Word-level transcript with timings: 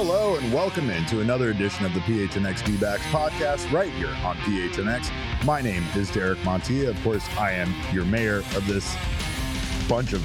Hello 0.00 0.36
and 0.36 0.54
welcome 0.54 0.90
into 0.90 1.22
another 1.22 1.50
edition 1.50 1.84
of 1.84 1.92
the 1.92 1.98
PHNX 1.98 2.64
D-backs 2.64 3.02
podcast 3.06 3.72
right 3.72 3.90
here 3.94 4.14
on 4.22 4.36
PHNX. 4.36 5.10
My 5.44 5.60
name 5.60 5.82
is 5.96 6.08
Derek 6.08 6.38
Montilla. 6.44 6.90
Of 6.90 7.02
course, 7.02 7.28
I 7.36 7.50
am 7.50 7.74
your 7.92 8.04
mayor 8.04 8.36
of 8.54 8.64
this 8.68 8.96
bunch 9.88 10.12
of 10.12 10.22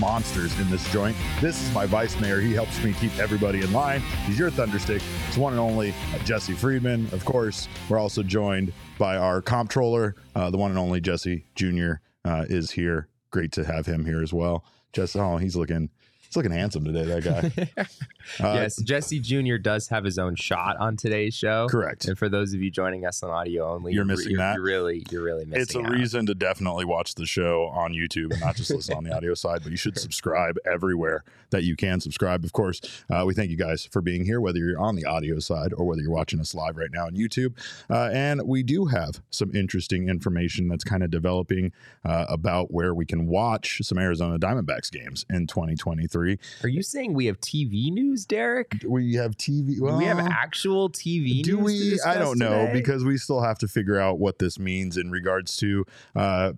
monsters 0.00 0.58
in 0.58 0.68
this 0.70 0.92
joint. 0.92 1.16
This 1.40 1.62
is 1.62 1.72
my 1.72 1.86
vice 1.86 2.18
mayor. 2.18 2.40
He 2.40 2.52
helps 2.52 2.82
me 2.82 2.94
keep 2.94 3.16
everybody 3.16 3.60
in 3.60 3.72
line. 3.72 4.00
He's 4.26 4.40
your 4.40 4.50
thunderstick. 4.50 5.00
It's 5.28 5.36
one 5.36 5.52
and 5.52 5.60
only 5.60 5.94
Jesse 6.24 6.54
Friedman. 6.54 7.08
Of 7.12 7.24
course, 7.24 7.68
we're 7.88 8.00
also 8.00 8.24
joined 8.24 8.72
by 8.98 9.16
our 9.16 9.40
comptroller, 9.40 10.16
uh, 10.34 10.50
the 10.50 10.58
one 10.58 10.72
and 10.72 10.80
only 10.80 11.00
Jesse 11.00 11.46
Jr. 11.54 11.92
Uh, 12.24 12.46
is 12.48 12.72
here. 12.72 13.06
Great 13.30 13.52
to 13.52 13.62
have 13.62 13.86
him 13.86 14.04
here 14.04 14.20
as 14.20 14.32
well. 14.32 14.64
Jesse, 14.92 15.20
oh, 15.20 15.36
he's 15.36 15.54
looking 15.54 15.90
He's 16.32 16.36
looking 16.38 16.52
handsome 16.52 16.82
today, 16.82 17.04
that 17.04 17.74
guy. 17.76 17.86
Uh, 18.40 18.54
yes, 18.54 18.76
Jesse 18.76 19.18
Jr. 19.18 19.56
does 19.56 19.88
have 19.88 20.04
his 20.04 20.18
own 20.18 20.36
shot 20.36 20.76
on 20.78 20.96
today's 20.96 21.34
show. 21.34 21.66
Correct. 21.68 22.06
And 22.06 22.16
for 22.16 22.28
those 22.28 22.54
of 22.54 22.62
you 22.62 22.70
joining 22.70 23.04
us 23.04 23.22
on 23.22 23.30
audio 23.30 23.68
only, 23.74 23.92
you're 23.92 24.04
missing 24.04 24.30
you're, 24.30 24.38
that. 24.38 24.54
You're 24.54 24.64
really, 24.64 25.04
you're 25.10 25.24
really 25.24 25.44
missing. 25.44 25.62
It's 25.62 25.74
a 25.74 25.80
out. 25.80 25.90
reason 25.90 26.26
to 26.26 26.34
definitely 26.34 26.84
watch 26.84 27.16
the 27.16 27.26
show 27.26 27.66
on 27.74 27.92
YouTube 27.92 28.30
and 28.30 28.40
not 28.40 28.56
just 28.56 28.70
listen 28.74 28.96
on 28.96 29.04
the 29.04 29.14
audio 29.14 29.34
side, 29.34 29.62
but 29.64 29.72
you 29.72 29.76
should 29.76 29.98
subscribe 29.98 30.56
everywhere 30.64 31.24
that 31.50 31.64
you 31.64 31.76
can 31.76 32.00
subscribe. 32.00 32.44
Of 32.44 32.52
course, 32.52 32.80
uh, 33.10 33.24
we 33.26 33.34
thank 33.34 33.50
you 33.50 33.56
guys 33.56 33.84
for 33.84 34.00
being 34.00 34.24
here, 34.24 34.40
whether 34.40 34.58
you're 34.58 34.80
on 34.80 34.94
the 34.94 35.04
audio 35.04 35.40
side 35.40 35.72
or 35.76 35.84
whether 35.84 36.00
you're 36.00 36.12
watching 36.12 36.38
us 36.38 36.54
live 36.54 36.76
right 36.76 36.90
now 36.92 37.06
on 37.06 37.14
YouTube. 37.14 37.54
Uh, 37.90 38.08
and 38.12 38.46
we 38.46 38.62
do 38.62 38.86
have 38.86 39.20
some 39.30 39.54
interesting 39.54 40.08
information 40.08 40.68
that's 40.68 40.84
kind 40.84 41.02
of 41.02 41.10
developing 41.10 41.72
uh, 42.04 42.26
about 42.28 42.70
where 42.70 42.94
we 42.94 43.04
can 43.04 43.26
watch 43.26 43.80
some 43.82 43.98
Arizona 43.98 44.38
Diamondbacks 44.38 44.90
games 44.90 45.26
in 45.28 45.46
2023. 45.48 46.21
Are 46.62 46.68
you 46.68 46.82
saying 46.82 47.14
we 47.14 47.26
have 47.26 47.40
TV 47.40 47.92
news, 47.92 48.24
Derek? 48.24 48.72
We 48.86 49.14
have 49.14 49.36
TV. 49.36 49.76
Do 49.76 49.96
we 49.96 50.04
have 50.04 50.18
actual 50.18 50.90
TV 50.90 51.42
do 51.42 51.58
news? 51.58 52.00
to 52.00 52.06
we? 52.06 52.10
I 52.10 52.18
don't 52.18 52.38
know 52.38 52.66
today? 52.66 52.72
because 52.72 53.04
we 53.04 53.16
still 53.16 53.40
have 53.40 53.58
to 53.58 53.68
figure 53.68 53.98
out 53.98 54.18
what 54.18 54.38
this 54.38 54.58
means 54.58 54.96
in 54.96 55.10
regards 55.10 55.56
to. 55.58 55.84
Uh, 56.14 56.52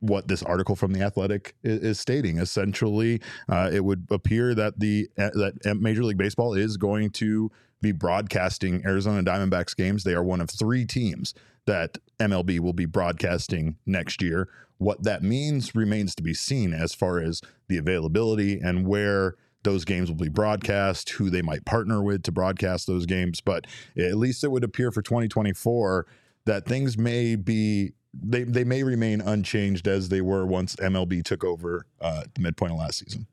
what 0.00 0.28
this 0.28 0.42
article 0.42 0.76
from 0.76 0.92
the 0.92 1.00
Athletic 1.00 1.54
is, 1.64 1.80
is 1.80 2.00
stating 2.00 2.38
essentially, 2.38 3.20
uh, 3.48 3.70
it 3.72 3.82
would 3.82 4.06
appear 4.10 4.54
that 4.54 4.78
the 4.78 5.08
uh, 5.18 5.30
that 5.34 5.78
Major 5.80 6.04
League 6.04 6.18
Baseball 6.18 6.52
is 6.52 6.76
going 6.76 7.10
to 7.12 7.50
be 7.80 7.92
broadcasting 7.92 8.84
Arizona 8.84 9.22
Diamondbacks 9.22 9.74
games. 9.74 10.04
They 10.04 10.14
are 10.14 10.22
one 10.22 10.40
of 10.40 10.50
three 10.50 10.84
teams 10.84 11.34
that 11.66 11.98
MLB 12.18 12.60
will 12.60 12.72
be 12.72 12.86
broadcasting 12.86 13.76
next 13.86 14.22
year. 14.22 14.48
What 14.78 15.02
that 15.04 15.22
means 15.22 15.74
remains 15.74 16.14
to 16.16 16.22
be 16.22 16.34
seen 16.34 16.72
as 16.72 16.94
far 16.94 17.18
as 17.18 17.40
the 17.68 17.78
availability 17.78 18.60
and 18.60 18.86
where 18.86 19.36
those 19.62 19.84
games 19.84 20.08
will 20.08 20.16
be 20.16 20.28
broadcast, 20.28 21.10
who 21.10 21.28
they 21.28 21.42
might 21.42 21.64
partner 21.64 22.02
with 22.02 22.22
to 22.24 22.32
broadcast 22.32 22.86
those 22.86 23.04
games. 23.06 23.40
But 23.40 23.66
at 23.98 24.16
least 24.16 24.44
it 24.44 24.50
would 24.50 24.64
appear 24.64 24.90
for 24.90 25.02
2024 25.02 26.06
that 26.44 26.64
things 26.66 26.96
may 26.96 27.36
be 27.36 27.92
they 28.14 28.44
they 28.44 28.64
may 28.64 28.82
remain 28.82 29.20
unchanged 29.20 29.86
as 29.86 30.08
they 30.08 30.20
were 30.20 30.46
once 30.46 30.76
MLB 30.76 31.22
took 31.22 31.44
over 31.44 31.84
uh, 32.00 32.22
the 32.34 32.40
midpoint 32.40 32.72
of 32.72 32.78
last 32.78 32.98
season. 32.98 33.26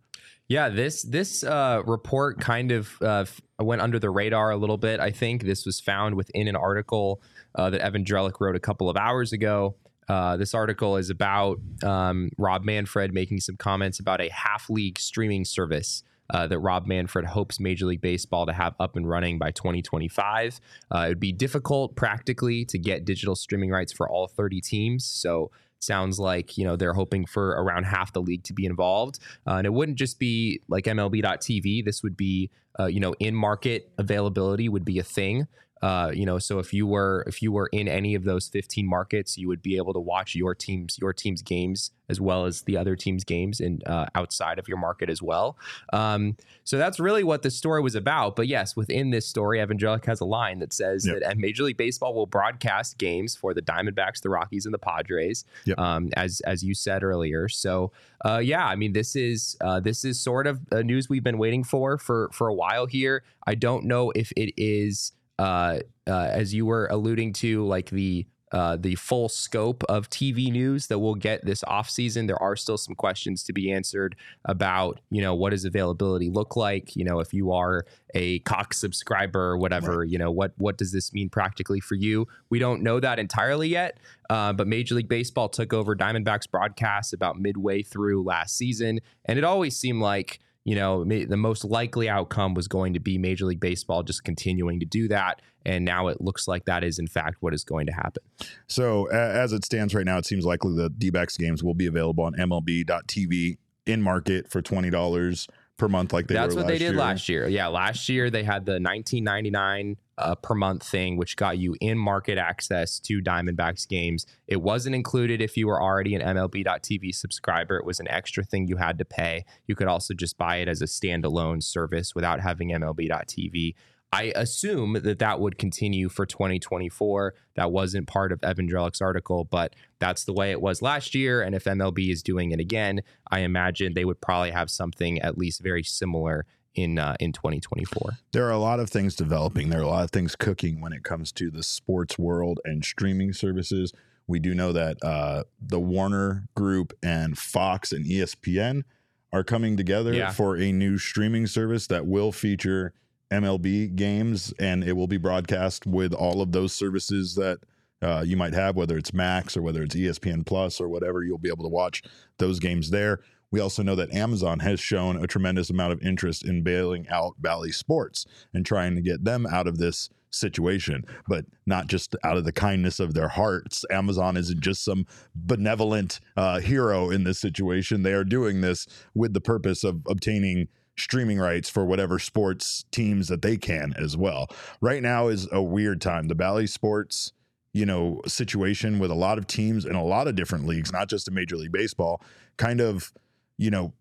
Yeah, 0.48 0.70
this 0.70 1.04
this 1.04 1.44
uh, 1.44 1.82
report 1.86 2.40
kind 2.42 2.72
of 2.72 3.02
uh, 3.02 3.26
went 3.60 3.82
under 3.82 3.98
the 3.98 4.10
radar 4.10 4.52
a 4.52 4.58
little 4.58 4.78
bit. 4.78 5.00
I 5.00 5.12
think 5.12 5.44
this 5.44 5.66
was 5.66 5.80
found 5.80 6.16
within 6.16 6.48
an 6.48 6.56
article 6.56 7.22
uh, 7.56 7.70
that 7.70 7.82
Evan 7.82 8.04
Drellich 8.04 8.42
wrote 8.42 8.56
a 8.56 8.60
couple 8.60 8.90
of 8.90 8.98
hours 8.98 9.32
ago. 9.32 9.76
Uh, 10.08 10.38
this 10.38 10.54
article 10.54 10.98
is 10.98 11.10
about 11.10 11.60
um, 11.84 12.30
Rob 12.38 12.64
Manfred 12.64 13.14
making 13.14 13.40
some 13.40 13.58
comments 13.58 14.00
about 14.00 14.22
a 14.22 14.30
half 14.30 14.70
league 14.70 15.00
streaming 15.00 15.46
service 15.46 16.04
uh, 16.30 16.48
that 16.48 16.60
Rob 16.60 16.88
Manfred 16.88 17.26
hopes 17.26 17.60
Major 17.60 17.86
League 17.86 18.02
Baseball 18.02 18.46
to 18.46 18.54
have 18.54 18.74
up 18.80 18.96
and 18.96 19.08
running 19.08 19.38
by 19.38 19.52
2025. 19.52 20.60
Uh, 20.94 21.00
it 21.00 21.08
would 21.10 21.20
be 21.20 21.32
difficult 21.32 21.96
practically 21.96 22.66
to 22.66 22.78
get 22.78 23.06
digital 23.06 23.36
streaming 23.36 23.70
rights 23.70 23.94
for 23.94 24.10
all 24.10 24.28
30 24.28 24.62
teams. 24.62 25.06
So 25.06 25.52
sounds 25.84 26.20
like 26.20 26.58
you 26.58 26.66
know 26.66 26.76
they're 26.76 26.94
hoping 26.94 27.26
for 27.26 27.50
around 27.50 27.84
half 27.84 28.14
the 28.14 28.22
league 28.22 28.44
to 28.44 28.54
be 28.54 28.66
involved 28.66 29.20
uh, 29.46 29.56
and 29.56 29.68
it 29.68 29.74
wouldn't 29.74 29.98
just 29.98 30.18
be 30.18 30.62
like 30.70 30.86
mlb.tv 30.86 31.84
this 31.84 32.02
would 32.02 32.16
be 32.16 32.50
uh, 32.80 32.86
you 32.86 33.02
know 33.02 33.14
in 33.20 33.36
market 33.36 33.92
availability 33.98 34.70
would 34.70 34.86
be 34.86 34.98
a 34.98 35.04
thing 35.04 35.46
uh, 35.84 36.10
you 36.14 36.26
know 36.26 36.40
so 36.40 36.60
if 36.60 36.74
you 36.74 36.88
were 36.88 37.24
if 37.28 37.42
you 37.44 37.52
were 37.52 37.68
in 37.74 37.88
any 37.88 38.16
of 38.16 38.24
those 38.24 38.48
15 38.48 38.88
markets 38.88 39.38
you 39.38 39.48
would 39.50 39.62
be 39.62 39.76
able 39.78 39.94
to 39.94 40.00
watch 40.00 40.34
your 40.34 40.56
team's 40.56 40.98
your 41.02 41.12
team's 41.14 41.42
games 41.42 41.92
as 42.10 42.20
well 42.22 42.46
as 42.46 42.62
the 42.64 42.78
other 42.78 42.96
team's 42.96 43.24
games 43.24 43.60
and 43.60 43.86
uh, 43.88 44.06
outside 44.16 44.60
of 44.60 44.68
your 44.68 44.78
market 44.78 45.10
as 45.10 45.22
well 45.22 45.58
um, 45.92 46.36
so 46.64 46.78
that's 46.78 47.00
really 47.00 47.24
what 47.24 47.42
the 47.42 47.52
story 47.52 47.82
was 47.82 47.96
about 47.96 48.36
but 48.36 48.48
yes 48.48 48.76
within 48.76 49.10
this 49.12 49.28
story 49.28 49.60
evan 49.60 49.78
Drellich 49.78 50.06
has 50.06 50.22
a 50.22 50.26
line 50.26 50.60
that 50.60 50.72
says 50.74 51.06
Yep. 51.06 51.20
that 51.22 51.38
major 51.38 51.64
league 51.64 51.78
baseball 51.78 52.14
will 52.14 52.28
broadcast 52.28 52.98
games 52.98 53.36
for 53.36 53.54
the 53.54 53.62
diamondbacks 53.62 54.22
the 54.22 54.30
rockies 54.30 54.66
and 54.66 54.74
the 54.74 54.80
padres 54.80 55.44
Yep. 55.66 55.78
um, 55.80 56.10
as 56.16 56.40
as 56.46 56.64
you 56.64 56.74
said 56.74 57.04
earlier 57.04 57.50
so 57.50 57.92
uh, 58.26 58.38
yeah 58.44 58.66
i 58.66 58.76
mean 58.76 58.94
this 58.94 59.16
is 59.16 59.58
uh, 59.62 59.80
this 59.82 60.06
is 60.06 60.20
sort 60.20 60.48
of 60.48 60.62
uh, 60.72 60.82
news 60.82 61.10
we've 61.10 61.24
been 61.26 61.38
waiting 61.38 61.64
for 61.64 61.98
for 61.98 62.30
for 62.32 62.48
a 62.48 62.54
while 62.54 62.86
here 62.86 63.24
i 63.46 63.54
don't 63.56 63.84
know 63.86 64.12
if 64.16 64.32
it 64.38 64.54
is 64.56 65.12
uh, 65.44 65.80
uh, 66.08 66.30
as 66.32 66.54
you 66.54 66.66
were 66.66 66.88
alluding 66.90 67.34
to, 67.34 67.66
like 67.66 67.90
the 67.90 68.26
uh, 68.54 68.78
the 68.80 68.94
full 68.94 69.28
scope 69.28 69.84
of 69.90 70.08
TV 70.12 70.52
news 70.52 70.86
that 70.86 71.00
we'll 71.00 71.16
get 71.16 71.44
this 71.44 71.64
off 71.64 71.90
season. 71.90 72.28
There 72.28 72.42
are 72.42 72.56
still 72.56 72.78
some 72.78 72.94
questions 72.94 73.44
to 73.46 73.54
be 73.54 73.72
answered 73.72 74.16
about, 74.46 75.02
you 75.10 75.24
know, 75.24 75.34
what 75.34 75.50
does 75.50 75.66
availability 75.66 76.30
look 76.30 76.56
like? 76.56 76.96
You 76.96 77.04
know, 77.04 77.20
if 77.20 77.34
you 77.34 77.52
are 77.52 77.84
a 78.14 78.40
Cox 78.40 78.78
subscriber 78.78 79.42
or 79.42 79.58
whatever, 79.58 80.06
you 80.06 80.20
know, 80.20 80.30
what 80.32 80.54
what 80.58 80.78
does 80.78 80.92
this 80.92 81.12
mean 81.12 81.30
practically 81.30 81.80
for 81.80 81.96
you? 81.96 82.28
We 82.50 82.60
don't 82.60 82.84
know 82.84 83.00
that 83.00 83.18
entirely 83.20 83.70
yet. 83.70 83.98
Uh, 84.30 84.54
but 84.54 84.68
Major 84.68 84.96
League 84.96 85.10
Baseball 85.10 85.50
took 85.50 85.74
over 85.74 85.96
Diamondbacks 85.96 86.50
broadcasts 86.50 87.12
about 87.12 87.40
midway 87.40 87.82
through 87.82 88.24
last 88.24 88.56
season, 88.56 89.00
and 89.26 89.38
it 89.38 89.44
always 89.44 89.76
seemed 89.76 90.00
like 90.00 90.40
you 90.66 90.76
know, 90.76 91.04
the 91.04 91.38
most 91.38 91.66
likely 91.66 92.08
outcome 92.08 92.54
was 92.54 92.68
going 92.68 92.94
to 92.94 93.00
be 93.00 93.18
Major 93.18 93.46
League 93.46 93.60
Baseball 93.60 94.04
just 94.04 94.24
continuing 94.24 94.80
to 94.80 94.86
do 94.86 95.08
that. 95.10 95.42
And 95.66 95.84
now 95.86 96.08
it 96.08 96.22
looks 96.22 96.48
like 96.48 96.66
that 96.66 96.84
is, 96.84 97.00
in 97.00 97.08
fact, 97.08 97.38
what 97.42 97.54
is 97.54 97.64
going 97.64 97.86
to 97.88 97.94
happen. 97.94 98.24
So 98.68 99.08
as 99.08 99.54
it 99.54 99.66
stands 99.66 99.94
right 99.94 100.06
now, 100.06 100.18
it 100.18 100.26
seems 100.26 100.46
likely 100.46 100.76
the 100.76 100.90
D-backs 100.90 101.38
games 101.38 101.64
will 101.64 101.74
be 101.74 101.86
available 101.86 102.24
on 102.24 102.34
MLB.tv 102.34 103.58
in 103.86 104.02
market 104.02 104.50
for 104.50 104.62
twenty 104.62 104.90
dollars 104.90 105.48
per 105.78 105.88
month, 105.88 106.14
like 106.14 106.28
they 106.28 106.36
That's 106.36 106.56
what 106.56 106.68
they 106.68 106.78
did 106.78 106.94
year. 106.94 107.00
last 107.00 107.28
year. 107.30 107.48
Yeah, 107.48 107.68
last 107.68 108.08
year 108.10 108.30
they 108.30 108.44
had 108.44 108.66
the 108.66 108.74
1999 108.74 109.98
uh, 110.18 110.36
per 110.36 110.54
month 110.54 110.84
thing, 110.84 111.18
which 111.18 111.36
got 111.36 111.58
you 111.58 111.76
in 111.82 111.98
market 111.98 112.38
access 112.38 113.00
to 113.00 113.22
Diamondbacks 113.22 113.88
games. 113.88 114.26
It 114.48 114.62
wasn't 114.62 114.96
included 114.96 115.42
if 115.42 115.58
you 115.58 115.68
were 115.68 115.82
already 115.82 116.16
an 116.16 116.22
MLB.TV 116.22 117.14
subscriber. 117.16 117.78
It 117.78 117.86
was 117.86 118.00
an 118.00 118.08
extra 118.08 118.44
thing 118.44 118.68
you 118.68 118.78
had 118.78 118.98
to 119.00 119.06
pay. 119.06 119.46
You 119.66 119.76
could 119.76 119.88
also 119.88 120.14
just 120.14 120.38
buy 120.38 120.58
it 120.58 120.68
as 120.68 120.82
a 120.82 120.86
standalone 120.86 121.64
service 121.64 122.14
without 122.14 122.40
having 122.42 122.70
MLB.TV. 122.70 123.74
I 124.14 124.32
assume 124.36 124.94
that 125.04 125.20
that 125.20 125.40
would 125.40 125.58
continue 125.58 126.10
for 126.10 126.26
2024. 126.26 127.34
That 127.56 127.72
wasn't 127.72 128.08
part 128.08 128.32
of 128.32 128.44
Evan 128.44 128.68
Drellich's 128.70 129.02
article, 129.02 129.44
but 129.46 129.76
that's 130.00 130.24
the 130.26 130.34
way 130.34 130.52
it 130.52 130.62
was 130.62 130.82
last 130.82 131.14
year. 131.16 131.42
And 131.42 131.56
if 131.56 131.64
MLB 131.66 132.12
is 132.12 132.24
doing 132.24 132.52
it 132.52 132.60
again, 132.60 133.02
I 133.32 133.40
imagine 133.40 133.94
they 133.94 134.06
would 134.06 134.22
probably 134.22 134.52
have 134.52 134.70
something 134.70 135.20
at 135.22 135.38
least 135.38 135.62
very 135.62 135.84
similar 135.84 136.46
in 136.76 136.98
uh, 136.98 137.16
in 137.20 137.32
2024. 137.34 138.12
There 138.32 138.46
are 138.48 138.52
a 138.52 138.58
lot 138.58 138.80
of 138.80 138.90
things 138.90 139.16
developing. 139.16 139.70
There 139.70 139.80
are 139.80 139.84
a 139.84 139.88
lot 139.88 140.04
of 140.04 140.12
things 140.12 140.36
cooking 140.36 140.82
when 140.82 140.92
it 140.94 141.04
comes 141.04 141.32
to 141.34 141.52
the 141.52 141.62
sports 141.64 142.18
world 142.18 142.60
and 142.66 142.84
streaming 142.84 143.34
services. 143.34 143.94
We 144.26 144.40
do 144.40 144.56
know 144.56 144.72
that 144.74 144.98
uh, 145.04 145.44
the 145.62 145.80
Warner 145.80 146.46
Group 146.56 146.94
and 147.04 147.38
Fox 147.38 147.92
and 147.92 148.06
ESPN 148.06 148.84
are 149.32 149.44
coming 149.44 149.76
together 149.78 150.14
Yeah. 150.14 150.32
for 150.32 150.56
a 150.58 150.72
new 150.72 150.98
streaming 150.98 151.46
service 151.48 151.88
that 151.88 152.08
will 152.08 152.32
feature 152.32 152.94
MLB 153.34 153.96
games 153.96 154.54
and 154.60 154.84
it 154.84 154.94
will 154.94 155.08
be 155.08 155.18
broadcast 155.18 155.86
with 155.86 156.14
all 156.14 156.42
of 156.42 156.52
those 156.52 156.74
services 156.74 157.36
that 157.36 157.60
uh, 158.02 158.24
you 158.26 158.38
might 158.38 158.54
have, 158.54 158.76
whether 158.76 158.98
it's 158.98 159.14
Max 159.14 159.58
or 159.58 159.62
whether 159.62 159.82
it's 159.82 159.96
ESPN 159.96 160.46
Plus 160.46 160.80
or 160.80 160.90
whatever. 160.90 161.24
You'll 161.24 161.38
be 161.38 161.50
able 161.50 161.64
to 161.64 161.70
watch 161.70 162.04
those 162.38 162.60
games 162.60 162.90
there. 162.90 163.22
We 163.50 163.60
also 163.60 163.84
know 163.84 163.96
that 163.96 164.12
Amazon 164.12 164.60
has 164.60 164.80
shown 164.80 165.24
a 165.24 165.28
tremendous 165.28 165.70
amount 165.70 165.94
of 165.94 166.02
interest 166.02 166.44
in 166.46 166.64
bailing 166.64 167.08
out 167.10 167.36
Bally 167.40 167.72
Sports 167.72 168.26
and 168.54 168.66
trying 168.66 168.96
to 168.96 169.02
get 169.02 169.24
them 169.24 169.46
out 169.46 169.68
of 169.68 169.78
this 169.78 170.10
situation, 170.32 171.06
but 171.28 171.46
not 171.66 171.88
just 171.88 172.16
out 172.24 172.38
of 172.38 172.46
the 172.46 172.52
kindness 172.52 173.00
of 173.00 173.14
their 173.14 173.28
hearts. 173.28 173.86
Amazon 173.92 174.38
isn't 174.38 174.62
just 174.62 174.84
some 174.84 175.06
benevolent 175.36 176.20
uh, 176.36 176.60
hero 176.60 177.10
in 177.10 177.24
this 177.24 177.40
situation. 177.40 178.04
They 178.04 178.14
are 178.14 178.24
doing 178.24 178.62
this 178.62 178.88
with 179.14 179.34
the 179.34 179.42
purpose 179.42 179.84
of 179.84 180.02
obtaining 180.08 180.68
streaming 180.98 181.40
rights 181.40 181.70
for 181.70 181.86
whatever 181.86 182.20
sports 182.20 182.86
teams 182.92 183.28
that 183.28 183.42
they 183.42 183.58
can 183.58 183.94
as 183.98 184.16
well. 184.16 184.48
Right 184.82 185.02
now 185.02 185.28
is 185.28 185.48
a 185.52 185.62
weird 185.62 186.02
time. 186.02 186.28
The 186.28 186.36
Bally 186.36 186.68
Sports, 186.68 187.34
you 187.74 187.86
know, 187.86 188.22
situation 188.28 189.00
with 189.00 189.12
a 189.12 189.16
lot 189.16 189.38
of 189.38 189.48
teams 189.48 189.86
in 189.86 189.96
a 189.96 190.04
lot 190.04 190.28
of 190.28 190.36
different 190.36 190.68
leagues, 190.68 190.92
not 190.92 191.10
just 191.10 191.28
in 191.28 191.34
Major 191.34 191.58
League 191.58 191.72
Baseball, 191.72 192.22
kind 192.58 192.80
of, 192.80 193.12
you 193.58 193.72
know, 193.72 193.94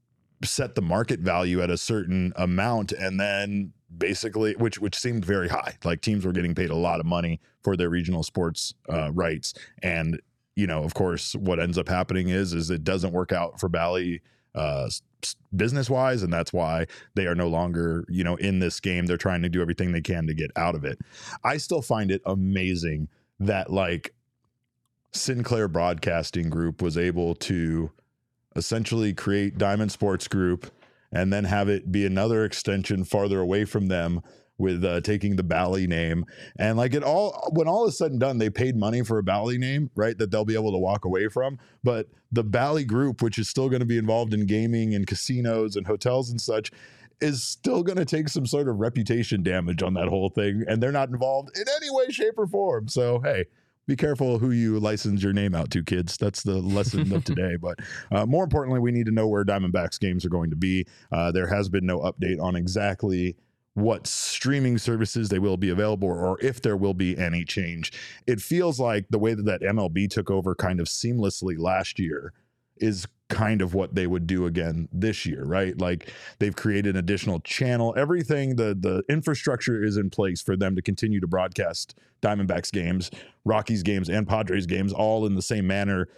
set 0.44 0.74
the 0.74 0.82
market 0.82 1.20
value 1.20 1.62
at 1.62 1.70
a 1.70 1.76
certain 1.76 2.32
amount 2.36 2.92
and 2.92 3.18
then 3.18 3.72
basically 3.96 4.54
which 4.54 4.80
which 4.80 4.98
seemed 4.98 5.24
very 5.24 5.48
high 5.48 5.76
like 5.84 6.00
teams 6.00 6.24
were 6.24 6.32
getting 6.32 6.54
paid 6.54 6.70
a 6.70 6.74
lot 6.74 6.98
of 6.98 7.06
money 7.06 7.40
for 7.62 7.76
their 7.76 7.90
regional 7.90 8.22
sports 8.22 8.74
uh, 8.88 9.12
rights 9.12 9.54
and 9.82 10.20
you 10.56 10.66
know 10.66 10.82
of 10.82 10.94
course 10.94 11.34
what 11.36 11.60
ends 11.60 11.78
up 11.78 11.88
happening 11.88 12.28
is 12.28 12.54
is 12.54 12.70
it 12.70 12.82
doesn't 12.82 13.12
work 13.12 13.32
out 13.32 13.60
for 13.60 13.68
Bally 13.68 14.20
uh, 14.54 14.88
business 15.54 15.88
wise 15.90 16.22
and 16.22 16.32
that's 16.32 16.52
why 16.52 16.86
they 17.14 17.26
are 17.26 17.34
no 17.34 17.48
longer 17.48 18.04
you 18.08 18.24
know 18.24 18.36
in 18.36 18.58
this 18.58 18.80
game. 18.80 19.06
They're 19.06 19.16
trying 19.16 19.42
to 19.42 19.48
do 19.48 19.62
everything 19.62 19.92
they 19.92 20.00
can 20.00 20.26
to 20.26 20.34
get 20.34 20.50
out 20.56 20.74
of 20.74 20.84
it. 20.84 20.98
I 21.44 21.56
still 21.56 21.82
find 21.82 22.10
it 22.10 22.22
amazing 22.26 23.08
that 23.40 23.72
like 23.72 24.14
sinclair 25.12 25.68
broadcasting 25.68 26.48
group 26.48 26.80
was 26.80 26.96
able 26.96 27.34
to 27.34 27.90
essentially 28.56 29.12
create 29.12 29.58
diamond 29.58 29.92
sports 29.92 30.28
group 30.28 30.70
and 31.10 31.32
then 31.32 31.44
have 31.44 31.68
it 31.68 31.92
be 31.92 32.06
another 32.06 32.44
extension 32.44 33.04
farther 33.04 33.40
away 33.40 33.64
from 33.64 33.86
them 33.86 34.22
with 34.58 34.84
uh, 34.84 35.00
taking 35.00 35.36
the 35.36 35.42
Bally 35.42 35.86
name. 35.86 36.24
And 36.58 36.76
like 36.76 36.94
it 36.94 37.02
all, 37.02 37.50
when 37.52 37.68
all 37.68 37.86
is 37.86 37.98
said 37.98 38.12
and 38.12 38.20
done, 38.20 38.38
they 38.38 38.50
paid 38.50 38.76
money 38.76 39.02
for 39.02 39.18
a 39.18 39.22
Bally 39.22 39.58
name, 39.58 39.90
right? 39.94 40.16
That 40.16 40.30
they'll 40.30 40.44
be 40.44 40.54
able 40.54 40.72
to 40.72 40.78
walk 40.78 41.04
away 41.04 41.28
from. 41.28 41.58
But 41.82 42.08
the 42.30 42.44
Bally 42.44 42.84
group, 42.84 43.22
which 43.22 43.38
is 43.38 43.48
still 43.48 43.68
going 43.68 43.80
to 43.80 43.86
be 43.86 43.98
involved 43.98 44.34
in 44.34 44.46
gaming 44.46 44.94
and 44.94 45.06
casinos 45.06 45.76
and 45.76 45.86
hotels 45.86 46.30
and 46.30 46.40
such, 46.40 46.70
is 47.20 47.42
still 47.42 47.82
going 47.82 47.98
to 47.98 48.04
take 48.04 48.28
some 48.28 48.46
sort 48.46 48.68
of 48.68 48.78
reputation 48.78 49.42
damage 49.42 49.82
on 49.82 49.94
that 49.94 50.08
whole 50.08 50.28
thing. 50.28 50.64
And 50.68 50.82
they're 50.82 50.92
not 50.92 51.08
involved 51.08 51.56
in 51.56 51.64
any 51.76 51.90
way, 51.90 52.10
shape, 52.10 52.34
or 52.36 52.46
form. 52.46 52.88
So, 52.88 53.20
hey, 53.20 53.46
be 53.86 53.96
careful 53.96 54.38
who 54.38 54.50
you 54.50 54.78
license 54.78 55.22
your 55.22 55.32
name 55.32 55.54
out 55.54 55.70
to, 55.72 55.82
kids. 55.82 56.16
That's 56.16 56.42
the 56.42 56.58
lesson 56.58 57.12
of 57.12 57.24
today. 57.24 57.56
But 57.60 57.78
uh, 58.10 58.26
more 58.26 58.44
importantly, 58.44 58.80
we 58.80 58.92
need 58.92 59.06
to 59.06 59.12
know 59.12 59.26
where 59.26 59.44
Diamondbacks 59.44 59.98
games 59.98 60.24
are 60.24 60.30
going 60.30 60.50
to 60.50 60.56
be. 60.56 60.86
Uh, 61.10 61.32
there 61.32 61.48
has 61.48 61.68
been 61.68 61.86
no 61.86 61.98
update 62.00 62.40
on 62.40 62.54
exactly 62.54 63.36
what 63.74 64.06
streaming 64.06 64.76
services 64.76 65.28
they 65.28 65.38
will 65.38 65.56
be 65.56 65.70
available 65.70 66.08
or 66.08 66.38
if 66.42 66.60
there 66.60 66.76
will 66.76 66.94
be 66.94 67.16
any 67.16 67.44
change. 67.44 67.92
It 68.26 68.40
feels 68.40 68.78
like 68.78 69.06
the 69.08 69.18
way 69.18 69.34
that 69.34 69.44
that 69.44 69.62
MLB 69.62 70.10
took 70.10 70.30
over 70.30 70.54
kind 70.54 70.80
of 70.80 70.86
seamlessly 70.86 71.58
last 71.58 71.98
year 71.98 72.32
is 72.76 73.06
kind 73.28 73.62
of 73.62 73.72
what 73.72 73.94
they 73.94 74.06
would 74.06 74.26
do 74.26 74.44
again 74.44 74.88
this 74.92 75.24
year, 75.24 75.44
right? 75.44 75.78
Like 75.78 76.12
they've 76.38 76.54
created 76.54 76.96
an 76.96 76.98
additional 76.98 77.40
channel. 77.40 77.94
Everything 77.96 78.56
the 78.56 78.76
the 78.78 79.02
infrastructure 79.08 79.82
is 79.82 79.96
in 79.96 80.10
place 80.10 80.42
for 80.42 80.56
them 80.56 80.76
to 80.76 80.82
continue 80.82 81.20
to 81.20 81.26
broadcast 81.26 81.98
Diamondbacks 82.20 82.70
games, 82.70 83.10
Rockies 83.44 83.82
games 83.82 84.10
and 84.10 84.28
Padres 84.28 84.66
games 84.66 84.92
all 84.92 85.24
in 85.24 85.34
the 85.34 85.42
same 85.42 85.66
manner 85.66 86.08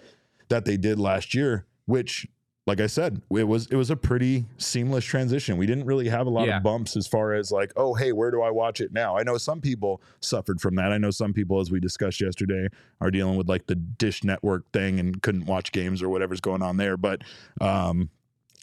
that 0.48 0.64
they 0.64 0.76
did 0.76 0.98
last 0.98 1.34
year, 1.34 1.66
which 1.86 2.26
like 2.66 2.80
I 2.80 2.86
said, 2.86 3.20
it 3.30 3.44
was 3.44 3.66
it 3.66 3.76
was 3.76 3.90
a 3.90 3.96
pretty 3.96 4.46
seamless 4.56 5.04
transition. 5.04 5.58
We 5.58 5.66
didn't 5.66 5.84
really 5.84 6.08
have 6.08 6.26
a 6.26 6.30
lot 6.30 6.48
yeah. 6.48 6.56
of 6.56 6.62
bumps 6.62 6.96
as 6.96 7.06
far 7.06 7.34
as 7.34 7.52
like, 7.52 7.72
oh, 7.76 7.92
hey, 7.92 8.12
where 8.12 8.30
do 8.30 8.40
I 8.40 8.50
watch 8.50 8.80
it 8.80 8.90
now? 8.90 9.18
I 9.18 9.22
know 9.22 9.36
some 9.36 9.60
people 9.60 10.00
suffered 10.20 10.60
from 10.62 10.74
that. 10.76 10.90
I 10.90 10.96
know 10.96 11.10
some 11.10 11.34
people, 11.34 11.60
as 11.60 11.70
we 11.70 11.78
discussed 11.78 12.22
yesterday, 12.22 12.68
are 13.02 13.10
dealing 13.10 13.36
with 13.36 13.50
like 13.50 13.66
the 13.66 13.74
Dish 13.74 14.24
Network 14.24 14.70
thing 14.72 14.98
and 14.98 15.20
couldn't 15.22 15.44
watch 15.44 15.72
games 15.72 16.02
or 16.02 16.08
whatever's 16.08 16.40
going 16.40 16.62
on 16.62 16.78
there. 16.78 16.96
But 16.96 17.20
um, 17.60 18.08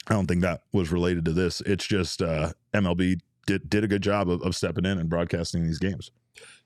I 0.07 0.13
don't 0.13 0.25
think 0.25 0.41
that 0.41 0.61
was 0.73 0.91
related 0.91 1.23
to 1.25 1.33
this. 1.33 1.61
It's 1.61 1.85
just 1.85 2.23
uh, 2.23 2.53
MLB 2.73 3.19
did 3.45 3.69
did 3.69 3.83
a 3.83 3.87
good 3.87 4.01
job 4.01 4.29
of, 4.31 4.41
of 4.41 4.55
stepping 4.55 4.85
in 4.85 4.97
and 4.97 5.09
broadcasting 5.09 5.63
these 5.63 5.79
games. 5.79 6.09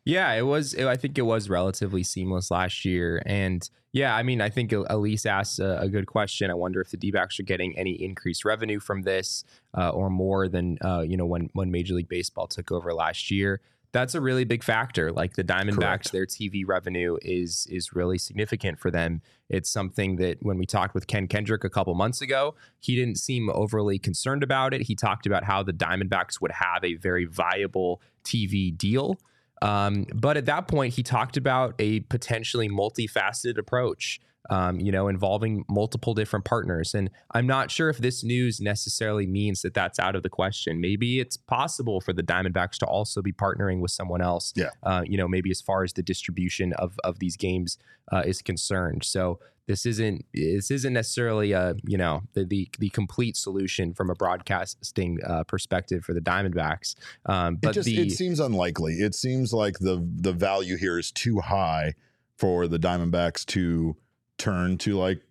Yeah, 0.05 0.31
it 0.33 0.43
was. 0.43 0.75
I 0.75 0.95
think 0.97 1.17
it 1.17 1.23
was 1.23 1.49
relatively 1.49 2.03
seamless 2.03 2.51
last 2.51 2.85
year, 2.85 3.23
and 3.25 3.67
yeah, 3.91 4.13
I 4.13 4.23
mean, 4.23 4.41
I 4.41 4.49
think 4.49 4.71
Elise 4.71 5.25
asked 5.25 5.59
a, 5.59 5.79
a 5.79 5.87
good 5.87 6.05
question. 6.05 6.51
I 6.51 6.53
wonder 6.53 6.81
if 6.81 6.91
the 6.91 6.97
D-backs 6.97 7.39
are 7.39 7.43
getting 7.43 7.77
any 7.77 7.91
increased 7.91 8.43
revenue 8.43 8.81
from 8.81 9.03
this, 9.03 9.45
uh, 9.75 9.89
or 9.89 10.09
more 10.09 10.47
than 10.47 10.77
uh, 10.83 11.01
you 11.07 11.17
know 11.17 11.25
when 11.25 11.49
when 11.53 11.71
Major 11.71 11.95
League 11.95 12.09
Baseball 12.09 12.45
took 12.45 12.71
over 12.71 12.93
last 12.93 13.31
year. 13.31 13.61
That's 13.93 14.13
a 14.13 14.19
really 14.19 14.43
big 14.43 14.61
factor. 14.61 15.13
Like 15.13 15.35
the 15.35 15.43
Diamondbacks, 15.45 15.77
Correct. 15.79 16.11
their 16.11 16.25
TV 16.25 16.63
revenue 16.67 17.17
is 17.21 17.65
is 17.71 17.93
really 17.93 18.17
significant 18.17 18.77
for 18.77 18.91
them. 18.91 19.21
It's 19.49 19.69
something 19.69 20.17
that 20.17 20.37
when 20.41 20.57
we 20.57 20.65
talked 20.65 20.93
with 20.93 21.07
Ken 21.07 21.27
Kendrick 21.27 21.63
a 21.63 21.69
couple 21.69 21.95
months 21.95 22.21
ago, 22.21 22.53
he 22.81 22.95
didn't 22.95 23.17
seem 23.17 23.49
overly 23.49 23.97
concerned 23.97 24.43
about 24.43 24.73
it. 24.73 24.81
He 24.81 24.95
talked 24.95 25.25
about 25.25 25.45
how 25.45 25.63
the 25.63 25.71
Diamondbacks 25.71 26.41
would 26.41 26.51
have 26.51 26.83
a 26.83 26.95
very 26.95 27.23
viable 27.25 28.01
TV 28.25 28.77
deal. 28.77 29.17
Um, 29.61 30.05
but 30.13 30.37
at 30.37 30.45
that 30.45 30.67
point, 30.67 30.93
he 30.93 31.03
talked 31.03 31.37
about 31.37 31.75
a 31.79 32.01
potentially 32.01 32.69
multifaceted 32.69 33.57
approach, 33.57 34.19
um, 34.49 34.79
you 34.79 34.91
know, 34.91 35.07
involving 35.07 35.65
multiple 35.69 36.13
different 36.13 36.45
partners. 36.45 36.93
And 36.93 37.09
I'm 37.31 37.47
not 37.47 37.71
sure 37.71 37.89
if 37.89 37.97
this 37.97 38.23
news 38.23 38.59
necessarily 38.59 39.25
means 39.25 39.61
that 39.61 39.73
that's 39.73 39.97
out 39.97 40.15
of 40.15 40.23
the 40.23 40.29
question. 40.29 40.81
Maybe 40.81 41.19
it's 41.19 41.37
possible 41.37 42.01
for 42.01 42.13
the 42.13 42.23
Diamondbacks 42.23 42.77
to 42.79 42.85
also 42.85 43.21
be 43.21 43.31
partnering 43.31 43.79
with 43.79 43.91
someone 43.91 44.21
else. 44.21 44.53
Yeah. 44.55 44.69
Uh, 44.83 45.03
you 45.05 45.17
know, 45.17 45.27
maybe 45.27 45.51
as 45.51 45.61
far 45.61 45.83
as 45.83 45.93
the 45.93 46.03
distribution 46.03 46.73
of 46.73 46.99
of 47.03 47.19
these 47.19 47.37
games 47.37 47.77
uh, 48.11 48.23
is 48.25 48.41
concerned. 48.41 49.03
So 49.03 49.39
this 49.67 49.85
isn't 49.85 50.25
this 50.33 50.69
isn't 50.69 50.93
necessarily 50.93 51.51
a 51.51 51.73
you 51.85 51.97
know 51.97 52.21
the 52.33 52.45
the, 52.45 52.69
the 52.79 52.89
complete 52.89 53.35
solution 53.35 53.93
from 53.93 54.09
a 54.09 54.15
broadcasting 54.15 55.19
uh, 55.25 55.43
perspective 55.43 56.03
for 56.03 56.13
the 56.13 56.21
Diamondbacks. 56.21 56.95
Um, 57.25 57.55
but 57.55 57.69
it, 57.69 57.73
just, 57.73 57.85
the, 57.85 57.99
it 57.99 58.11
seems 58.11 58.39
unlikely. 58.39 58.95
It 58.95 59.15
seems 59.15 59.53
like 59.53 59.79
the 59.79 60.07
the 60.17 60.33
value 60.33 60.77
here 60.77 60.99
is 60.99 61.11
too 61.11 61.39
high 61.39 61.93
for 62.37 62.67
the 62.67 62.77
Diamondbacks 62.77 63.45
to 63.47 63.95
turn 64.37 64.77
to 64.79 64.97
like 64.97 65.21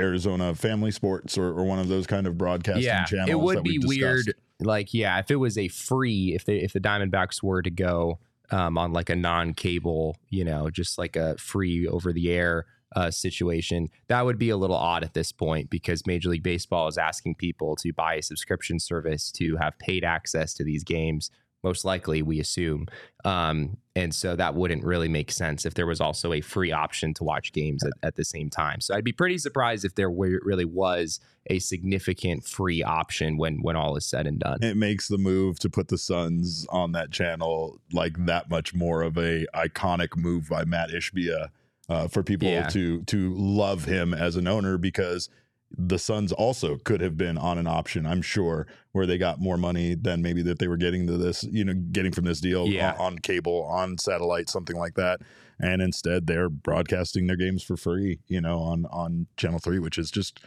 Arizona 0.00 0.54
Family 0.54 0.90
Sports 0.90 1.36
or, 1.36 1.48
or 1.48 1.64
one 1.64 1.78
of 1.78 1.88
those 1.88 2.06
kind 2.06 2.26
of 2.26 2.38
broadcasting 2.38 2.84
yeah, 2.84 3.04
channels. 3.04 3.30
It 3.30 3.38
would 3.38 3.62
be 3.62 3.78
weird. 3.78 4.34
Like 4.60 4.94
yeah, 4.94 5.18
if 5.18 5.30
it 5.30 5.36
was 5.36 5.58
a 5.58 5.68
free, 5.68 6.34
if 6.34 6.44
they 6.44 6.56
if 6.56 6.72
the 6.72 6.80
Diamondbacks 6.80 7.42
were 7.42 7.62
to 7.62 7.70
go 7.70 8.20
um, 8.50 8.78
on 8.78 8.92
like 8.92 9.10
a 9.10 9.16
non-cable, 9.16 10.16
you 10.30 10.44
know, 10.44 10.70
just 10.70 10.98
like 10.98 11.16
a 11.16 11.36
free 11.36 11.86
over 11.86 12.12
the 12.12 12.30
air 12.30 12.66
uh, 12.94 13.10
situation, 13.10 13.88
that 14.08 14.24
would 14.24 14.38
be 14.38 14.50
a 14.50 14.56
little 14.56 14.76
odd 14.76 15.04
at 15.04 15.14
this 15.14 15.32
point 15.32 15.70
because 15.70 16.06
Major 16.06 16.30
League 16.30 16.42
Baseball 16.42 16.88
is 16.88 16.98
asking 16.98 17.36
people 17.36 17.76
to 17.76 17.92
buy 17.92 18.14
a 18.14 18.22
subscription 18.22 18.78
service 18.78 19.30
to 19.32 19.56
have 19.56 19.78
paid 19.78 20.04
access 20.04 20.54
to 20.54 20.64
these 20.64 20.84
games. 20.84 21.30
Most 21.64 21.84
likely, 21.84 22.22
we 22.22 22.40
assume. 22.40 22.86
Um, 23.24 23.76
and 23.94 24.12
so 24.12 24.34
that 24.34 24.56
wouldn't 24.56 24.84
really 24.84 25.08
make 25.08 25.30
sense 25.30 25.64
if 25.64 25.74
there 25.74 25.86
was 25.86 26.00
also 26.00 26.32
a 26.32 26.40
free 26.40 26.72
option 26.72 27.14
to 27.14 27.24
watch 27.24 27.52
games 27.52 27.84
at, 27.84 27.92
at 28.02 28.16
the 28.16 28.24
same 28.24 28.50
time. 28.50 28.80
So 28.80 28.94
I'd 28.94 29.04
be 29.04 29.12
pretty 29.12 29.38
surprised 29.38 29.84
if 29.84 29.94
there 29.94 30.10
were, 30.10 30.40
really 30.42 30.64
was 30.64 31.20
a 31.46 31.60
significant 31.60 32.44
free 32.44 32.82
option 32.82 33.36
when 33.36 33.62
when 33.62 33.76
all 33.76 33.96
is 33.96 34.06
said 34.06 34.26
and 34.26 34.40
done. 34.40 34.58
It 34.62 34.76
makes 34.76 35.06
the 35.08 35.18
move 35.18 35.58
to 35.60 35.70
put 35.70 35.88
the 35.88 35.98
Suns 35.98 36.66
on 36.70 36.92
that 36.92 37.12
channel 37.12 37.80
like 37.92 38.26
that 38.26 38.50
much 38.50 38.74
more 38.74 39.02
of 39.02 39.16
a 39.16 39.46
iconic 39.54 40.16
move 40.16 40.48
by 40.48 40.64
Matt 40.64 40.90
Ishbia 40.90 41.50
uh, 41.92 42.08
for 42.08 42.22
people 42.22 42.48
yeah. 42.48 42.68
to 42.68 43.02
to 43.02 43.34
love 43.34 43.84
him 43.84 44.14
as 44.14 44.36
an 44.36 44.48
owner 44.48 44.78
because 44.78 45.28
the 45.76 45.98
Suns 45.98 46.32
also 46.32 46.76
could 46.76 47.00
have 47.00 47.16
been 47.16 47.38
on 47.38 47.58
an 47.58 47.66
option, 47.66 48.06
I'm 48.06 48.22
sure, 48.22 48.66
where 48.92 49.06
they 49.06 49.16
got 49.16 49.40
more 49.40 49.56
money 49.56 49.94
than 49.94 50.20
maybe 50.20 50.42
that 50.42 50.58
they 50.58 50.68
were 50.68 50.76
getting 50.76 51.06
to 51.06 51.16
this, 51.16 51.44
you 51.44 51.64
know, 51.64 51.72
getting 51.72 52.12
from 52.12 52.24
this 52.24 52.40
deal 52.40 52.66
yeah. 52.66 52.92
on, 52.92 53.00
on, 53.00 53.18
cable, 53.18 53.64
on 53.64 53.96
satellite, 53.96 54.50
something 54.50 54.76
like 54.76 54.94
that. 54.94 55.20
And 55.58 55.80
instead 55.80 56.26
they're 56.26 56.50
broadcasting 56.50 57.26
their 57.26 57.36
games 57.36 57.62
for 57.62 57.76
free, 57.76 58.20
you 58.26 58.40
know, 58.40 58.58
on 58.58 58.86
on 58.86 59.26
channel 59.36 59.58
three, 59.58 59.78
which 59.78 59.98
is 59.98 60.10
just 60.10 60.40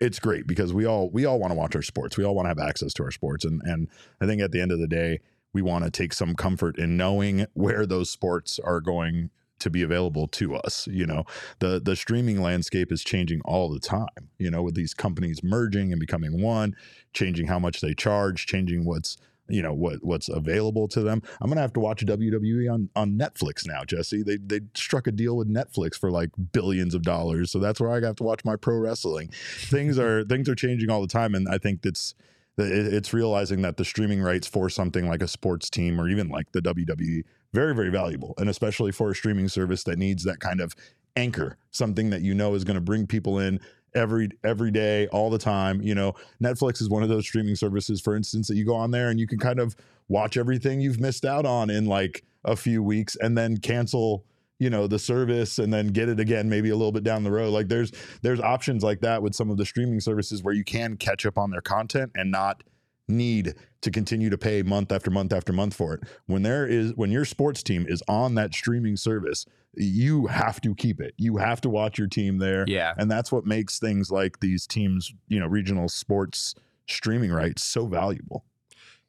it's 0.00 0.18
great 0.18 0.46
because 0.46 0.72
we 0.72 0.86
all 0.86 1.10
we 1.10 1.24
all 1.24 1.38
want 1.38 1.52
to 1.52 1.58
watch 1.58 1.76
our 1.76 1.82
sports. 1.82 2.16
We 2.16 2.24
all 2.24 2.34
want 2.34 2.46
to 2.46 2.50
have 2.50 2.58
access 2.58 2.92
to 2.94 3.04
our 3.04 3.10
sports. 3.10 3.44
And 3.44 3.60
and 3.64 3.88
I 4.20 4.26
think 4.26 4.40
at 4.40 4.52
the 4.52 4.60
end 4.60 4.72
of 4.72 4.78
the 4.78 4.88
day, 4.88 5.20
we 5.52 5.62
want 5.62 5.84
to 5.84 5.90
take 5.90 6.12
some 6.12 6.34
comfort 6.34 6.78
in 6.78 6.96
knowing 6.96 7.46
where 7.54 7.86
those 7.86 8.10
sports 8.10 8.58
are 8.58 8.80
going 8.80 9.30
to 9.62 9.70
be 9.70 9.82
available 9.82 10.26
to 10.28 10.54
us 10.56 10.86
you 10.90 11.06
know 11.06 11.24
the 11.60 11.80
the 11.80 11.96
streaming 11.96 12.40
landscape 12.40 12.92
is 12.92 13.02
changing 13.02 13.40
all 13.44 13.68
the 13.68 13.80
time 13.80 14.28
you 14.38 14.50
know 14.50 14.62
with 14.62 14.74
these 14.74 14.94
companies 14.94 15.42
merging 15.42 15.92
and 15.92 16.00
becoming 16.00 16.40
one 16.42 16.74
changing 17.12 17.46
how 17.46 17.58
much 17.58 17.80
they 17.80 17.94
charge 17.94 18.46
changing 18.46 18.84
what's 18.84 19.16
you 19.48 19.62
know 19.62 19.74
what 19.74 20.02
what's 20.02 20.28
available 20.28 20.88
to 20.88 21.02
them. 21.02 21.22
I'm 21.40 21.48
gonna 21.48 21.60
have 21.60 21.72
to 21.74 21.80
watch 21.80 22.04
WWE 22.04 22.72
on 22.72 22.88
on 22.96 23.18
Netflix 23.18 23.66
now, 23.66 23.84
Jesse. 23.84 24.22
They 24.22 24.36
they 24.36 24.60
struck 24.74 25.06
a 25.06 25.12
deal 25.12 25.36
with 25.36 25.48
Netflix 25.48 25.94
for 25.94 26.10
like 26.10 26.30
billions 26.52 26.94
of 26.94 27.02
dollars, 27.02 27.50
so 27.50 27.58
that's 27.58 27.80
where 27.80 27.90
I 27.90 28.00
have 28.00 28.16
to 28.16 28.22
watch 28.22 28.44
my 28.44 28.56
pro 28.56 28.78
wrestling. 28.78 29.30
Things 29.66 29.98
are 29.98 30.24
things 30.24 30.48
are 30.48 30.54
changing 30.54 30.90
all 30.90 31.00
the 31.00 31.06
time, 31.06 31.34
and 31.34 31.48
I 31.48 31.58
think 31.58 31.82
that's 31.82 32.14
it's 32.58 33.12
realizing 33.12 33.62
that 33.62 33.76
the 33.76 33.84
streaming 33.84 34.20
rights 34.20 34.46
for 34.46 34.68
something 34.68 35.08
like 35.08 35.22
a 35.22 35.28
sports 35.28 35.70
team 35.70 36.00
or 36.00 36.08
even 36.08 36.28
like 36.28 36.50
the 36.52 36.60
WWE 36.60 37.22
very 37.52 37.74
very 37.74 37.90
valuable. 37.90 38.34
And 38.38 38.48
especially 38.48 38.92
for 38.92 39.10
a 39.10 39.14
streaming 39.14 39.48
service 39.48 39.84
that 39.84 39.98
needs 39.98 40.24
that 40.24 40.40
kind 40.40 40.60
of 40.60 40.74
anchor 41.16 41.58
something 41.70 42.10
that 42.10 42.22
you 42.22 42.34
know 42.34 42.54
is 42.54 42.64
going 42.64 42.74
to 42.74 42.80
bring 42.80 43.06
people 43.06 43.38
in 43.38 43.60
every 43.94 44.30
every 44.44 44.70
day 44.70 45.06
all 45.08 45.30
the 45.30 45.38
time. 45.38 45.80
You 45.82 45.94
know 45.94 46.14
netflix 46.42 46.80
is 46.80 46.88
one 46.88 47.02
of 47.02 47.08
those 47.08 47.26
streaming 47.26 47.56
services 47.56 48.00
for 48.00 48.16
instance 48.16 48.48
that 48.48 48.56
you 48.56 48.64
go 48.64 48.74
on 48.74 48.90
there 48.90 49.08
and 49.08 49.18
you 49.20 49.26
can 49.26 49.38
kind 49.38 49.58
of 49.58 49.76
watch 50.08 50.36
everything 50.36 50.80
you've 50.80 51.00
missed 51.00 51.24
out 51.24 51.46
on 51.46 51.70
in 51.70 51.86
like 51.86 52.24
a 52.44 52.56
few 52.56 52.82
weeks 52.82 53.16
and 53.16 53.36
then 53.38 53.56
cancel 53.56 54.24
you 54.62 54.70
know 54.70 54.86
the 54.86 54.98
service 54.98 55.58
and 55.58 55.72
then 55.72 55.88
get 55.88 56.08
it 56.08 56.20
again 56.20 56.48
maybe 56.48 56.70
a 56.70 56.76
little 56.76 56.92
bit 56.92 57.02
down 57.02 57.24
the 57.24 57.30
road. 57.32 57.52
Like 57.52 57.68
there's 57.68 57.90
there's 58.22 58.38
options 58.38 58.84
like 58.84 59.00
that 59.00 59.20
with 59.20 59.34
some 59.34 59.50
of 59.50 59.56
the 59.56 59.66
streaming 59.66 59.98
services 59.98 60.42
where 60.42 60.54
you 60.54 60.62
can 60.62 60.96
catch 60.96 61.26
up 61.26 61.36
on 61.36 61.50
their 61.50 61.60
content 61.60 62.12
and 62.14 62.30
not 62.30 62.62
need 63.08 63.54
to 63.80 63.90
continue 63.90 64.30
to 64.30 64.38
pay 64.38 64.62
month 64.62 64.92
after 64.92 65.10
month 65.10 65.32
after 65.32 65.52
month 65.52 65.74
for 65.74 65.94
it. 65.94 66.00
When 66.26 66.42
there 66.42 66.64
is 66.64 66.94
when 66.94 67.10
your 67.10 67.24
sports 67.24 67.64
team 67.64 67.86
is 67.88 68.04
on 68.06 68.36
that 68.36 68.54
streaming 68.54 68.96
service 68.96 69.44
you 69.74 70.26
have 70.26 70.60
to 70.60 70.74
keep 70.74 71.00
it. 71.00 71.14
You 71.16 71.38
have 71.38 71.62
to 71.62 71.70
watch 71.70 71.96
your 71.96 72.06
team 72.06 72.36
there. 72.36 72.66
Yeah. 72.68 72.92
and 72.98 73.10
that's 73.10 73.32
what 73.32 73.46
makes 73.46 73.78
things 73.78 74.10
like 74.10 74.40
these 74.40 74.66
teams 74.66 75.12
you 75.28 75.40
know 75.40 75.46
regional 75.46 75.88
sports 75.88 76.54
streaming 76.86 77.32
rights 77.32 77.64
so 77.64 77.86
valuable. 77.86 78.44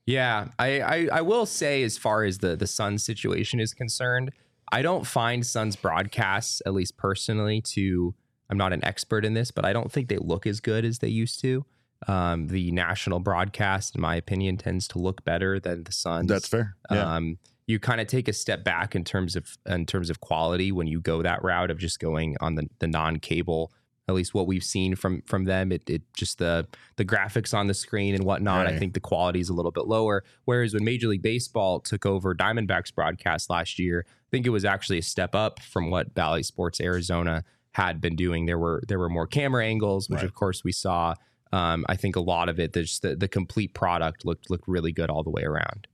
Yeah, 0.05 0.47
I, 0.57 0.81
I 0.81 1.07
I 1.13 1.21
will 1.21 1.45
say 1.45 1.83
as 1.83 1.97
far 1.97 2.23
as 2.23 2.39
the 2.39 2.55
the 2.55 2.67
sun 2.67 2.97
situation 2.97 3.59
is 3.59 3.73
concerned, 3.73 4.31
I 4.71 4.81
don't 4.81 5.05
find 5.05 5.45
Suns 5.45 5.75
broadcasts, 5.75 6.61
at 6.65 6.73
least 6.73 6.97
personally, 6.97 7.61
to 7.73 8.15
I'm 8.49 8.57
not 8.57 8.73
an 8.73 8.83
expert 8.83 9.25
in 9.25 9.33
this, 9.33 9.51
but 9.51 9.65
I 9.65 9.73
don't 9.73 9.91
think 9.91 10.09
they 10.09 10.17
look 10.17 10.45
as 10.45 10.59
good 10.59 10.85
as 10.85 10.99
they 10.99 11.07
used 11.07 11.41
to. 11.41 11.65
Um, 12.07 12.47
the 12.47 12.71
national 12.71 13.19
broadcast, 13.19 13.95
in 13.95 14.01
my 14.01 14.15
opinion, 14.15 14.57
tends 14.57 14.87
to 14.89 14.99
look 14.99 15.23
better 15.23 15.59
than 15.59 15.83
the 15.85 15.91
Suns. 15.91 16.27
that's 16.27 16.47
fair 16.47 16.75
yeah 16.91 17.15
Um, 17.15 17.37
you 17.65 17.79
kind 17.79 18.01
of 18.01 18.07
take 18.07 18.27
a 18.27 18.33
step 18.33 18.63
back 18.63 18.93
in 18.93 19.03
terms 19.03 19.35
of 19.35 19.57
in 19.65 19.85
terms 19.85 20.09
of 20.09 20.19
quality 20.19 20.71
when 20.71 20.87
you 20.87 20.99
go 20.99 21.21
that 21.21 21.41
route 21.43 21.71
of 21.71 21.77
just 21.77 21.99
going 21.99 22.35
on 22.41 22.55
the, 22.55 22.69
the 22.79 22.87
non-cable. 22.87 23.71
At 24.09 24.15
least 24.15 24.33
what 24.33 24.47
we've 24.47 24.65
seen 24.65 24.95
from 24.95 25.21
from 25.21 25.45
them, 25.45 25.71
it, 25.71 25.89
it 25.89 26.01
just 26.13 26.39
the 26.39 26.67
the 26.97 27.05
graphics 27.05 27.57
on 27.57 27.67
the 27.67 27.73
screen 27.73 28.15
and 28.15 28.25
whatnot. 28.25 28.67
I 28.67 28.77
think 28.77 28.93
the 28.93 28.99
quality 28.99 29.39
is 29.39 29.47
a 29.47 29.53
little 29.53 29.71
bit 29.71 29.85
lower. 29.85 30.25
Whereas 30.43 30.73
when 30.73 30.83
Major 30.83 31.07
League 31.07 31.21
Baseball 31.21 31.79
took 31.79 32.05
over 32.05 32.35
Diamondbacks 32.35 32.93
broadcast 32.93 33.49
last 33.49 33.79
year, 33.79 34.05
think 34.33 34.47
it 34.47 34.49
was 34.49 34.65
actually 34.65 34.97
a 34.97 35.03
step 35.03 35.35
up 35.35 35.59
from 35.59 35.91
what 35.91 36.15
Bally 36.15 36.41
Sports 36.41 36.81
Arizona 36.81 37.43
had 37.73 38.01
been 38.01 38.15
doing. 38.15 38.47
There 38.47 38.57
were 38.57 38.81
there 38.87 38.97
were 38.97 39.09
more 39.09 39.27
camera 39.27 39.63
angles, 39.63 40.09
which 40.09 40.17
Right. 40.21 40.25
of 40.25 40.33
course 40.33 40.63
we 40.63 40.71
saw. 40.71 41.13
Um, 41.51 41.85
I 41.87 41.95
think 41.95 42.15
a 42.15 42.19
lot 42.19 42.49
of 42.49 42.59
it, 42.59 42.73
there's 42.73 42.99
the, 42.99 43.15
the 43.15 43.27
complete 43.27 43.75
product 43.75 44.25
looked 44.25 44.49
looked 44.49 44.67
really 44.67 44.91
good 44.91 45.11
all 45.11 45.21
the 45.21 45.29
way 45.29 45.43
around. 45.43 45.85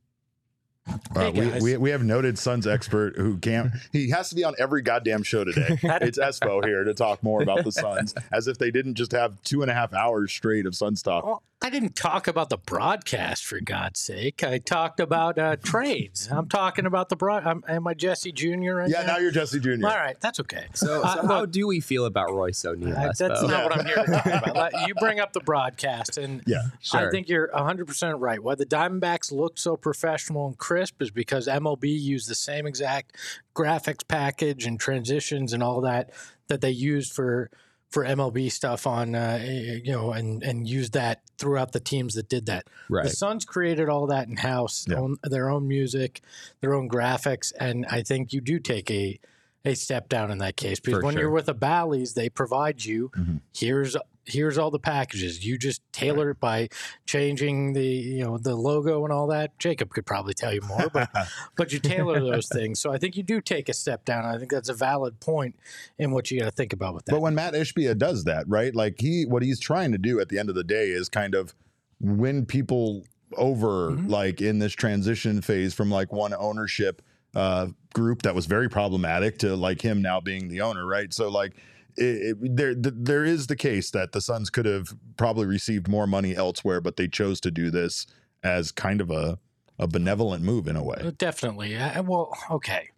Uh, 0.87 1.31
Hey, 1.31 1.31
we, 1.31 1.61
we, 1.61 1.77
we 1.77 1.89
have 1.89 2.01
noted 2.01 2.39
Suns 2.39 2.65
expert 2.65 3.17
who 3.17 3.37
can't. 3.39 3.73
He 3.91 4.09
has 4.11 4.29
to 4.29 4.35
be 4.35 4.45
on 4.45 4.55
every 4.57 4.81
goddamn 4.81 5.23
show 5.23 5.43
today. 5.43 5.77
it's 5.83 6.17
Espo 6.17 6.63
here 6.65 6.85
to 6.85 6.93
talk 6.93 7.21
more 7.21 7.43
about 7.43 7.65
the 7.65 7.73
Suns, 7.73 8.15
as 8.31 8.47
if 8.47 8.57
they 8.57 8.71
didn't 8.71 8.95
just 8.95 9.11
have 9.11 9.41
two 9.43 9.61
and 9.63 9.69
a 9.69 9.73
half 9.73 9.93
hours 9.93 10.31
straight 10.31 10.65
of 10.65 10.75
Suns 10.75 11.03
talk. 11.03 11.25
Well, 11.25 11.43
I 11.61 11.69
didn't 11.69 11.97
talk 11.97 12.29
about 12.29 12.49
the 12.49 12.55
broadcast 12.57 13.45
for 13.45 13.59
God's 13.59 13.99
sake. 13.99 14.45
I 14.45 14.59
talked 14.59 15.01
about 15.01 15.37
uh, 15.37 15.57
trades. 15.57 16.29
I'm 16.31 16.47
talking 16.47 16.85
about 16.85 17.09
the 17.09 17.17
broad. 17.17 17.45
I'm, 17.45 17.65
am 17.67 17.85
I 17.85 17.93
Jesse 17.95 18.31
Jr. 18.31 18.75
right 18.75 18.89
Yeah, 18.89 19.01
now? 19.01 19.07
now 19.07 19.17
you're 19.17 19.31
Jesse 19.31 19.59
Jr. 19.59 19.71
All 19.83 19.89
right, 19.97 20.15
that's 20.21 20.39
okay. 20.39 20.67
So, 20.73 21.03
Uh, 21.03 21.15
so 21.15 21.27
how 21.27 21.39
look, 21.41 21.51
do 21.51 21.67
we 21.67 21.81
feel 21.81 22.05
about 22.05 22.31
Royce 22.31 22.63
O'Neale? 22.63 22.95
uh, 22.95 23.07
that's 23.07 23.21
Espo? 23.21 23.49
not 23.49 23.63
what 23.65 23.77
I'm 23.77 23.85
here 23.85 23.97
to 23.97 24.05
talk 24.09 24.25
about. 24.47 24.87
You 24.87 24.95
bring 24.95 25.19
up 25.19 25.33
the 25.33 25.41
broadcast, 25.41 26.17
and 26.17 26.41
Yeah, 26.47 26.61
Sure. 26.79 27.09
I 27.09 27.11
think 27.11 27.27
you're 27.27 27.49
100% 27.49 28.15
right. 28.21 28.41
Why 28.41 28.55
the 28.55 28.65
Diamondbacks 28.65 29.29
look 29.33 29.57
so 29.57 29.75
professional 29.75 30.47
and 30.47 30.57
crisp 30.57 31.01
is 31.01 31.11
because 31.11 31.45
MLB 31.45 31.87
used 32.01 32.29
the 32.29 32.35
same 32.35 32.67
exact 32.67 33.17
graphics 33.53 34.07
package 34.07 34.65
and 34.65 34.79
transitions 34.79 35.51
and 35.51 35.61
all 35.61 35.81
that 35.81 36.11
that 36.47 36.61
they 36.61 36.71
used 36.71 37.11
for 37.11 37.51
for 37.89 38.05
MLB 38.05 38.51
stuff 38.51 38.85
on 38.85 39.15
uh, 39.15 39.39
you 39.43 39.91
know 39.91 40.11
and 40.11 40.43
and 40.43 40.67
used 40.67 40.93
that 40.93 41.21
throughout 41.37 41.71
the 41.71 41.79
teams 41.79 42.13
that 42.15 42.29
did 42.29 42.45
that. 42.45 42.67
right. 42.89 43.05
The 43.05 43.09
Suns 43.09 43.45
created 43.45 43.89
all 43.89 44.07
that 44.07 44.27
in 44.27 44.37
house, 44.37 44.85
Yeah. 44.87 44.97
own 44.97 45.17
their 45.23 45.49
own 45.49 45.67
music, 45.67 46.21
their 46.61 46.73
own 46.73 46.87
graphics, 46.89 47.51
and 47.59 47.85
I 47.89 48.03
think 48.03 48.31
you 48.33 48.41
do 48.41 48.59
take 48.59 48.89
a 48.91 49.19
a 49.65 49.73
step 49.75 50.07
down 50.07 50.31
in 50.31 50.37
that 50.37 50.55
case 50.55 50.79
because 50.79 50.99
For 51.01 51.05
when 51.05 51.13
sure. 51.15 51.23
you're 51.23 51.31
with 51.31 51.47
the 51.47 51.53
Bally's, 51.53 52.13
they 52.13 52.29
provide 52.29 52.85
you 52.85 53.09
Mhm. 53.09 53.41
here's 53.53 53.97
here's 54.29 54.57
all 54.57 54.71
the 54.71 54.79
packages. 54.79 55.45
You 55.45 55.57
just 55.57 55.81
tailor 55.91 56.29
it 56.31 56.39
by 56.39 56.69
changing 57.05 57.73
the 57.73 57.85
you 57.85 58.23
know 58.23 58.37
the 58.37 58.55
logo 58.55 59.03
and 59.03 59.13
all 59.13 59.27
that. 59.27 59.57
Jacob 59.59 59.89
could 59.89 60.05
probably 60.05 60.33
tell 60.33 60.53
you 60.53 60.61
more, 60.61 60.89
but 60.91 61.09
but 61.55 61.73
you 61.73 61.79
tailor 61.79 62.19
those 62.19 62.47
things. 62.47 62.79
So 62.79 62.91
I 62.91 62.97
think 62.97 63.17
you 63.17 63.23
do 63.23 63.41
take 63.41 63.69
a 63.69 63.73
step 63.73 64.05
down. 64.05 64.25
I 64.25 64.37
think 64.37 64.51
that's 64.51 64.69
a 64.69 64.73
valid 64.73 65.19
point 65.19 65.55
in 65.97 66.11
what 66.11 66.29
you 66.31 66.39
got 66.39 66.45
to 66.45 66.51
think 66.51 66.73
about 66.73 66.93
with 66.93 67.05
that. 67.05 67.11
But 67.13 67.21
when 67.21 67.35
Matt 67.35 67.53
Ishbia 67.53 67.97
does 67.97 68.23
that, 68.25 68.47
right? 68.47 68.73
Like 68.75 68.99
he, 68.99 69.25
what 69.25 69.43
he's 69.43 69.59
trying 69.59 69.91
to 69.91 69.97
do 69.97 70.19
at 70.19 70.29
the 70.29 70.39
end 70.39 70.49
of 70.49 70.55
the 70.55 70.63
day 70.63 70.89
is 70.89 71.09
kind 71.09 71.35
of 71.35 71.53
win 71.99 72.45
people 72.45 73.03
over, 73.37 73.91
Mhm. 73.91 74.09
like 74.09 74.41
in 74.41 74.59
this 74.59 74.73
transition 74.73 75.41
phase 75.41 75.73
from 75.73 75.89
like 75.91 76.11
one 76.11 76.33
ownership 76.33 77.01
uh, 77.35 77.67
group 77.93 78.23
that 78.23 78.33
was 78.33 78.47
very 78.47 78.67
problematic 78.69 79.37
to 79.39 79.55
like 79.55 79.81
him 79.81 80.01
now 80.01 80.19
being 80.19 80.47
the 80.47 80.61
owner, 80.61 80.85
right? 80.85 81.13
So 81.13 81.29
like. 81.29 81.53
It, 81.97 82.37
it, 82.41 82.55
there, 82.55 82.73
there 82.75 83.25
is 83.25 83.47
the 83.47 83.55
case 83.55 83.91
that 83.91 84.11
the 84.11 84.21
Suns 84.21 84.49
could 84.49 84.65
have 84.65 84.89
probably 85.17 85.45
received 85.45 85.87
more 85.87 86.07
money 86.07 86.35
elsewhere, 86.35 86.81
but 86.81 86.95
they 86.97 87.07
chose 87.07 87.39
to 87.41 87.51
do 87.51 87.69
this 87.69 88.07
as 88.43 88.71
kind 88.71 89.01
of 89.01 89.11
a, 89.11 89.37
a 89.77 89.87
benevolent 89.87 90.43
move 90.43 90.67
in 90.67 90.75
a 90.75 90.83
way. 90.83 91.11
Definitely. 91.17 91.75
Uh, 91.75 92.03
well, 92.03 92.33
okay. 92.51 92.89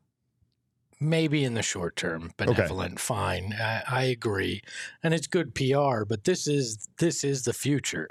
Maybe 1.00 1.44
in 1.44 1.56
the 1.56 1.64
short 1.64 1.96
term, 1.96 2.32
benevolent, 2.38 3.00
fine. 3.00 3.54
I, 3.60 3.82
I 3.88 4.04
agree, 4.04 4.62
and 5.02 5.16
it's 5.16 5.26
good 5.26 5.56
PR. 5.56 6.04
But 6.08 6.26
this 6.26 6.46
is 6.48 6.88
this 7.00 7.24
is 7.24 7.44
the 7.44 7.54
future. 7.54 8.08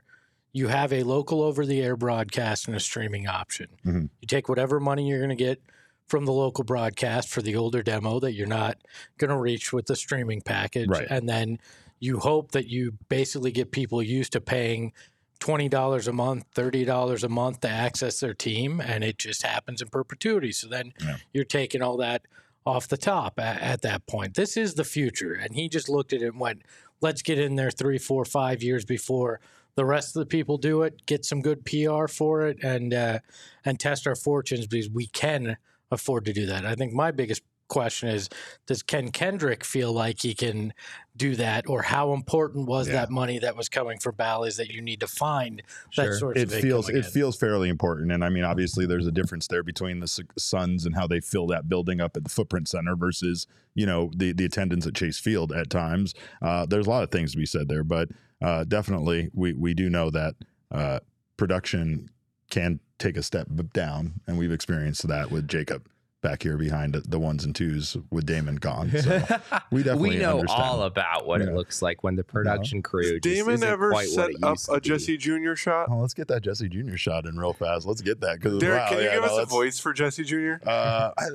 You 0.52 0.66
have 0.66 0.92
a 0.92 1.04
local 1.04 1.40
over-the-air 1.42 1.96
broadcast 1.96 2.66
and 2.66 2.76
a 2.76 2.80
streaming 2.80 3.28
option. 3.28 3.68
Mhm. 3.86 4.10
You 4.20 4.26
take 4.26 4.48
whatever 4.48 4.80
money 4.80 5.08
you're 5.08 5.20
going 5.20 5.28
to 5.28 5.36
get 5.36 5.62
from 6.10 6.26
the 6.26 6.32
local 6.32 6.64
broadcast 6.64 7.28
for 7.28 7.40
the 7.40 7.54
older 7.56 7.82
demo 7.82 8.18
that 8.20 8.32
you're 8.32 8.46
not 8.46 8.76
going 9.16 9.30
to 9.30 9.36
reach 9.38 9.72
with 9.72 9.86
the 9.86 9.94
streaming 9.96 10.40
package, 10.40 10.88
Right. 10.88 11.06
and 11.08 11.28
then 11.28 11.58
you 12.00 12.18
hope 12.18 12.50
that 12.52 12.66
you 12.66 12.92
basically 13.08 13.52
get 13.52 13.70
people 13.70 14.02
used 14.02 14.32
to 14.32 14.40
paying 14.40 14.92
twenty 15.38 15.68
dollars 15.68 16.08
a 16.08 16.12
month, 16.12 16.44
thirty 16.52 16.84
dollars 16.84 17.22
a 17.24 17.28
month 17.28 17.60
to 17.60 17.68
access 17.68 18.20
their 18.20 18.34
team, 18.34 18.80
and 18.80 19.04
it 19.04 19.18
just 19.18 19.42
happens 19.42 19.80
in 19.80 19.88
perpetuity. 19.88 20.52
So 20.52 20.66
then 20.68 20.92
Yeah. 21.00 21.16
you're 21.32 21.44
taking 21.44 21.80
all 21.80 21.96
that 21.98 22.22
off 22.66 22.88
the 22.88 22.96
top 22.98 23.38
at, 23.38 23.60
at 23.62 23.82
that 23.82 24.06
point. 24.06 24.34
This 24.34 24.56
is 24.56 24.74
the 24.74 24.84
future, 24.84 25.32
and 25.34 25.54
he 25.54 25.68
just 25.68 25.88
looked 25.88 26.12
at 26.12 26.20
it 26.22 26.26
and 26.26 26.40
went, 26.40 26.62
"Let's 27.00 27.22
get 27.22 27.38
in 27.38 27.54
there 27.56 27.70
three, 27.70 27.98
four, 27.98 28.24
five 28.24 28.62
years 28.62 28.84
before." 28.84 29.40
The 29.76 29.84
rest 29.84 30.14
of 30.16 30.20
the 30.20 30.26
people 30.26 30.58
do 30.58 30.82
it, 30.82 31.06
get 31.06 31.24
some 31.24 31.40
good 31.40 31.64
PR 31.64 32.06
for 32.08 32.46
it, 32.46 32.58
and 32.62 32.92
uh, 32.92 33.20
and 33.64 33.78
test 33.78 34.06
our 34.06 34.16
fortunes 34.16 34.66
because 34.66 34.90
we 34.90 35.06
can 35.06 35.56
afford 35.90 36.24
to 36.26 36.32
do 36.32 36.46
that. 36.46 36.64
I 36.66 36.74
think 36.74 36.92
my 36.92 37.10
biggest 37.10 37.42
question 37.68 38.08
is 38.08 38.28
does 38.66 38.82
Ken 38.82 39.12
Kendrick 39.12 39.62
feel 39.62 39.92
like 39.92 40.22
he 40.22 40.34
can 40.34 40.74
do 41.16 41.36
that 41.36 41.68
or 41.68 41.82
how 41.82 42.12
important 42.14 42.66
was 42.66 42.88
Yeah. 42.88 42.94
that 42.94 43.10
money 43.10 43.38
that 43.38 43.56
was 43.56 43.68
coming 43.68 44.00
from 44.00 44.16
Bally's 44.16 44.56
that 44.56 44.70
you 44.72 44.82
need 44.82 44.98
to 44.98 45.06
find 45.06 45.62
that 45.96 46.06
Sure. 46.06 46.18
source 46.18 46.36
it 46.36 46.42
of 46.48 46.54
income 46.54 46.68
feels 46.68 46.88
it 46.88 47.06
feels 47.06 47.36
fairly 47.36 47.68
important 47.68 48.10
and 48.10 48.24
i 48.24 48.28
mean 48.28 48.42
obviously 48.42 48.86
there's 48.86 49.06
a 49.06 49.12
difference 49.12 49.46
there 49.46 49.62
between 49.62 50.00
the 50.00 50.08
Su- 50.08 50.24
suns 50.36 50.84
and 50.84 50.96
how 50.96 51.06
they 51.06 51.20
fill 51.20 51.46
that 51.46 51.68
building 51.68 52.00
up 52.00 52.16
at 52.16 52.24
the 52.24 52.28
footprint 52.30 52.66
center 52.66 52.96
versus 52.96 53.46
you 53.76 53.86
know 53.86 54.10
the 54.16 54.32
the 54.32 54.46
attendance 54.46 54.84
at 54.84 54.94
chase 54.96 55.20
field 55.20 55.52
at 55.52 55.70
times 55.70 56.12
uh, 56.42 56.66
there's 56.66 56.88
a 56.88 56.90
lot 56.90 57.04
of 57.04 57.12
things 57.12 57.30
to 57.30 57.38
be 57.38 57.46
said 57.46 57.68
there 57.68 57.84
but 57.84 58.08
uh, 58.42 58.64
definitely 58.64 59.30
we 59.32 59.52
we 59.52 59.74
do 59.74 59.88
know 59.88 60.10
that 60.10 60.34
uh, 60.72 60.98
production 61.36 62.08
can 62.50 62.80
take 63.00 63.16
a 63.16 63.22
step 63.22 63.48
down 63.72 64.20
and 64.28 64.38
we've 64.38 64.52
experienced 64.52 65.08
that 65.08 65.30
with 65.32 65.48
jacob 65.48 65.84
back 66.22 66.42
here 66.42 66.58
behind 66.58 66.94
the 66.94 67.18
ones 67.18 67.44
and 67.44 67.56
twos 67.56 67.96
with 68.10 68.26
damon 68.26 68.56
gone 68.56 68.90
so 68.90 68.98
we 69.72 69.82
definitely 69.82 70.10
we 70.10 70.18
know 70.18 70.40
understand. 70.40 70.62
all 70.62 70.82
about 70.82 71.26
what 71.26 71.40
Yeah. 71.40 71.46
it 71.48 71.54
looks 71.54 71.80
like 71.80 72.04
when 72.04 72.14
the 72.14 72.22
production 72.22 72.82
crew 72.82 73.18
just 73.18 73.22
Damon 73.22 73.54
isn't 73.54 73.66
ever 73.66 73.90
quite 73.90 74.08
set 74.08 74.30
up 74.42 74.58
a. 74.70 74.78
Jesse 74.80 75.16
Jr. 75.16 75.54
shot? 75.54 75.88
Oh, 75.90 75.96
let's 75.96 76.12
get 76.12 76.28
that 76.28 76.42
Jesse 76.42 76.68
Jr. 76.68 76.96
shot 76.96 77.24
in 77.24 77.38
real 77.38 77.54
fast. 77.54 77.86
Let's 77.86 78.02
get 78.02 78.20
that 78.20 78.38
because 78.38 78.58
Derek, 78.60 78.82
wow, 78.82 78.88
can 78.90 78.98
you 78.98 79.04
yeah, 79.04 79.14
give 79.14 79.24
no, 79.24 79.38
us 79.38 79.42
a 79.42 79.46
voice 79.46 79.78
for 79.78 79.94
Jesse 79.94 80.24
Jr.? 80.24 80.54
Uh, 80.66 81.10
I, 81.16 81.26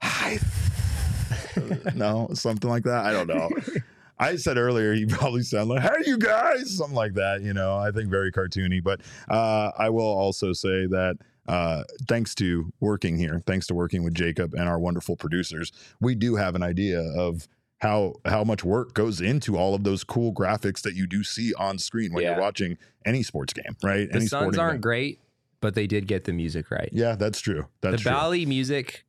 hi. 0.00 0.38
no, 1.94 2.30
something 2.32 2.70
like 2.70 2.84
that. 2.84 3.04
I 3.04 3.12
don't 3.12 3.26
know. 3.26 3.50
I 4.22 4.36
said 4.36 4.56
earlier 4.56 4.94
he 4.94 5.06
probably 5.18 5.42
sounded 5.42 5.74
like, 5.74 5.82
"Hey, 5.82 6.02
you 6.10 6.18
guys," 6.18 6.76
something 6.76 6.94
like 6.96 7.14
that. 7.14 7.42
You 7.42 7.52
know, 7.54 7.76
I 7.76 7.90
think 7.90 8.10
very 8.10 8.30
cartoony. 8.32 8.82
But 8.82 9.00
uh, 9.28 9.70
I 9.78 9.90
will 9.90 10.04
also 10.06 10.52
say 10.52 10.86
that 10.86 11.16
uh, 11.48 11.82
thanks 12.08 12.34
to 12.36 12.72
working 12.80 13.16
here, 13.18 13.40
thanks 13.46 13.66
to 13.66 13.74
working 13.74 14.04
with 14.04 14.14
Jacob 14.14 14.54
and 14.54 14.68
our 14.68 14.78
wonderful 14.78 15.16
producers, 15.16 15.72
we 16.00 16.14
do 16.14 16.36
have 16.36 16.54
an 16.54 16.62
idea 16.62 17.00
of 17.00 17.48
how 17.78 18.14
how 18.24 18.44
much 18.44 18.62
work 18.62 18.94
goes 18.94 19.20
into 19.20 19.56
all 19.56 19.74
of 19.74 19.82
those 19.82 20.04
cool 20.04 20.32
graphics 20.32 20.82
that 20.82 20.94
you 20.94 21.06
do 21.06 21.24
see 21.24 21.52
on 21.54 21.78
screen 21.78 22.12
when 22.12 22.22
Yeah. 22.22 22.32
you're 22.32 22.40
watching 22.40 22.78
any 23.04 23.22
sports 23.24 23.52
game, 23.52 23.76
right? 23.82 24.08
The 24.08 24.16
any 24.16 24.26
Suns 24.26 24.56
aren't 24.56 24.72
event. 24.74 24.82
great, 24.82 25.18
but 25.60 25.74
they 25.74 25.88
did 25.88 26.06
get 26.06 26.22
the 26.24 26.32
music 26.32 26.70
right. 26.70 26.88
Yeah, 26.92 27.16
that's 27.16 27.40
true. 27.40 27.66
That's 27.80 27.96
the 27.96 28.02
true. 28.02 28.12
Valley 28.12 28.46
music 28.46 29.04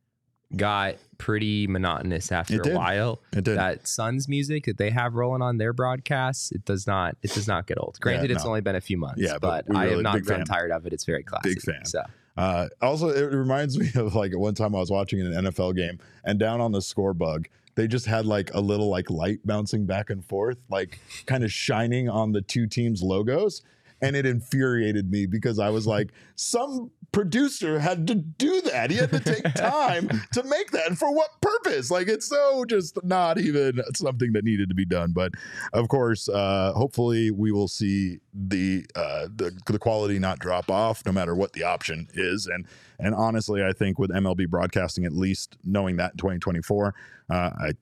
got 0.56 0.96
pretty 1.18 1.66
monotonous 1.66 2.32
after 2.32 2.60
a 2.62 2.74
while. 2.74 3.20
it 3.32 3.44
did. 3.44 3.56
That 3.58 3.86
Suns 3.86 4.28
music 4.28 4.64
that 4.64 4.78
they 4.78 4.90
have 4.90 5.14
rolling 5.14 5.42
on 5.42 5.58
their 5.58 5.72
broadcasts, 5.72 6.50
it 6.52 6.64
does 6.64 6.86
not 6.86 7.16
it 7.22 7.32
does 7.32 7.46
not 7.48 7.66
get 7.66 7.78
old. 7.78 7.98
Granted, 8.00 8.30
it's 8.30 8.44
no. 8.44 8.48
only 8.50 8.60
been 8.60 8.76
a 8.76 8.80
few 8.80 8.96
months, 8.98 9.20
Yeah, 9.22 9.38
but 9.40 9.66
but, 9.66 9.76
I 9.76 9.84
really- 9.84 9.94
have 9.96 10.02
not 10.02 10.22
grown 10.22 10.38
fan. 10.40 10.46
tired 10.46 10.70
of 10.70 10.86
it. 10.86 10.92
It's 10.92 11.04
very 11.04 11.22
classic. 11.22 11.54
Big 11.56 11.60
fan. 11.62 11.84
So 11.84 12.02
Uh, 12.36 12.68
also, 12.82 13.08
it 13.10 13.32
reminds 13.34 13.78
me 13.82 13.88
of 13.94 14.14
like 14.14 14.36
one 14.36 14.54
time 14.54 14.74
I 14.74 14.78
was 14.80 14.90
watching 14.90 15.20
an 15.20 15.32
NFL 15.46 15.76
game, 15.76 15.98
and 16.24 16.38
down 16.38 16.60
on 16.60 16.72
the 16.72 16.82
score 16.82 17.14
bug, 17.14 17.46
they 17.76 17.86
just 17.86 18.06
had 18.06 18.26
like 18.26 18.52
a 18.54 18.60
little 18.60 18.88
like 18.88 19.08
light 19.10 19.38
bouncing 19.44 19.86
back 19.86 20.10
and 20.10 20.24
forth, 20.24 20.58
like 20.68 20.98
kind 21.26 21.44
of 21.44 21.52
shining 21.52 22.08
on 22.08 22.32
the 22.32 22.40
two 22.42 22.66
teams' 22.66 23.02
logos. 23.02 23.62
And 24.04 24.16
it 24.16 24.26
infuriated 24.26 25.10
me 25.10 25.26
because 25.26 25.58
I 25.58 25.70
was 25.70 25.86
like, 25.86 26.12
some 26.36 26.90
producer 27.12 27.78
had 27.78 28.06
to 28.08 28.14
do 28.14 28.60
that. 28.62 28.90
He 28.90 28.96
had 28.96 29.10
to 29.12 29.20
take 29.20 29.42
time 29.54 30.08
to 30.32 30.42
make 30.42 30.72
that. 30.72 30.88
And 30.88 30.98
for 30.98 31.14
what 31.14 31.30
purpose? 31.40 31.90
Like, 31.90 32.08
it's 32.08 32.26
so 32.26 32.64
just 32.64 32.98
not 33.04 33.38
even 33.38 33.80
something 33.94 34.32
that 34.32 34.44
needed 34.44 34.68
to 34.68 34.74
be 34.74 34.84
done. 34.84 35.12
But 35.12 35.32
of 35.72 35.88
course, 35.88 36.28
uh, 36.28 36.72
hopefully, 36.74 37.30
we 37.30 37.52
will 37.52 37.68
see 37.68 38.18
the, 38.32 38.84
uh, 38.94 39.28
the 39.34 39.56
the 39.66 39.78
quality 39.78 40.18
not 40.18 40.38
drop 40.38 40.70
off, 40.70 41.02
no 41.06 41.12
matter 41.12 41.34
what 41.34 41.52
the 41.52 41.62
option 41.62 42.08
is. 42.14 42.46
And 42.46 42.66
and 42.98 43.14
honestly, 43.14 43.64
I 43.64 43.72
think 43.72 43.98
with 43.98 44.10
MLB 44.10 44.48
broadcasting, 44.48 45.04
at 45.04 45.12
least 45.12 45.56
knowing 45.64 45.96
that 45.96 46.12
in 46.12 46.18
2024, 46.18 46.94
uh, 47.30 47.34
I 47.34 47.72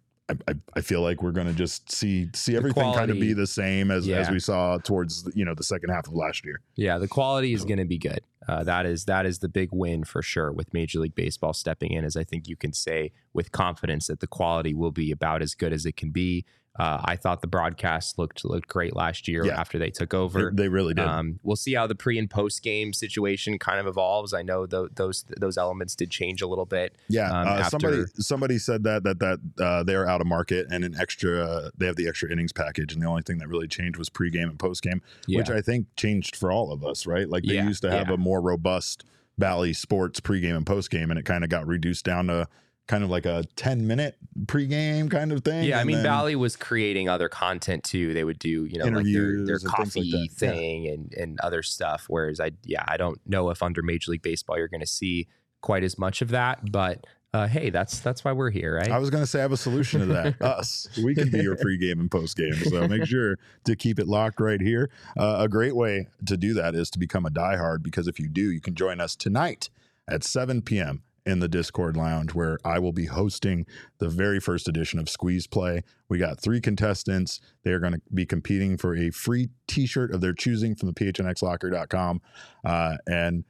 I, 0.49 0.55
I 0.75 0.81
feel 0.81 1.03
like 1.03 1.23
we're 1.23 1.33
going 1.33 1.47
to 1.47 1.53
just 1.53 1.91
see 1.91 2.29
see 2.35 2.57
everything 2.57 2.93
kind 2.95 3.11
of 3.11 3.19
be 3.19 3.33
the 3.33 3.47
same 3.47 3.91
as, 3.91 4.09
as 4.09 4.31
we 4.31 4.39
saw 4.39 4.79
towards 4.79 5.25
the, 5.25 5.33
you 5.35 5.45
know 5.45 5.55
the 5.55 5.65
second 5.65 5.91
half 5.91 6.07
of 6.07 6.15
last 6.15 6.45
year. 6.45 6.61
Yeah, 6.77 6.99
the 6.99 7.09
quality 7.09 7.53
is 7.53 7.65
going 7.65 7.79
to 7.79 7.85
be 7.85 7.99
good. 7.99 8.21
Uh, 8.49 8.65
that 8.65 8.87
is 8.87 9.05
that 9.05 9.27
is 9.27 9.39
the 9.39 9.49
big 9.49 9.69
win 9.73 10.05
for 10.05 10.23
sure 10.23 10.53
with 10.53 10.73
Major 10.75 10.99
League 10.99 11.15
Baseball 11.15 11.53
stepping 11.53 11.93
in, 11.93 12.05
as 12.05 12.17
I 12.17 12.25
think 12.25 12.49
you 12.49 12.57
can 12.57 12.73
say 12.73 13.13
with 13.33 13.53
confidence 13.53 14.09
that 14.09 14.21
the 14.21 14.27
quality 14.27 14.75
will 14.75 14.91
be 14.91 15.11
about 15.11 15.43
as 15.43 15.55
good 15.55 15.73
as 15.73 15.87
it 15.87 15.97
can 15.97 16.11
be. 16.11 16.45
Uh, 16.79 16.99
I 17.05 17.17
thought 17.17 17.43
the 17.43 17.47
broadcast 17.47 18.19
looked 18.19 18.47
looked 18.47 18.67
great 18.67 18.97
last 18.97 19.29
year 19.29 19.45
Yeah. 19.45 19.61
after 19.61 19.79
they 19.79 19.91
took 19.91 20.15
over. 20.15 20.51
they 20.55 20.69
really 20.69 20.95
did. 20.95 21.05
Um, 21.07 21.39
we'll 21.43 21.55
see 21.57 21.75
how 21.75 21.87
the 21.87 21.95
pre 21.95 22.19
and 22.19 22.31
post 22.31 22.63
game 22.63 22.95
situation 22.95 23.59
kind 23.59 23.79
of 23.79 23.87
evolves. 23.87 24.33
I 24.33 24.41
know 24.41 24.65
tho- 24.65 24.89
those 24.95 25.27
those 25.39 25.59
elements 25.59 25.95
did 25.95 26.11
change 26.11 26.41
a 26.41 26.47
little 26.47 26.65
bit. 26.65 26.97
yeah, 27.09 27.29
um, 27.31 27.47
uh, 27.49 27.63
somebody 27.65 28.01
after- 28.01 28.23
somebody 28.23 28.59
said 28.59 28.85
that 28.85 29.05
that 29.05 29.19
that 29.19 29.39
uh, 29.63 29.83
they're 29.83 30.09
out 30.09 30.23
of 30.23 30.27
market 30.27 30.67
and 30.71 30.83
an 30.83 30.95
extra 30.99 31.71
they 31.77 31.85
have 31.85 31.97
the 31.97 32.09
extra 32.09 32.33
innings 32.33 32.53
package, 32.55 32.95
and 32.95 33.03
the 33.03 33.07
only 33.07 33.23
thing 33.23 33.37
that 33.39 33.49
really 33.49 33.69
changed 33.69 33.99
was 33.99 34.09
pregame 34.09 34.49
and 34.49 34.59
postgame, 34.59 35.01
Yeah. 35.27 35.39
which 35.41 35.51
I 35.51 35.61
think 35.61 35.89
changed 35.97 36.37
for 36.37 36.51
all 36.51 36.73
of 36.73 36.83
us, 36.85 37.07
right? 37.07 37.29
Like 37.29 37.45
they 37.45 37.57
Yeah, 37.57 37.67
used 37.69 37.83
to 37.83 37.91
have 37.91 38.09
a 38.09 38.17
more 38.17 38.41
robust 38.41 39.05
Bally 39.37 39.75
Sports 39.75 40.21
pregame 40.21 40.57
and 40.57 40.65
postgame, 40.65 41.11
and 41.11 41.19
it 41.19 41.25
kind 41.27 41.45
of 41.45 41.51
got 41.51 41.67
reduced 41.67 42.07
down 42.07 42.29
to 42.29 42.49
kind 42.87 43.05
of 43.05 43.11
like 43.11 43.27
a 43.27 43.45
ten 43.57 43.87
minute 43.87 44.17
pregame 44.47 45.11
kind 45.11 45.33
of 45.33 45.45
thing. 45.45 45.65
Yeah, 45.65 45.79
I 45.79 45.85
mean, 45.85 46.03
Bally 46.03 46.37
was 46.37 46.57
creating 46.57 47.09
other 47.09 47.29
content 47.29 47.85
too. 47.85 48.13
They 48.15 48.25
would 48.25 48.39
do, 48.39 48.65
you 48.65 48.79
know, 48.79 48.87
like 48.87 49.05
their, 49.05 49.45
their 49.45 49.59
things 49.59 49.65
like 49.65 49.75
coffee. 49.75 50.01
Yeah. 50.01 50.27
thing 50.35 50.89
and, 50.89 51.13
and 51.15 51.41
other 51.41 51.63
stuff. 51.63 52.05
Whereas 52.09 52.41
I, 52.41 52.53
yeah, 52.65 52.85
I 52.87 52.97
don't 52.97 53.21
know 53.27 53.51
if 53.51 53.63
under 53.63 53.83
Major 53.83 54.11
League 54.13 54.23
Baseball 54.23 54.59
you're 54.59 54.69
going 54.69 54.81
to 54.81 54.87
see 54.87 55.29
quite 55.61 55.85
as 55.85 55.99
much 55.99 56.23
of 56.23 56.29
that. 56.31 56.71
But 56.71 57.07
uh, 57.35 57.47
hey, 57.47 57.71
that's 57.71 58.01
that's 58.01 58.25
why 58.25 58.33
we're 58.33 58.51
here, 58.51 58.77
right? 58.77 58.91
I 58.91 58.99
was 58.99 59.09
going 59.09 59.23
to 59.23 59.27
say 59.27 59.39
I 59.39 59.43
have 59.43 59.53
a 59.53 59.57
solution 59.57 60.01
to 60.01 60.07
that. 60.07 60.43
Us, 60.43 60.87
we 61.03 61.15
can 61.15 61.31
be 61.31 61.39
your 61.39 61.57
pregame 61.57 61.93
and 61.93 62.11
postgame. 62.11 62.55
So 62.69 62.87
make 62.87 63.07
sure 63.07 63.39
to 63.65 63.75
keep 63.75 63.99
it 63.99 64.07
locked 64.07 64.39
right 64.39 64.61
here. 64.61 64.91
Uh, 65.19 65.37
a 65.39 65.49
great 65.49 65.75
way 65.75 66.09
to 66.27 66.37
do 66.37 66.53
that 66.55 66.75
is 66.75 66.91
to 66.91 66.99
become 66.99 67.25
a 67.25 67.31
diehard 67.31 67.83
because 67.83 68.07
if 68.07 68.21
you 68.21 68.29
do, 68.29 68.51
you 68.51 68.61
can 68.61 68.75
join 68.75 69.01
us 69.01 69.17
tonight 69.17 69.71
at 70.09 70.25
7 70.25 70.61
p.m. 70.61 71.05
in 71.25 71.39
the 71.39 71.49
Discord 71.49 71.97
lounge 71.97 72.35
where 72.35 72.59
I 72.65 72.79
will 72.79 72.93
be 72.93 73.07
hosting 73.07 73.67
the 73.99 74.09
very 74.09 74.41
first 74.41 74.69
edition 74.69 74.99
of 74.99 75.09
Squeeze 75.09 75.47
Play. 75.47 75.83
We 76.09 76.19
got 76.19 76.41
three 76.41 76.61
contestants. 76.61 77.41
They 77.63 77.73
are 77.73 77.79
going 77.79 77.95
to 77.95 78.01
be 78.13 78.27
competing 78.27 78.77
for 78.77 78.97
a 78.97 79.11
free 79.11 79.51
T-shirt 79.69 80.13
of 80.13 80.21
their 80.21 80.33
choosing 80.33 80.75
from 80.75 80.89
the 80.89 80.95
phnxlocker.com, 80.95 82.21
uh, 82.65 82.97
and 83.07 83.45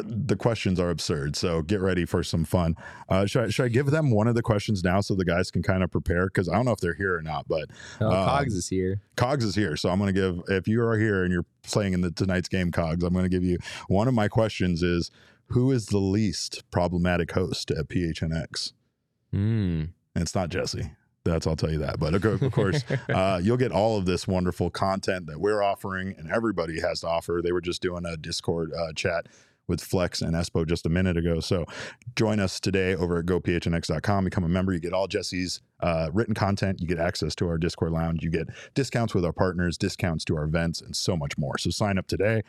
the 0.00 0.36
questions 0.36 0.78
are 0.78 0.90
absurd. 0.90 1.36
So 1.36 1.62
get 1.62 1.80
ready 1.80 2.04
for 2.04 2.22
some 2.22 2.44
fun. 2.44 2.76
Uh, 3.08 3.26
should, 3.26 3.44
I, 3.44 3.48
should 3.48 3.64
I 3.64 3.68
give 3.68 3.86
them 3.86 4.10
one 4.10 4.28
of 4.28 4.34
the 4.34 4.42
questions 4.42 4.84
now 4.84 5.00
so 5.00 5.14
the 5.14 5.24
guys 5.24 5.50
can 5.50 5.62
kind 5.62 5.82
of 5.82 5.90
prepare? 5.90 6.26
Because 6.26 6.48
I 6.48 6.54
don't 6.54 6.66
know 6.66 6.72
if 6.72 6.78
they're 6.78 6.94
here 6.94 7.16
or 7.16 7.22
not, 7.22 7.48
but 7.48 7.68
oh, 8.00 8.06
um, 8.06 8.28
Cogs 8.28 8.54
is 8.54 8.68
here. 8.68 9.00
Cogs 9.16 9.44
is 9.44 9.54
here. 9.54 9.76
So 9.76 9.90
I'm 9.90 9.98
going 9.98 10.14
to 10.14 10.20
give, 10.20 10.42
if 10.48 10.68
you 10.68 10.82
are 10.82 10.96
here 10.96 11.24
and 11.24 11.32
you're 11.32 11.46
playing 11.62 11.94
in 11.94 12.00
the 12.00 12.10
tonight's 12.10 12.48
game, 12.48 12.70
Cogs, 12.70 13.02
I'm 13.02 13.12
going 13.12 13.24
to 13.24 13.28
give 13.28 13.44
you 13.44 13.58
one 13.88 14.06
of 14.06 14.14
my 14.14 14.28
questions 14.28 14.82
is 14.82 15.10
who 15.48 15.72
is 15.72 15.86
the 15.86 15.98
least 15.98 16.62
problematic 16.70 17.32
host 17.32 17.70
at 17.70 17.88
PHNX? 17.88 18.72
Mm. 19.34 19.90
And 20.14 20.22
it's 20.22 20.34
not 20.34 20.48
Jesse. 20.48 20.90
That's 21.24 21.46
I'll 21.46 21.56
tell 21.56 21.70
you 21.70 21.78
that. 21.78 21.98
But 21.98 22.14
of 22.14 22.52
course, 22.52 22.84
uh, 23.08 23.40
you'll 23.42 23.56
get 23.56 23.72
all 23.72 23.98
of 23.98 24.06
this 24.06 24.26
wonderful 24.26 24.70
content 24.70 25.26
that 25.26 25.40
we're 25.40 25.62
offering, 25.62 26.14
and 26.16 26.30
everybody 26.30 26.80
has 26.80 27.00
to 27.00 27.08
offer. 27.08 27.40
They 27.42 27.52
were 27.52 27.60
just 27.60 27.82
doing 27.82 28.06
a 28.06 28.16
Discord 28.16 28.72
uh, 28.72 28.92
chat 28.94 29.26
with 29.66 29.82
Flex 29.82 30.22
and 30.22 30.34
Espo 30.34 30.66
just 30.66 30.86
a 30.86 30.88
minute 30.88 31.16
ago. 31.16 31.40
So 31.40 31.66
join 32.16 32.40
us 32.40 32.58
today 32.58 32.94
over 32.94 33.18
at 33.18 33.26
gophnx.com. 33.26 34.24
Become 34.24 34.44
a 34.44 34.48
member. 34.48 34.72
You 34.72 34.80
get 34.80 34.94
all 34.94 35.06
Jesse's 35.06 35.60
uh, 35.80 36.08
written 36.12 36.34
content. 36.34 36.80
You 36.80 36.86
get 36.86 36.98
access 36.98 37.34
to 37.36 37.48
our 37.48 37.58
Discord 37.58 37.92
lounge. 37.92 38.22
You 38.22 38.30
get 38.30 38.48
discounts 38.74 39.14
with 39.14 39.24
our 39.24 39.32
partners, 39.32 39.78
discounts 39.78 40.24
to 40.26 40.36
our 40.36 40.44
events, 40.44 40.80
and 40.80 40.94
so 40.94 41.16
much 41.16 41.38
more. 41.38 41.58
So 41.58 41.70
sign 41.70 41.98
up 41.98 42.06
today. 42.06 42.42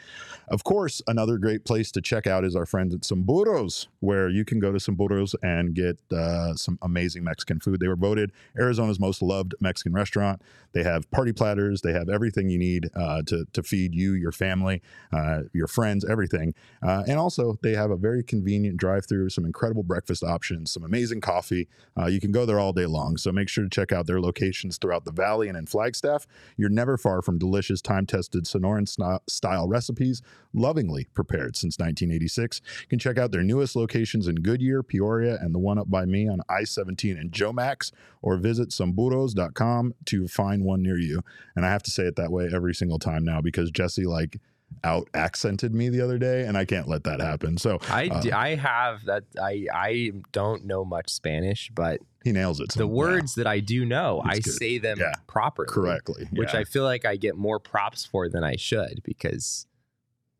Of 0.48 0.64
course, 0.64 1.02
another 1.08 1.38
great 1.38 1.66
place 1.66 1.92
to 1.92 2.02
check 2.02 2.28
out 2.28 2.44
is 2.44 2.56
our 2.56 2.66
friends 2.66 2.94
at 2.94 3.02
Someburros, 3.02 3.88
where 4.00 4.30
you 4.30 4.46
can 4.46 4.60
go 4.60 4.72
to 4.72 4.78
Someburros 4.78 5.36
and 5.44 5.74
get 5.74 6.00
uh, 6.12 6.54
some 6.56 6.80
amazing 6.82 7.24
Mexican 7.24 7.60
food. 7.60 7.80
They 7.80 7.88
were 7.88 7.96
voted 7.96 8.32
Arizona's 8.58 9.00
most 9.00 9.22
loved 9.22 9.56
Mexican 9.60 9.94
restaurant. 9.94 10.42
They 10.72 10.84
have 10.84 11.10
party 11.12 11.34
platters. 11.34 11.82
They 11.82 11.94
have 11.94 12.10
everything 12.10 12.50
you 12.50 12.58
need 12.58 12.90
uh, 12.96 13.22
to 13.28 13.46
to 13.54 13.64
feed 13.64 13.96
you, 13.96 14.14
your 14.14 14.32
family, 14.32 14.82
uh, 15.12 15.42
your 15.54 15.68
friends, 15.68 16.06
everything. 16.06 16.54
Uh, 16.82 17.04
and 17.08 17.18
also, 17.18 17.58
they 17.62 17.74
have 17.76 17.92
a 17.92 17.98
very 17.98 18.24
convenient 18.24 18.78
drive-through, 18.78 19.30
some 19.30 19.46
incredible 19.46 19.84
breakfast 19.84 20.24
options, 20.24 20.72
some 20.72 20.84
amazing 20.84 21.22
coffee. 21.22 21.68
Uh, 21.98 22.06
you 22.06 22.20
can 22.20 22.32
go 22.32 22.46
there 22.46 22.60
all 22.60 22.74
day 22.74 22.86
long. 22.86 23.18
So 23.22 23.32
make 23.32 23.50
sure 23.50 23.64
to 23.64 23.70
check 23.70 23.92
out 23.92 24.08
their 24.08 24.22
locations 24.22 24.78
throughout 24.78 25.06
the 25.06 25.12
valley 25.12 25.48
and 25.48 25.58
in 25.58 25.66
Flagstaff. 25.66 26.28
You're 26.58 26.70
never 26.70 26.98
far 26.98 27.22
from 27.22 27.38
delicious, 27.38 27.82
time-tested 27.82 28.46
Sonoran 28.46 28.88
style 29.30 29.68
recipes, 29.68 30.22
lovingly 30.54 31.08
prepared 31.14 31.56
since 31.56 31.78
1986. 31.78 32.62
You 32.82 32.88
can 32.88 33.00
check 33.00 33.18
out 33.18 33.32
their 33.32 33.44
newest 33.44 33.76
locations 33.76 34.28
in 34.28 34.36
Goodyear, 34.36 34.84
Peoria, 34.84 35.38
and 35.40 35.54
the 35.54 35.60
one 35.60 35.78
up 35.78 35.90
by 35.90 36.06
me 36.06 36.28
on 36.28 36.42
I-17 36.50 37.20
in 37.20 37.30
Jomax, 37.30 37.92
or 38.22 38.38
visit 38.38 38.70
someburros.com 38.70 39.94
to 40.06 40.28
find 40.28 40.64
one 40.64 40.82
near 40.82 40.98
you. 40.98 41.24
And 41.56 41.66
I 41.66 41.70
have 41.70 41.84
to 41.84 41.92
say 41.92 42.04
it 42.04 42.16
that 42.16 42.32
way 42.32 42.50
every 42.54 42.74
single 42.74 43.00
time 43.00 43.24
now 43.24 43.42
because 43.42 43.72
Jesse 43.72 44.06
like 44.06 44.40
out 44.84 45.10
accented 45.14 45.74
me 45.74 45.90
the 45.90 46.02
other 46.02 46.18
day, 46.18 46.44
and 46.46 46.58
I 46.58 46.66
can't 46.66 46.88
let 46.88 47.04
that 47.04 47.20
happen. 47.20 47.58
So 47.58 47.80
I, 47.90 48.08
uh, 48.08 48.22
d- 48.22 48.32
I 48.32 48.56
have 48.56 49.06
that. 49.06 49.24
I, 49.42 49.66
I 49.74 50.12
don't 50.32 50.66
know 50.66 50.86
much 50.86 51.10
Spanish, 51.10 51.70
but 51.74 52.00
he 52.24 52.32
nails 52.32 52.60
it. 52.60 52.72
So, 52.72 52.80
the 52.80 52.88
yeah, 52.88 52.94
words 52.94 53.36
that 53.36 53.48
I 53.48 53.60
do 53.60 53.86
know, 53.86 54.22
It's 54.26 54.36
I 54.38 54.40
good. 54.40 54.54
say 54.54 54.78
them 54.78 54.98
Yeah. 55.00 55.14
properly. 55.28 55.68
correctly, 55.70 56.28
which. 56.32 56.54
I 56.54 56.64
feel 56.64 56.84
like 56.84 57.06
I 57.06 57.16
get 57.16 57.36
more 57.36 57.60
props 57.60 58.06
for 58.06 58.30
than 58.30 58.44
I 58.44 58.56
should 58.56 59.02
because 59.04 59.66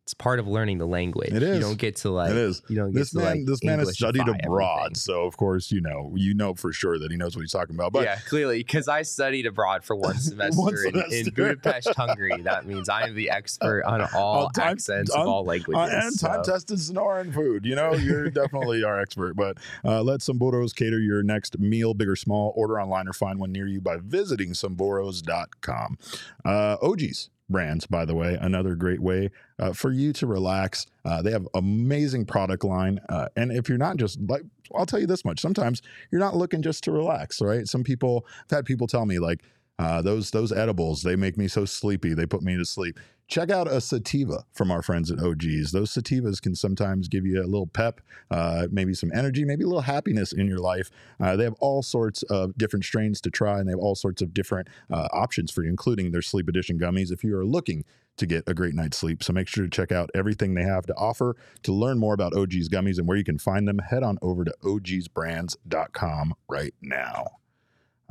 it's 0.10 0.16
part 0.16 0.40
of 0.40 0.48
learning 0.48 0.80
the 0.80 0.88
language. 0.88 1.32
It 1.32 1.44
You 1.44 1.60
don't 1.60 1.78
get 1.78 1.98
to 1.98 2.10
like 2.10 2.32
it 2.32 2.38
is. 2.38 2.64
you 2.68 2.76
don't 2.78 2.92
get 2.92 2.98
This 2.98 3.12
to 3.12 3.18
man, 3.18 3.26
like 3.28 3.46
this 3.46 3.64
man 3.64 3.78
has 3.78 3.94
studied 3.94 4.28
abroad, 4.28 4.78
everything. 4.80 4.96
so 4.96 5.26
of 5.26 5.38
course 5.38 5.72
you 5.72 5.82
know 5.82 6.12
you 6.16 6.34
know 6.34 6.56
for 6.56 6.74
sure 6.74 6.98
that 6.98 7.12
he 7.12 7.18
knows 7.18 7.36
what 7.36 7.42
he's 7.44 7.52
talking 7.52 7.76
about. 7.76 7.94
But 7.94 8.06
yeah, 8.06 8.18
clearly, 8.28 8.58
because 8.58 8.88
I 8.88 9.04
studied 9.04 9.46
abroad 9.46 9.84
for 9.84 9.96
one 9.96 10.18
semester, 10.30 10.60
One 10.60 10.76
in- 10.84 11.28
In. 11.28 11.30
Budapest, 11.30 11.90
Hungary. 11.96 12.42
That 12.42 12.66
means 12.66 12.90
I 12.90 13.04
am 13.04 13.14
the 13.14 13.30
expert 13.30 13.84
on 13.86 14.02
all 14.16 14.46
On 14.48 14.52
time- 14.52 14.70
accents 14.70 15.12
on- 15.12 15.22
of 15.22 15.28
all 15.28 15.46
languages. 15.46 15.76
Uh, 15.94 16.00
and 16.06 16.14
so- 16.14 16.28
time 16.28 16.44
tested 16.44 16.80
Sonoran 16.80 17.32
food. 17.32 17.64
You 17.64 17.76
know, 17.76 17.94
you're 17.94 18.30
definitely 18.32 18.84
our 18.84 19.00
expert. 19.00 19.36
But 19.36 19.58
uh, 19.86 20.02
let 20.02 20.22
Someburros 20.22 20.74
cater 20.76 21.00
your 21.00 21.22
next 21.22 21.60
meal, 21.60 21.94
big 21.94 22.10
or 22.10 22.16
small. 22.16 22.52
Order 22.56 22.82
online 22.82 23.08
or 23.08 23.14
find 23.14 23.40
one 23.40 23.52
near 23.52 23.68
you 23.68 23.80
by 23.80 23.98
visiting 24.02 24.54
someburros.com. 24.54 25.98
Uh, 26.44 26.78
OG's 26.82 27.30
brands, 27.50 27.86
by 27.86 28.06
the 28.06 28.16
way, 28.16 28.38
another 28.40 28.76
great 28.76 29.02
way 29.02 29.30
uh, 29.58 29.74
for 29.74 29.92
you 29.92 30.14
to 30.14 30.28
relax. 30.28 30.86
Uh, 31.04 31.22
they 31.22 31.32
have 31.32 31.48
amazing 31.54 32.26
product 32.26 32.64
line. 32.64 33.00
Uh, 33.10 33.28
and 33.36 33.52
if 33.52 33.68
you're 33.68 33.78
not 33.78 33.98
just 33.98 34.20
like, 34.28 34.44
I'll 34.76 34.86
tell 34.86 35.00
you 35.00 35.08
this 35.08 35.26
much 35.26 35.40
sometimes 35.40 35.82
you're 36.12 36.20
not 36.22 36.36
looking 36.36 36.62
just 36.62 36.84
to 36.84 36.92
relax, 36.92 37.42
right? 37.42 37.68
Some 37.68 37.84
people, 37.84 38.26
I've 38.46 38.58
had 38.58 38.66
people 38.66 38.88
tell 38.88 39.06
me, 39.06 39.20
like, 39.20 39.42
uh, 39.80 40.02
those 40.02 40.30
those 40.32 40.52
edibles 40.52 41.02
they 41.02 41.16
make 41.16 41.38
me 41.38 41.48
so 41.48 41.66
sleepy 41.66 42.14
they 42.14 42.26
put 42.26 42.44
me 42.44 42.58
to 42.58 42.66
sleep. 42.66 43.00
Check 43.28 43.52
out 43.52 43.68
a 43.68 43.80
sativa 43.80 44.44
from 44.54 44.72
our 44.72 44.82
friends 44.82 45.10
at 45.12 45.20
og's 45.20 45.72
those 45.72 45.92
sativas 45.92 46.42
can 46.42 46.54
sometimes 46.54 47.08
give 47.08 47.26
you 47.26 47.42
a 47.42 47.46
little 47.46 47.68
pep 47.68 48.02
uh, 48.30 48.68
maybe 48.72 48.94
some 48.94 49.12
energy 49.14 49.46
maybe 49.46 49.64
a 49.64 49.68
little 49.68 49.82
happiness 49.82 50.34
in 50.34 50.48
your 50.48 50.60
life. 50.60 50.92
Uh, 51.20 51.36
they 51.36 51.46
have 51.46 51.56
all 51.60 51.82
sorts 51.82 52.24
of 52.24 52.58
different 52.58 52.84
strains 52.84 53.22
to 53.22 53.32
try 53.32 53.60
and 53.60 53.68
they 53.68 53.72
have 53.72 53.80
all 53.80 53.96
sorts 53.96 54.22
of 54.22 54.34
different 54.34 54.68
uh, 54.92 55.08
options 55.14 55.50
for 55.50 55.64
you 55.64 55.70
including 55.70 56.12
their 56.12 56.22
sleep 56.22 56.50
edition 56.50 56.78
gummies 56.78 57.12
if 57.12 57.24
you 57.24 57.36
are 57.38 57.46
looking 57.46 57.86
to 58.18 58.26
get 58.26 58.44
a 58.48 58.54
great 58.54 58.74
night's 58.76 58.98
sleep. 58.98 59.24
So 59.24 59.32
make 59.32 59.48
sure 59.48 59.64
to 59.64 59.70
check 59.70 59.94
out 59.94 60.10
everything 60.14 60.54
they 60.54 60.64
have 60.64 60.86
to 60.88 60.96
offer 60.96 61.38
to 61.64 61.72
learn 61.72 61.98
more 62.00 62.14
about 62.14 62.34
og's 62.36 62.68
gummies 62.68 62.98
and 62.98 63.08
where 63.08 63.16
you 63.16 63.24
can 63.24 63.40
find 63.40 63.66
them. 63.66 63.80
Head 63.80 64.04
on 64.04 64.18
over 64.22 64.44
to 64.44 64.54
ogsbrands.com 64.62 66.34
right 66.50 66.74
now 66.82 67.28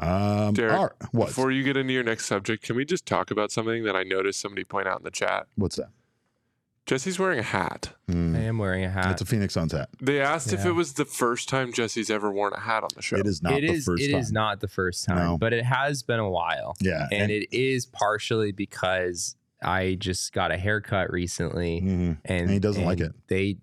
um, 0.01 0.55
Derek, 0.55 0.73
all 0.75 0.85
right, 0.85 0.93
what? 1.13 1.27
Before 1.29 1.51
you 1.51 1.63
get 1.63 1.77
into 1.77 1.93
your 1.93 2.05
next 2.05 2.27
subject, 2.27 2.63
can 2.65 2.77
we 2.77 2.85
just 2.85 3.07
talk 3.07 3.31
about 3.31 3.51
something 3.51 3.85
that 3.85 3.97
I 3.97 4.03
noticed 4.03 4.41
somebody 4.41 4.65
point 4.65 4.87
out 4.89 4.99
in 5.01 5.05
the 5.05 5.11
chat? 5.11 5.47
What's 5.57 5.77
that? 5.77 5.89
Jesse's 6.87 7.19
wearing 7.19 7.39
a 7.39 7.43
hat. 7.43 7.91
Hmm. 8.09 8.35
I 8.35 8.41
am 8.45 8.57
wearing 8.57 8.83
a 8.83 8.89
hat. 8.89 9.11
It's 9.11 9.21
a 9.21 9.27
Phoenix 9.27 9.53
Suns 9.53 9.73
hat. 9.73 9.91
They 10.01 10.23
asked 10.23 10.55
if 10.55 10.65
it 10.65 10.73
was 10.73 10.95
the 10.95 11.05
first 11.05 11.47
time 11.51 11.71
Jesse's 11.71 12.09
ever 12.09 12.33
worn 12.33 12.55
a 12.55 12.61
hat 12.61 12.83
on 12.83 12.89
the 12.97 13.03
show. 13.03 13.17
It 13.17 13.27
is 13.27 13.43
not 13.43 13.53
It 13.53 13.61
the 13.67 13.73
is. 13.75 13.85
first 13.85 14.03
It 14.03 14.13
time. 14.13 14.21
is 14.21 14.33
not 14.33 14.61
the 14.61 14.69
first 14.69 15.05
time, 15.05 15.19
No. 15.19 15.37
but 15.39 15.53
it 15.53 15.65
has 15.67 16.03
been 16.03 16.19
a 16.19 16.31
while, 16.31 16.77
Yeah, 16.81 17.07
and 17.13 17.31
it 17.31 17.53
is 17.55 17.85
partially 17.85 18.53
because 18.53 19.37
I 19.63 19.97
just 20.01 20.33
got 20.33 20.51
a 20.51 20.57
haircut 20.57 21.13
recently, 21.13 21.83
Mhm. 21.83 22.19
and, 22.25 22.49
he 22.49 22.59
doesn't 22.59 22.85
like 22.87 23.01
it. 23.01 23.13
They 23.27 23.59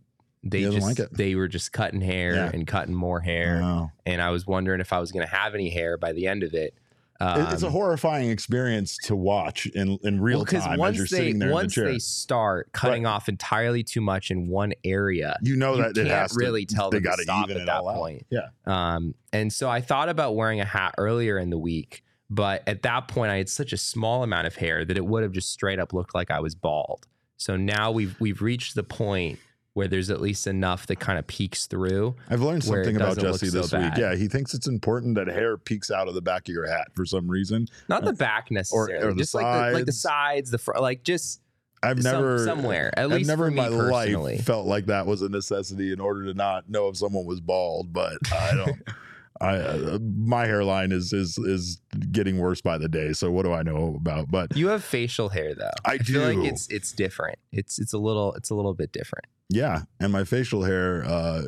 they 0.45 0.61
just 0.63 0.81
like 0.81 0.99
it. 0.99 1.13
they 1.13 1.35
were 1.35 1.47
just 1.47 1.71
cutting 1.73 2.01
hair 2.01 2.35
Yeah. 2.35 2.51
and 2.53 2.65
cutting 2.67 2.93
more 2.93 3.19
hair, 3.19 3.59
Wow. 3.61 3.91
and 4.05 4.21
I 4.21 4.29
was 4.29 4.45
wondering 4.45 4.79
if 4.81 4.93
I 4.93 4.99
was 4.99 5.11
going 5.11 5.25
to 5.25 5.33
have 5.35 5.53
any 5.55 5.69
hair 5.69 5.97
by 5.97 6.13
the 6.13 6.27
end 6.27 6.43
of 6.43 6.53
it. 6.53 6.73
It- 7.21 7.53
it's 7.53 7.63
a 7.63 7.67
Um, 7.67 7.71
horrifying 7.71 8.29
experience 8.29 8.97
to 9.05 9.15
watch 9.15 9.65
in, 9.67 9.97
in 10.03 10.19
real 10.19 10.39
well, 10.39 10.45
time 10.45 10.73
as 10.73 10.77
once 10.77 10.97
you're 10.97 11.05
they 11.05 11.15
sitting 11.17 11.39
there 11.39 11.47
in 11.47 11.51
the 11.51 11.53
once 11.55 11.73
chair. 11.73 11.85
they 11.85 11.97
start 11.99 12.71
cutting 12.73 13.05
off 13.05 13.29
entirely 13.29 13.83
too 13.83 14.01
much 14.01 14.31
in 14.31 14.47
one 14.49 14.73
area, 14.83 15.37
you 15.41 15.55
know 15.55 15.71
you 15.75 15.77
that 15.81 15.95
can't 15.95 16.07
it 16.07 16.11
has 16.11 16.31
to, 16.31 16.37
really 16.39 16.65
tell 16.65 16.89
they 16.89 16.99
them 16.99 17.15
to 17.15 17.23
stop 17.23 17.49
at 17.49 17.55
that 17.55 17.69
all 17.69 17.87
out. 17.89 17.95
point. 17.95 18.25
Yeah. 18.29 18.49
Um, 18.65 19.15
and 19.31 19.51
so 19.53 19.69
I 19.69 19.79
thought 19.79 20.09
about 20.09 20.35
wearing 20.35 20.59
a 20.59 20.65
hat 20.65 20.93
earlier 20.97 21.37
in 21.39 21.49
the 21.51 21.57
week, 21.57 22.03
but 22.29 22.63
at 22.67 22.81
that 22.83 23.07
point 23.07 23.31
I 23.31 23.37
had 23.37 23.47
such 23.47 23.71
a 23.71 23.77
small 23.77 24.21
amount 24.21 24.45
of 24.47 24.57
hair 24.57 24.83
that 24.83 24.97
it 24.97 25.05
would 25.05 25.23
have 25.23 25.31
just 25.31 25.51
straight 25.53 25.79
up 25.79 25.93
looked 25.93 26.13
like 26.13 26.29
I 26.29 26.41
was 26.41 26.53
bald. 26.53 27.07
So 27.37 27.55
now 27.55 27.91
we've 27.91 28.19
we've 28.19 28.41
reached 28.41 28.75
the 28.75 28.83
point 28.83 29.39
where 29.75 29.89
there's 29.89 30.09
at 30.09 30.21
least 30.21 30.47
enough 30.47 30.87
that 30.87 31.01
kind 31.01 31.19
of 31.19 31.27
peeks 31.27 31.67
through. 31.67 32.15
I've 32.29 32.41
learned 32.41 32.63
something 32.63 32.95
about 32.95 33.17
Jesse 33.17 33.47
so 33.47 33.61
this 33.61 33.73
week. 33.73 33.81
bad. 33.81 33.97
Yeah, 33.97 34.15
he 34.15 34.29
thinks 34.29 34.53
it's 34.53 34.67
important 34.67 35.15
that 35.15 35.27
hair 35.27 35.57
peeks 35.57 35.91
out 35.91 36.07
of 36.07 36.13
the 36.15 36.21
back 36.21 36.47
of 36.47 36.53
your 36.53 36.65
hat 36.65 36.87
for 36.95 37.05
some 37.05 37.29
reason. 37.29 37.67
Not 37.89 38.05
the 38.05 38.13
back 38.13 38.49
necessarily, 38.51 39.05
or 39.05 39.11
the 39.13 39.19
just 39.19 39.35
like 39.35 39.43
the, 39.71 39.77
like 39.77 39.85
the 39.85 39.91
sides. 39.91 40.49
the 40.49 40.57
front, 40.57 40.81
like 40.81 41.03
just 41.03 41.41
I've 41.83 42.01
some- 42.01 42.13
never 42.13 42.45
somewhere. 42.45 42.91
At 42.97 43.03
I've 43.03 43.11
least 43.11 43.27
never 43.27 43.49
in 43.49 43.55
my 43.55 43.67
personally. 43.67 44.37
life 44.37 44.45
felt 44.45 44.65
like 44.65 44.85
that 44.85 45.05
was 45.05 45.21
a 45.21 45.27
necessity 45.29 45.91
in 45.91 45.99
order 45.99 46.23
to 46.23 46.33
not 46.33 46.69
know 46.69 46.87
if 46.87 46.95
someone 46.95 47.25
was 47.25 47.41
bald, 47.41 47.91
but 47.91 48.13
uh, 48.31 48.35
I 48.37 48.55
don't. 48.55 48.81
I 49.41 49.55
uh, 49.57 49.99
my 50.01 50.45
hairline 50.45 50.91
is 50.91 51.11
is 51.13 51.37
is 51.37 51.79
getting 52.11 52.37
worse 52.37 52.61
by 52.61 52.77
the 52.77 52.87
day. 52.87 53.13
So 53.13 53.31
what 53.31 53.43
do 53.43 53.53
I 53.53 53.63
know 53.63 53.95
about? 53.97 54.31
But 54.31 54.55
You 54.55 54.69
have 54.69 54.83
facial 54.83 55.29
hair 55.29 55.53
though. 55.55 55.69
I 55.83 55.97
feel 55.97 56.21
like 56.21 56.35
do. 56.37 56.45
it's 56.45 56.67
it's 56.69 56.91
different. 56.91 57.37
It's 57.51 57.79
it's 57.79 57.93
a 57.93 57.97
little 57.97 58.33
it's 58.33 58.49
a 58.49 58.55
little 58.55 58.73
bit 58.73 58.91
different. 58.91 59.25
yeah, 59.49 59.83
and 59.99 60.11
my 60.11 60.23
facial 60.23 60.63
hair 60.63 61.03
uh, 61.05 61.43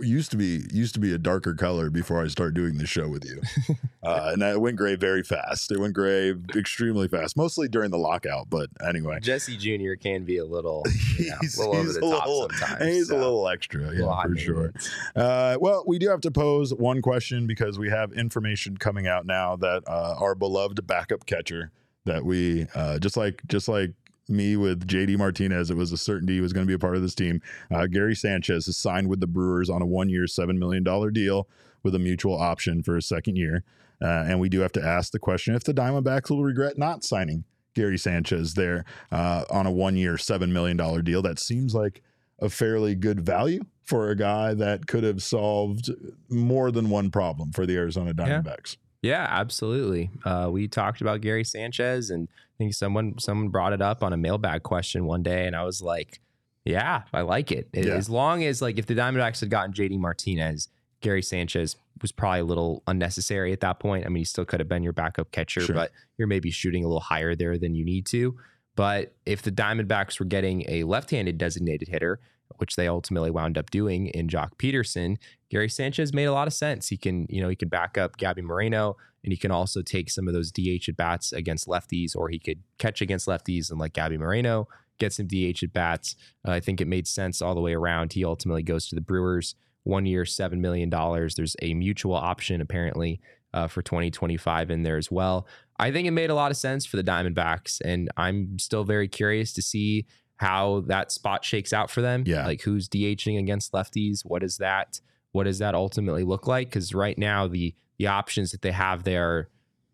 used 0.00 0.30
to 0.30 0.36
be 0.36 0.62
used 0.72 0.94
to 0.94 1.00
be 1.00 1.12
a 1.14 1.18
darker 1.18 1.54
color 1.54 1.90
before 1.90 2.22
I 2.22 2.28
started 2.28 2.54
doing 2.54 2.78
this 2.78 2.88
show 2.88 3.08
with 3.08 3.24
you, 3.24 3.40
uh, 4.02 4.30
and 4.32 4.42
it 4.42 4.60
went 4.60 4.76
gray 4.76 4.94
very 4.96 5.22
fast. 5.22 5.70
It 5.72 5.78
went 5.78 5.94
gray 5.94 6.34
extremely 6.56 7.08
fast, 7.08 7.36
mostly 7.36 7.68
during 7.68 7.90
the 7.90 7.98
lockout. 7.98 8.48
But 8.50 8.70
anyway, 8.86 9.18
Jesse 9.20 9.56
Jr. 9.56 9.94
can 10.00 10.24
be 10.24 10.38
a 10.38 10.44
little, 10.44 10.82
you 11.18 11.30
know, 11.30 11.36
He's- 11.40 11.56
a 11.56 11.60
little 11.60 11.74
over 11.76 11.82
he's 11.84 11.94
the 11.94 12.06
a 12.06 12.10
top 12.10 12.26
little- 12.26 12.50
sometimes. 12.50 12.84
he's 12.84 13.08
so, 13.08 13.16
a 13.16 13.18
little 13.18 13.48
extra, 13.48 13.80
yeah, 13.84 13.88
little 14.06 14.22
for 14.22 14.36
sure. 14.36 14.72
Uh, 15.16 15.56
well, 15.60 15.84
we 15.86 15.98
do 15.98 16.08
have 16.08 16.20
to 16.22 16.30
pose 16.30 16.72
one 16.74 17.02
question 17.02 17.46
because 17.46 17.78
we 17.78 17.90
have 17.90 18.12
information 18.12 18.76
coming 18.76 19.06
out 19.06 19.26
now 19.26 19.56
that 19.56 19.82
uh, 19.86 20.14
our 20.18 20.34
beloved 20.34 20.86
backup 20.86 21.26
catcher 21.26 21.70
that 22.04 22.24
we 22.24 22.66
uh, 22.74 22.98
just 22.98 23.16
like 23.16 23.42
just 23.48 23.68
like 23.68 23.92
me 24.28 24.56
with 24.56 24.86
JD 24.86 25.18
Martinez, 25.18 25.70
it 25.70 25.76
was 25.76 25.92
a 25.92 25.96
certainty 25.96 26.34
he 26.34 26.40
was 26.40 26.52
going 26.52 26.66
to 26.66 26.68
be 26.68 26.74
a 26.74 26.78
part 26.78 26.96
of 26.96 27.02
this 27.02 27.14
team. 27.14 27.40
Uh, 27.70 27.86
Gary 27.86 28.14
Sanchez 28.14 28.68
is 28.68 28.76
signed 28.76 29.08
with 29.08 29.20
the 29.20 29.26
Brewers 29.26 29.70
on 29.70 29.82
a 29.82 29.86
one-year, 29.86 30.26
seven 30.26 30.58
million 30.58 30.82
dollar 30.82 31.10
deal 31.10 31.48
with 31.82 31.94
a 31.94 31.98
mutual 31.98 32.36
option 32.36 32.82
for 32.82 32.96
a 32.96 33.02
second 33.02 33.36
year. 33.36 33.64
Uh, 34.00 34.24
and 34.28 34.38
we 34.40 34.48
do 34.48 34.60
have 34.60 34.72
to 34.72 34.84
ask 34.84 35.12
the 35.12 35.18
question 35.18 35.54
if 35.54 35.64
the 35.64 35.74
Diamondbacks 35.74 36.30
will 36.30 36.44
regret 36.44 36.78
not 36.78 37.02
signing 37.02 37.44
Gary 37.74 37.98
Sanchez 37.98 38.54
there 38.54 38.84
uh, 39.10 39.44
on 39.50 39.66
a 39.66 39.72
one-year, 39.72 40.18
seven 40.18 40.52
million 40.52 40.76
dollar 40.76 41.02
deal. 41.02 41.22
That 41.22 41.38
seems 41.38 41.74
like 41.74 42.02
a 42.40 42.48
fairly 42.48 42.94
good 42.94 43.20
value 43.20 43.62
for 43.84 44.10
a 44.10 44.16
guy 44.16 44.54
that 44.54 44.86
could 44.86 45.02
have 45.02 45.22
solved 45.22 45.90
more 46.28 46.70
than 46.70 46.90
one 46.90 47.10
problem 47.10 47.52
for 47.52 47.66
the 47.66 47.76
Arizona 47.76 48.12
Diamondbacks. 48.14 48.76
Yeah, 48.76 48.87
absolutely. 49.04 50.10
Uh, 50.24 50.48
we 50.50 50.68
talked 50.68 51.00
about 51.00 51.20
Gary 51.20 51.44
Sanchez, 51.44 52.10
and 52.10 52.28
I 52.30 52.54
think 52.58 52.74
someone 52.74 53.18
someone 53.18 53.48
brought 53.48 53.72
it 53.72 53.80
up 53.82 54.02
on 54.02 54.12
a 54.12 54.16
mailbag 54.16 54.62
question 54.62 55.06
one 55.06 55.22
day, 55.22 55.46
and 55.46 55.54
I 55.54 55.64
was 55.64 55.80
like, 55.80 56.20
"Yeah, 56.64 57.02
I 57.12 57.22
like 57.22 57.52
it. 57.52 57.68
Yeah. 57.72 57.94
As 57.94 58.10
long 58.10 58.44
as 58.44 58.60
like 58.60 58.78
if 58.78 58.86
the 58.86 58.94
Diamondbacks 58.94 59.40
had 59.40 59.50
gotten 59.50 59.72
JD 59.72 59.98
Martinez, 59.98 60.68
Gary 61.00 61.22
Sanchez 61.22 61.76
was 62.02 62.12
probably 62.12 62.40
a 62.40 62.44
little 62.44 62.82
unnecessary 62.86 63.52
at 63.52 63.60
that 63.60 63.80
point. 63.80 64.04
I 64.06 64.08
mean, 64.08 64.20
he 64.20 64.24
still 64.24 64.44
could 64.44 64.60
have 64.60 64.68
been 64.68 64.82
your 64.82 64.92
backup 64.92 65.30
catcher, 65.32 65.60
Sure. 65.60 65.74
but 65.74 65.90
you're 66.16 66.28
maybe 66.28 66.50
shooting 66.50 66.84
a 66.84 66.88
little 66.88 67.00
higher 67.00 67.34
there 67.34 67.58
than 67.58 67.74
you 67.74 67.84
need 67.84 68.06
to. 68.06 68.36
But 68.76 69.14
if 69.26 69.42
the 69.42 69.50
Diamondbacks 69.50 70.20
were 70.20 70.26
getting 70.26 70.64
a 70.68 70.84
left-handed 70.84 71.36
designated 71.38 71.88
hitter, 71.88 72.20
which 72.58 72.76
they 72.76 72.86
ultimately 72.86 73.30
wound 73.30 73.58
up 73.58 73.70
doing 73.70 74.06
in 74.08 74.28
Joc 74.28 74.50
Pederson, 74.58 75.16
Gary 75.50 75.68
Sanchez 75.68 76.12
made 76.12 76.24
a 76.24 76.32
lot 76.32 76.46
of 76.46 76.52
sense. 76.52 76.88
He 76.88 76.96
can, 76.96 77.26
you 77.28 77.40
know, 77.40 77.48
he 77.48 77.56
could 77.56 77.70
back 77.70 77.96
up 77.96 78.16
Gabby 78.16 78.42
Moreno 78.42 78.96
and 79.24 79.32
he 79.32 79.36
can 79.36 79.50
also 79.50 79.82
take 79.82 80.10
some 80.10 80.28
of 80.28 80.34
those 80.34 80.52
DH 80.52 80.88
at 80.88 80.96
bats 80.96 81.32
against 81.32 81.66
lefties, 81.66 82.14
or 82.14 82.28
he 82.28 82.38
could 82.38 82.62
catch 82.78 83.00
against 83.00 83.26
lefties 83.26 83.70
and 83.70 83.80
like 83.80 83.92
Gabby 83.92 84.18
Moreno 84.18 84.68
get 84.98 85.12
some 85.12 85.26
DH 85.26 85.62
at 85.62 85.72
bats. 85.72 86.16
Uh, 86.46 86.52
I 86.52 86.60
think 86.60 86.80
it 86.80 86.88
made 86.88 87.06
sense 87.06 87.40
all 87.40 87.54
the 87.54 87.60
way 87.60 87.74
around. 87.74 88.12
He 88.12 88.24
ultimately 88.24 88.62
goes 88.62 88.88
to 88.88 88.94
the 88.94 89.00
Brewers, 89.00 89.54
one 89.84 90.06
year, 90.06 90.24
$7 90.24 90.58
million. 90.58 90.90
There's 90.90 91.56
a 91.62 91.74
mutual 91.74 92.14
option 92.14 92.60
apparently 92.60 93.20
uh, 93.54 93.68
for 93.68 93.80
2025 93.82 94.70
in 94.70 94.82
there 94.82 94.96
as 94.96 95.10
well. 95.10 95.46
I 95.78 95.92
think 95.92 96.06
it 96.06 96.12
made 96.12 96.30
a 96.30 96.34
lot 96.34 96.50
of 96.50 96.56
sense 96.56 96.84
for 96.84 96.96
the 96.96 97.04
Diamondbacks, 97.04 97.80
and 97.84 98.10
I'm 98.16 98.58
still 98.58 98.84
very 98.84 99.08
curious 99.08 99.52
to 99.54 99.62
see 99.62 100.06
how 100.36 100.84
that 100.86 101.12
spot 101.12 101.44
shakes 101.44 101.72
out 101.72 101.90
for 101.90 102.00
them. 102.00 102.24
Yeah. 102.26 102.44
Like 102.44 102.62
who's 102.62 102.88
DHing 102.88 103.38
against 103.38 103.72
lefties? 103.72 104.22
What 104.24 104.42
is 104.42 104.58
that? 104.58 105.00
What 105.32 105.44
does 105.44 105.58
that 105.58 105.74
ultimately 105.74 106.24
look 106.24 106.46
like? 106.46 106.68
Because 106.68 106.94
right 106.94 107.16
now 107.18 107.46
the 107.46 107.74
the 107.98 108.06
options 108.06 108.50
that 108.52 108.62
they 108.62 108.72
have 108.72 109.02
there 109.04 109.28
are 109.30 109.48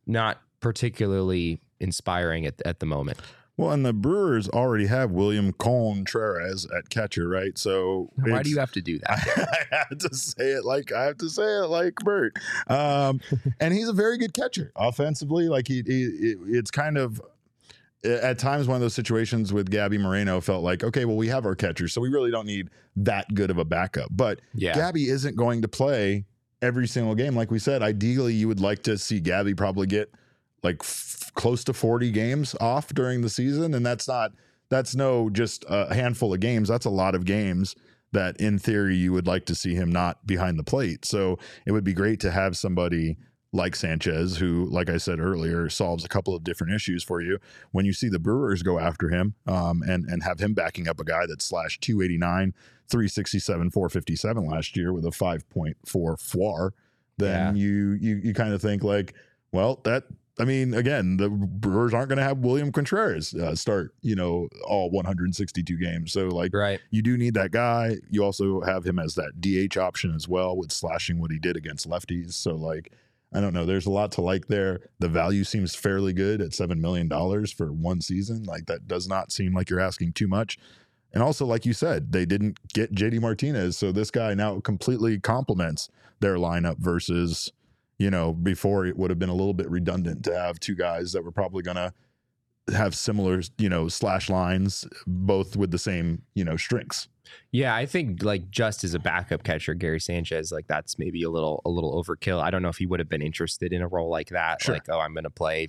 not 0.06 0.38
particularly 0.60 1.60
inspiring 1.80 2.44
at, 2.46 2.60
at 2.64 2.80
the 2.80 2.86
moment. 2.86 3.18
Well, 3.56 3.70
and 3.70 3.86
the 3.86 3.92
Brewers 3.92 4.48
already 4.48 4.86
have 4.86 5.12
William 5.12 5.52
Contreras 5.52 6.66
at 6.76 6.88
catcher, 6.90 7.28
right? 7.28 7.56
So 7.56 8.10
Why 8.16 8.42
do 8.42 8.50
you 8.50 8.58
have 8.58 8.72
to 8.72 8.80
do 8.80 8.98
that? 8.98 9.10
I 9.70 9.76
have 9.76 9.98
to 9.98 10.14
say 10.14 10.50
it 10.52 10.64
like 10.64 10.90
I 10.92 11.04
have 11.04 11.18
to 11.18 11.28
say 11.30 11.44
it 11.44 11.66
like 11.68 11.94
Bert. 11.96 12.36
Um, 12.66 13.20
and 13.60 13.72
he's 13.72 13.88
a 13.88 13.92
very 13.92 14.18
good 14.18 14.34
catcher 14.34 14.72
offensively. 14.74 15.48
Like 15.48 15.68
he, 15.68 15.82
he 15.86 16.02
it- 16.04 16.38
it's 16.48 16.70
kind 16.72 16.98
of 16.98 17.20
at 18.04 18.38
times 18.38 18.68
one 18.68 18.76
of 18.76 18.80
those 18.80 18.94
situations 18.94 19.52
with 19.52 19.70
Gabby 19.70 19.98
Moreno 19.98 20.40
felt 20.40 20.62
like, 20.62 20.84
okay, 20.84 21.04
well, 21.04 21.16
we 21.16 21.28
have 21.28 21.46
our 21.46 21.54
catcher, 21.54 21.88
so 21.88 22.00
we 22.00 22.08
really 22.08 22.30
don't 22.30 22.46
need 22.46 22.70
that 22.96 23.32
good 23.34 23.50
of 23.50 23.58
a 23.58 23.64
backup. 23.64 24.08
But 24.10 24.40
yeah. 24.54 24.74
Gabby 24.74 25.08
isn't 25.08 25.36
going 25.36 25.62
to 25.62 25.68
play 25.68 26.24
every 26.60 26.86
single 26.86 27.14
game. 27.14 27.34
Like 27.34 27.50
we 27.50 27.58
said, 27.58 27.82
ideally, 27.82 28.34
you 28.34 28.48
would 28.48 28.60
like 28.60 28.82
to 28.84 28.98
see 28.98 29.20
Gabby 29.20 29.54
probably 29.54 29.86
get 29.86 30.12
like 30.62 30.76
f- 30.80 31.30
close 31.34 31.64
to 31.64 31.72
40 31.72 32.10
games 32.10 32.54
off 32.60 32.88
during 32.88 33.20
the 33.20 33.28
season. 33.28 33.74
And 33.74 33.84
that's 33.84 34.08
not, 34.08 34.32
that's 34.70 34.94
no 34.94 35.30
just 35.30 35.64
a 35.68 35.94
handful 35.94 36.32
of 36.32 36.40
games. 36.40 36.68
That's 36.68 36.86
a 36.86 36.90
lot 36.90 37.14
of 37.14 37.24
games 37.24 37.74
that 38.12 38.36
in 38.38 38.58
theory 38.58 38.96
you 38.96 39.12
would 39.12 39.26
like 39.26 39.44
to 39.46 39.54
see 39.54 39.74
him 39.74 39.90
not 39.90 40.26
behind 40.26 40.58
the 40.58 40.64
plate. 40.64 41.04
So 41.04 41.38
it 41.66 41.72
would 41.72 41.84
be 41.84 41.92
great 41.92 42.20
to 42.20 42.30
have 42.30 42.56
somebody 42.56 43.18
like 43.54 43.76
Sanchez, 43.76 44.36
who, 44.36 44.66
like 44.66 44.90
I 44.90 44.96
said 44.98 45.20
earlier, 45.20 45.68
solves 45.70 46.04
a 46.04 46.08
couple 46.08 46.34
of 46.34 46.42
different 46.42 46.74
issues 46.74 47.04
for 47.04 47.22
you. 47.22 47.38
When 47.70 47.86
you 47.86 47.92
see 47.92 48.08
the 48.08 48.18
Brewers 48.18 48.62
go 48.64 48.78
after 48.80 49.08
him 49.08 49.34
um, 49.46 49.82
and 49.82 50.04
and 50.06 50.22
have 50.24 50.40
him 50.40 50.54
backing 50.54 50.88
up 50.88 50.98
a 51.00 51.04
guy 51.04 51.24
that 51.26 51.40
slashed 51.40 51.80
289, 51.82 52.52
367, 52.90 53.70
457 53.70 54.46
last 54.46 54.76
year 54.76 54.92
with 54.92 55.04
a 55.06 55.10
5.4 55.10 55.74
FWAR, 55.86 56.70
then 57.16 57.54
you 57.56 57.92
you 58.00 58.16
you 58.16 58.34
kind 58.34 58.52
of 58.52 58.60
think 58.60 58.82
like, 58.82 59.14
well, 59.52 59.80
that 59.84 60.04
I 60.40 60.44
mean, 60.44 60.74
again, 60.74 61.16
the 61.16 61.28
Brewers 61.30 61.94
aren't 61.94 62.08
going 62.08 62.18
to 62.18 62.24
have 62.24 62.38
William 62.38 62.72
Contreras 62.72 63.34
uh, 63.34 63.54
start, 63.54 63.94
you 64.02 64.16
know, 64.16 64.48
all 64.66 64.90
162 64.90 65.76
games. 65.78 66.12
So 66.12 66.26
like, 66.26 66.52
Right. 66.52 66.80
you 66.90 67.02
do 67.02 67.16
need 67.16 67.34
that 67.34 67.52
guy. 67.52 67.98
You 68.10 68.24
also 68.24 68.60
have 68.62 68.84
him 68.84 68.98
as 68.98 69.14
that 69.14 69.40
DH 69.40 69.76
option 69.78 70.12
as 70.12 70.26
well 70.26 70.56
with 70.56 70.72
slashing 70.72 71.20
what 71.20 71.30
he 71.30 71.38
did 71.38 71.56
against 71.56 71.88
lefties. 71.88 72.32
So 72.32 72.56
like, 72.56 72.92
I 73.34 73.40
don't 73.40 73.52
know. 73.52 73.66
There's 73.66 73.86
a 73.86 73.90
lot 73.90 74.12
to 74.12 74.20
like 74.20 74.46
there. 74.46 74.80
The 75.00 75.08
value 75.08 75.42
seems 75.42 75.74
fairly 75.74 76.12
good 76.12 76.40
at 76.40 76.54
seven 76.54 76.80
million 76.80 77.08
dollars 77.08 77.52
for 77.52 77.72
one 77.72 78.00
season. 78.00 78.44
Like 78.44 78.66
that 78.66 78.86
does 78.86 79.08
not 79.08 79.32
seem 79.32 79.52
like 79.52 79.68
you're 79.68 79.80
asking 79.80 80.12
too 80.12 80.28
much. 80.28 80.56
And 81.12 81.22
also, 81.22 81.44
like 81.44 81.66
you 81.66 81.72
said, 81.72 82.12
they 82.12 82.24
didn't 82.26 82.58
get 82.72 82.94
JD 82.94 83.20
Martinez, 83.20 83.76
so 83.76 83.92
this 83.92 84.10
guy 84.10 84.34
now 84.34 84.60
completely 84.60 85.18
complements 85.20 85.88
their 86.20 86.36
lineup 86.36 86.78
versus, 86.78 87.52
you 87.98 88.10
know, 88.10 88.32
before 88.32 88.86
it 88.86 88.96
would 88.96 89.10
have 89.10 89.18
been 89.18 89.28
a 89.28 89.34
little 89.34 89.54
bit 89.54 89.70
redundant 89.70 90.24
to 90.24 90.36
have 90.36 90.58
two 90.58 90.74
guys 90.74 91.12
that 91.12 91.24
were 91.24 91.30
probably 91.32 91.62
gonna 91.62 91.92
have 92.72 92.94
similar, 92.94 93.42
you 93.58 93.68
know, 93.68 93.88
slash 93.88 94.30
lines, 94.30 94.86
both 95.06 95.56
with 95.56 95.70
the 95.70 95.78
same, 95.78 96.22
you 96.34 96.44
know, 96.44 96.56
strengths. 96.56 97.08
Yeah, 97.52 97.74
I 97.74 97.86
think 97.86 98.22
like 98.22 98.50
just 98.50 98.84
as 98.84 98.94
a 98.94 98.98
backup 98.98 99.44
catcher, 99.44 99.74
Gary 99.74 100.00
Sanchez, 100.00 100.52
like 100.52 100.66
that's 100.66 100.98
maybe 100.98 101.22
a 101.22 101.30
little 101.30 101.62
a 101.64 101.70
little 101.70 102.02
overkill. 102.02 102.40
I 102.42 102.50
don't 102.50 102.62
know 102.62 102.68
if 102.68 102.76
he 102.76 102.86
would 102.86 103.00
have 103.00 103.08
been 103.08 103.22
interested 103.22 103.72
in 103.72 103.82
a 103.82 103.88
role 103.88 104.10
like 104.10 104.28
that. 104.30 104.62
Sure. 104.62 104.74
Like, 104.74 104.88
oh, 104.88 104.98
I'm 104.98 105.14
going 105.14 105.24
to 105.24 105.30
play 105.30 105.68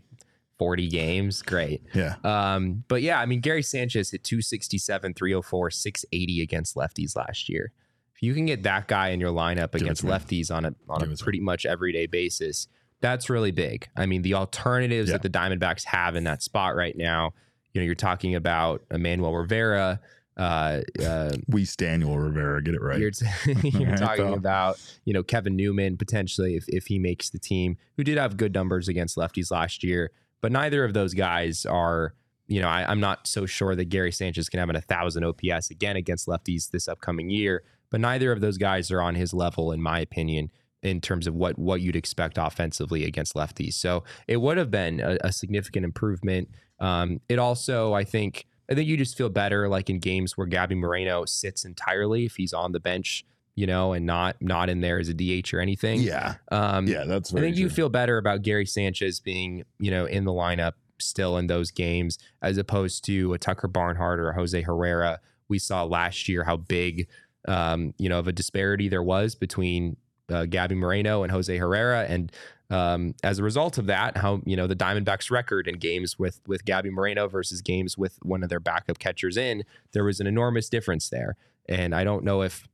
40 0.58 0.88
games. 0.88 1.42
Great. 1.42 1.82
Yeah. 1.94 2.16
Um, 2.24 2.84
but 2.88 3.02
yeah, 3.02 3.20
I 3.20 3.26
mean, 3.26 3.42
Gary 3.42 3.64
Sanchez 3.64 4.12
hit 4.12 4.24
267, 4.24 5.14
304, 5.14 5.72
680 5.72 6.42
against 6.42 6.76
lefties 6.76 7.16
last 7.16 7.50
year. 7.50 7.72
If 8.16 8.24
you 8.24 8.34
can 8.34 8.46
get 8.46 8.64
that 8.64 8.88
guy 8.88 9.10
in 9.10 9.20
your 9.20 9.32
lineup 9.32 9.76
against 9.76 10.04
lefties 10.04 10.50
on 10.50 10.66
a 10.66 10.74
on 10.88 11.02
Give 11.02 11.12
a 11.12 11.18
pretty 11.18 11.42
much 11.42 11.66
everyday 11.66 12.06
basis, 12.06 12.68
that's 13.02 13.30
really 13.30 13.52
big. 13.52 13.88
I 13.96 14.06
mean, 14.06 14.22
the 14.22 14.34
alternatives 14.34 15.10
Yeah. 15.10 15.18
that 15.18 15.22
the 15.24 15.30
Diamondbacks 15.30 15.86
have 15.86 16.16
in 16.16 16.24
that 16.26 16.42
spot 16.42 16.76
right 16.76 16.96
now, 16.98 17.34
you 17.74 17.82
know, 17.82 17.86
you're 17.86 17.96
talking 17.96 18.36
about 18.36 18.84
Emmanuel 18.90 19.34
Rivera, 19.36 20.00
uh, 20.38 20.82
uh, 21.04 21.32
We 21.48 21.66
Daniel 21.78 22.18
Rivera, 22.18 22.62
get 22.64 22.76
it 22.76 22.82
right. 22.82 23.00
you're, 23.00 23.12
t- 23.12 23.26
you're 23.64 23.96
talking 23.98 24.34
about, 24.34 24.80
you 25.06 25.14
know, 25.14 25.24
Kevin 25.24 25.56
Newman 25.56 25.98
potentially 25.98 26.56
if, 26.56 26.66
if 26.68 26.88
he 26.88 27.00
makes 27.00 27.30
the 27.30 27.40
team, 27.40 27.78
who 27.98 28.04
did 28.04 28.18
have 28.18 28.38
good 28.38 28.54
numbers 28.54 28.88
against 28.88 29.16
lefties 29.18 29.52
last 29.52 29.84
year, 29.84 30.12
but 30.42 30.52
neither 30.52 30.84
of 30.84 30.94
those 30.94 31.14
guys 31.14 31.66
are, 31.66 32.14
you 32.48 32.62
know, 32.62 32.68
I, 32.68 32.90
I'm 32.90 33.00
not 33.00 33.28
so 33.28 33.46
sure 33.46 33.76
that 33.76 33.86
Gary 33.86 34.12
Sanchez 34.12 34.50
can 34.50 34.60
have 34.60 34.70
an 34.70 34.76
1,000 34.76 35.24
OPS 35.24 35.70
again 35.72 35.96
against 35.96 36.28
lefties 36.28 36.70
this 36.70 36.88
upcoming 36.88 37.30
year, 37.30 37.64
but 37.90 38.00
neither 38.02 38.32
of 38.32 38.42
those 38.42 38.58
guys 38.58 38.92
are 38.92 39.02
on 39.02 39.16
his 39.16 39.34
level, 39.34 39.72
in 39.72 39.82
my 39.82 40.00
opinion, 40.00 40.50
in 40.86 41.02
terms 41.02 41.26
of 41.26 41.34
what 41.34 41.58
what 41.58 41.82
you'd 41.82 41.96
expect 41.96 42.38
offensively 42.38 43.06
against 43.06 43.34
lefties. 43.34 43.74
So 43.74 44.04
it 44.28 44.38
would 44.38 44.58
have 44.58 44.70
been 44.70 45.00
a, 45.00 45.18
a 45.22 45.32
significant 45.32 45.84
improvement. 45.84 46.50
Um, 46.80 47.20
it 47.28 47.40
also, 47.40 47.94
I 47.94 48.04
think, 48.04 48.46
I 48.70 48.76
think 48.76 48.88
you 48.88 48.96
just 48.96 49.18
feel 49.18 49.30
better 49.30 49.68
like 49.68 49.90
in 49.90 50.00
games 50.00 50.38
where 50.38 50.46
Gabby 50.46 50.76
Moreno 50.76 51.26
sits 51.26 51.66
entirely 51.66 52.26
if 52.26 52.36
he's 52.36 52.54
on 52.54 52.72
the 52.72 52.80
bench, 52.80 53.26
you 53.56 53.66
know, 53.66 53.94
and 53.94 54.06
not 54.06 54.36
not 54.42 54.70
in 54.70 54.82
there 54.82 55.00
as 55.00 55.10
a 55.10 55.14
DH 55.14 55.54
or 55.54 55.60
anything. 55.60 56.02
yeah. 56.02 56.36
Um, 56.52 56.88
Yeah, 56.88 57.06
that's 57.06 57.34
I 57.34 57.40
think 57.40 57.58
you 57.58 57.70
feel 57.70 57.90
better 57.90 58.18
about 58.20 58.44
Gary 58.44 58.68
Sanchez 58.68 59.20
being, 59.20 59.64
you 59.80 59.90
know, 59.90 60.06
in 60.06 60.24
the 60.24 60.32
lineup 60.32 60.74
still 61.00 61.38
in 61.38 61.48
those 61.48 61.72
games 61.72 62.18
as 62.42 62.58
opposed 62.58 63.04
to 63.06 63.34
a 63.34 63.38
Tucker 63.38 63.68
Barnhart 63.68 64.20
or 64.20 64.30
a 64.30 64.36
Jose 64.36 64.62
Herrera. 64.62 65.20
We 65.48 65.60
saw 65.60 65.84
last 65.84 66.30
year 66.30 66.44
how 66.44 66.58
big, 66.58 67.08
um, 67.48 67.94
you 67.98 68.08
know, 68.08 68.20
of 68.20 68.28
a 68.28 68.32
disparity 68.32 68.88
there 68.88 69.04
was 69.04 69.36
between 69.36 69.98
uh, 70.30 70.46
Gabby 70.46 70.76
Moreno 70.76 71.24
and 71.24 71.32
Jose 71.32 71.56
Herrera, 71.58 72.06
and 72.08 72.32
um, 72.70 73.14
as 73.24 73.38
a 73.38 73.44
result 73.44 73.78
of 73.78 73.86
that, 73.88 74.18
how 74.18 74.42
you 74.46 74.56
know 74.56 74.68
the 74.68 74.76
Diamondbacks' 74.76 75.30
record 75.30 75.68
in 75.68 75.76
games 75.76 76.18
with 76.18 76.42
with 76.48 76.66
Gabby 76.66 76.90
Moreno 76.90 77.28
versus 77.28 77.62
games 77.62 77.98
with 77.98 78.18
one 78.24 78.44
of 78.44 78.50
their 78.50 78.60
backup 78.60 79.00
catchers 79.00 79.38
in, 79.38 79.64
there 79.92 80.04
was 80.04 80.20
an 80.20 80.28
enormous 80.28 80.70
difference 80.70 81.10
there, 81.10 81.36
and 81.70 81.94
I 81.94 82.04
don't 82.04 82.24
know 82.24 82.42
if 82.42 82.68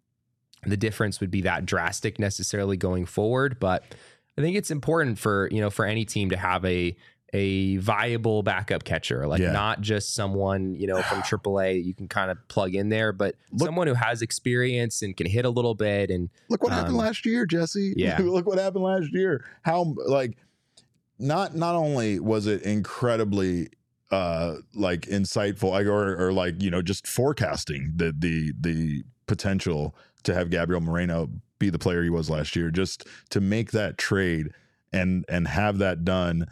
the 0.65 0.77
difference 0.77 1.19
would 1.19 1.31
be 1.31 1.41
that 1.41 1.65
drastic 1.65 2.19
necessarily 2.19 2.77
going 2.77 3.05
forward, 3.05 3.59
but 3.59 3.83
I 4.37 4.41
think 4.41 4.55
it's 4.55 4.71
important 4.71 5.19
for 5.19 5.49
you 5.51 5.59
know 5.59 5.69
for 5.69 5.85
any 5.85 6.05
team 6.05 6.29
to 6.29 6.37
have 6.37 6.63
a 6.65 6.95
a 7.33 7.77
viable 7.77 8.43
backup 8.43 8.83
catcher, 8.83 9.25
like 9.25 9.39
Yeah. 9.39 9.51
not 9.53 9.79
just 9.81 10.13
someone 10.15 10.75
you 10.75 10.87
know 10.87 11.01
from 11.01 11.21
AAA 11.23 11.83
you 11.83 11.93
can 11.93 12.07
kind 12.07 12.29
of 12.31 12.37
plug 12.49 12.75
in 12.75 12.89
there, 12.89 13.13
but 13.13 13.35
Look- 13.51 13.67
someone 13.67 13.87
who 13.87 13.93
has 13.93 14.21
experience 14.21 15.01
and 15.01 15.15
can 15.15 15.27
hit 15.27 15.45
a 15.45 15.49
little 15.49 15.75
bit. 15.75 16.09
And 16.09 16.29
Look 16.49 16.61
what 16.63 16.73
happened 16.73 16.91
Um, 16.95 16.97
last 16.97 17.25
year, 17.25 17.45
Jesse. 17.45 17.93
yeah. 17.97 18.17
Look 18.19 18.45
what 18.45 18.57
happened 18.59 18.83
last 18.83 19.13
year. 19.13 19.45
How 19.61 19.95
like 20.07 20.37
not 21.19 21.55
not 21.55 21.75
only 21.75 22.19
was 22.19 22.47
it 22.47 22.63
incredibly 22.63 23.69
uh 24.11 24.55
like 24.73 25.01
insightful 25.03 25.69
like, 25.71 25.85
or 25.87 26.15
or 26.27 26.33
like, 26.33 26.61
you 26.61 26.69
know, 26.69 26.81
just 26.81 27.07
forecasting 27.07 27.93
the 27.95 28.13
the 28.17 28.53
the 28.59 29.03
potential 29.27 29.95
to 30.23 30.33
have 30.33 30.49
Gabriel 30.49 30.81
Moreno 30.81 31.29
be 31.59 31.69
the 31.69 31.79
player 31.79 32.03
he 32.03 32.09
was 32.09 32.29
last 32.29 32.55
year, 32.55 32.71
just 32.71 33.07
to 33.29 33.39
make 33.39 33.71
that 33.71 33.97
trade 33.97 34.49
and 34.91 35.23
and 35.29 35.47
have 35.47 35.77
that 35.77 36.03
done 36.03 36.45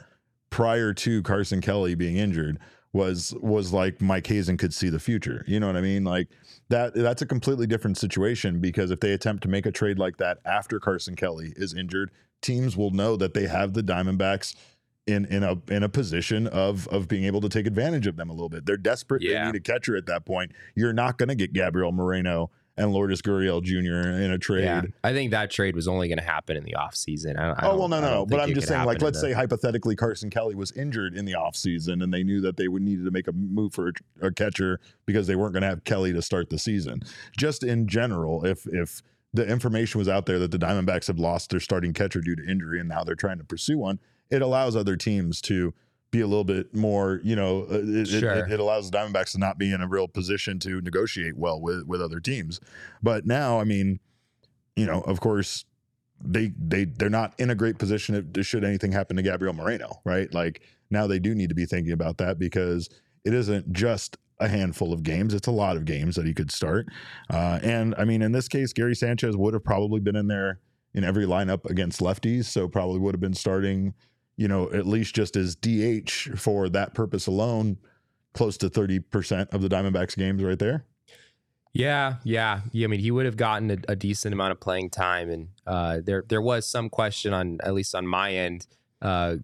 prior 0.50 0.94
to 0.94 1.22
Carson 1.24 1.62
Kelly 1.62 1.96
being 1.96 2.18
injured 2.18 2.60
was 2.92 3.36
was 3.40 3.72
like 3.72 4.02
Mike 4.02 4.26
Hazen 4.26 4.58
could 4.58 4.74
see 4.74 4.90
the 4.90 5.00
future. 5.00 5.44
You 5.48 5.60
know 5.60 5.68
what 5.68 5.76
I 5.76 5.82
mean? 5.82 6.04
Like 6.04 6.30
that 6.70 6.94
that's 6.96 7.22
a 7.22 7.26
completely 7.26 7.68
different 7.68 7.98
situation 7.98 8.60
because 8.60 8.92
if 8.92 9.00
they 9.00 9.14
attempt 9.14 9.44
to 9.44 9.50
make 9.50 9.66
a 9.66 9.72
trade 9.72 10.00
like 10.00 10.18
that 10.18 10.40
after 10.46 10.80
Carson 10.80 11.16
Kelly 11.16 11.54
is 11.56 11.74
injured, 11.74 12.12
teams 12.42 12.76
will 12.76 12.92
know 12.92 13.16
that 13.16 13.34
they 13.34 13.48
have 13.48 13.74
the 13.74 13.84
Diamondbacks 13.84 14.56
in 15.06 15.26
in 15.26 15.44
a 15.44 15.58
in 15.70 15.84
a 15.84 15.90
position 15.90 16.48
of 16.48 16.88
of 16.88 17.08
being 17.08 17.26
able 17.26 17.42
to 17.42 17.50
take 17.50 17.68
advantage 17.68 18.08
of 18.08 18.16
them 18.16 18.30
a 18.30 18.34
little 18.34 18.50
bit. 18.50 18.66
They're 18.66 18.78
desperate. 18.78 19.22
They 19.22 19.52
need 19.52 19.56
a 19.56 19.60
catcher 19.60 19.96
at 19.96 20.06
that 20.08 20.26
point. 20.26 20.52
You're 20.76 20.94
not 20.94 21.18
going 21.18 21.30
to 21.30 21.36
get 21.36 21.54
Gabriel 21.54 21.92
Moreno 21.92 22.52
and 22.80 22.94
Lourdes 22.94 23.22
Gurriel 23.22 23.62
Jr. 23.62 24.10
in 24.22 24.32
a 24.32 24.38
trade. 24.38 24.64
yeah, 24.64 24.82
I 25.04 25.14
think 25.14 25.32
that 25.32 25.52
trade 25.52 25.76
was 25.76 25.88
only 25.88 26.08
going 26.08 26.18
to 26.18 26.24
happen 26.24 26.58
in 26.58 26.64
the 26.64 26.76
offseason. 26.78 27.36
Oh 27.62 27.78
well, 27.78 27.88
no, 27.88 28.02
no, 28.02 28.10
no. 28.10 28.26
But 28.26 28.40
I'm 28.40 28.54
just 28.54 28.68
saying, 28.68 28.86
like, 28.86 29.02
let's 29.02 29.22
the- 29.22 29.28
say 29.28 29.34
hypothetically 29.34 29.96
Carson 29.96 30.30
Kelly 30.30 30.56
was 30.56 30.72
injured 30.72 31.16
in 31.16 31.26
the 31.26 31.34
offseason 31.34 32.04
and 32.04 32.14
they 32.14 32.24
knew 32.24 32.42
that 32.42 32.58
they 32.58 32.68
would 32.68 32.82
needed 32.82 33.06
to 33.06 33.12
make 33.12 33.28
a 33.28 33.32
move 33.34 33.74
for 33.74 33.90
a, 34.22 34.28
a 34.28 34.32
catcher 34.32 34.80
because 35.06 35.28
they 35.28 35.36
weren't 35.36 35.54
going 35.54 35.64
to 35.64 35.70
have 35.70 35.84
Kelly 35.84 36.14
to 36.14 36.22
start 36.22 36.50
the 36.50 36.60
season. 36.60 37.02
Just 37.38 37.64
in 37.64 37.88
general, 37.88 38.46
if 38.46 38.66
if 38.68 39.02
the 39.34 39.46
information 39.46 40.00
was 40.00 40.08
out 40.10 40.26
there 40.26 40.40
that 40.40 40.52
the 40.52 40.58
Diamondbacks 40.58 41.08
have 41.08 41.20
lost 41.20 41.52
their 41.52 41.60
starting 41.60 41.94
catcher 41.94 42.22
due 42.22 42.36
to 42.36 42.44
injury 42.50 42.80
and 42.80 42.90
now 42.90 43.04
they're 43.04 43.16
trying 43.16 43.38
to 43.38 43.44
pursue 43.44 43.78
one, 43.78 44.00
it 44.32 44.42
allows 44.42 44.76
other 44.76 44.96
teams 44.96 45.42
to 45.42 45.74
be 46.12 46.22
a 46.22 46.28
little 46.28 46.44
bit 46.44 46.74
more, 46.76 47.22
you 47.24 47.36
know, 47.36 47.68
uh, 47.70 47.76
it, 47.80 47.90
it- 47.90 48.08
Sure. 48.08 48.32
it, 48.46 48.52
it 48.52 48.60
allows 48.60 48.90
the 48.90 48.98
Diamondbacks 48.98 49.32
to 49.34 49.38
not 49.38 49.58
be 49.58 49.72
in 49.72 49.82
a 49.82 49.88
real 49.88 50.08
position 50.08 50.60
to 50.60 50.82
negotiate 50.82 51.38
well 51.38 51.62
with 51.62 51.86
with 51.86 52.02
other 52.02 52.20
teams. 52.20 52.60
But 53.04 53.26
now, 53.26 53.60
I 53.60 53.64
mean, 53.64 54.00
you 54.76 54.86
know, 54.86 55.02
of 55.02 55.20
course, 55.20 55.66
they 56.24 56.52
they 56.58 56.86
they're 56.86 57.10
not 57.10 57.34
in 57.40 57.50
a 57.50 57.56
great 57.56 57.78
position 57.78 58.32
if 58.36 58.46
should 58.46 58.64
anything 58.64 58.92
happen 58.92 59.18
to 59.18 59.24
Gabriel 59.24 59.54
Moreno, 59.54 60.02
right? 60.06 60.34
Like 60.34 60.62
now 60.90 61.06
they 61.08 61.20
do 61.20 61.36
need 61.36 61.50
to 61.50 61.56
be 61.56 61.66
thinking 61.66 61.94
about 61.94 62.18
that 62.18 62.40
because 62.40 62.90
it 63.24 63.34
isn't 63.34 63.72
just 63.72 64.18
a 64.40 64.48
handful 64.48 64.92
of 64.94 65.04
games; 65.04 65.34
it's 65.34 65.48
a 65.48 65.52
lot 65.52 65.78
of 65.78 65.86
games 65.86 66.16
that 66.16 66.26
he 66.26 66.34
could 66.34 66.50
start. 66.52 66.88
Uh, 67.30 67.60
and 67.62 67.94
I 67.98 68.06
mean, 68.06 68.22
in 68.22 68.32
this 68.32 68.48
case, 68.48 68.74
Gary 68.74 68.96
Sanchez 68.96 69.38
would 69.38 69.54
have 69.54 69.64
probably 69.64 70.00
been 70.00 70.16
in 70.16 70.28
there 70.28 70.60
in 70.94 71.04
every 71.04 71.26
lineup 71.26 71.66
against 71.70 72.00
lefties, 72.02 72.46
so 72.46 72.68
probably 72.68 73.00
would 73.00 73.14
have 73.14 73.22
been 73.22 73.34
starting, 73.36 73.94
you 74.40 74.48
know, 74.48 74.72
at 74.72 74.88
least 74.88 75.14
just 75.14 75.36
as 75.36 75.54
DH 75.58 76.40
for 76.40 76.70
that 76.70 76.94
purpose 76.94 77.28
alone, 77.28 77.78
close 78.34 78.56
to 78.60 78.70
thirty 78.70 79.00
percent 79.00 79.50
of 79.52 79.62
the 79.62 79.68
Diamondbacks 79.68 80.16
games 80.16 80.42
right 80.42 80.58
there. 80.58 80.86
Yeah, 81.74 82.16
yeah, 82.24 82.62
yeah. 82.72 82.86
I 82.86 82.88
mean, 82.88 83.02
he 83.02 83.12
would 83.12 83.26
have 83.26 83.36
gotten 83.36 83.70
a, 83.70 83.78
a 83.90 83.96
decent 83.98 84.34
amount 84.34 84.54
of 84.54 84.62
playing 84.62 84.92
time, 84.92 85.30
and 85.30 85.50
uh, 85.68 86.00
there 86.02 86.24
there 86.30 86.42
was 86.42 86.66
some 86.66 86.90
question 86.90 87.34
on 87.34 87.58
at 87.64 87.74
least 87.74 87.94
on 87.94 88.08
my 88.08 88.34
end 88.34 88.66
uh, 89.02 89.36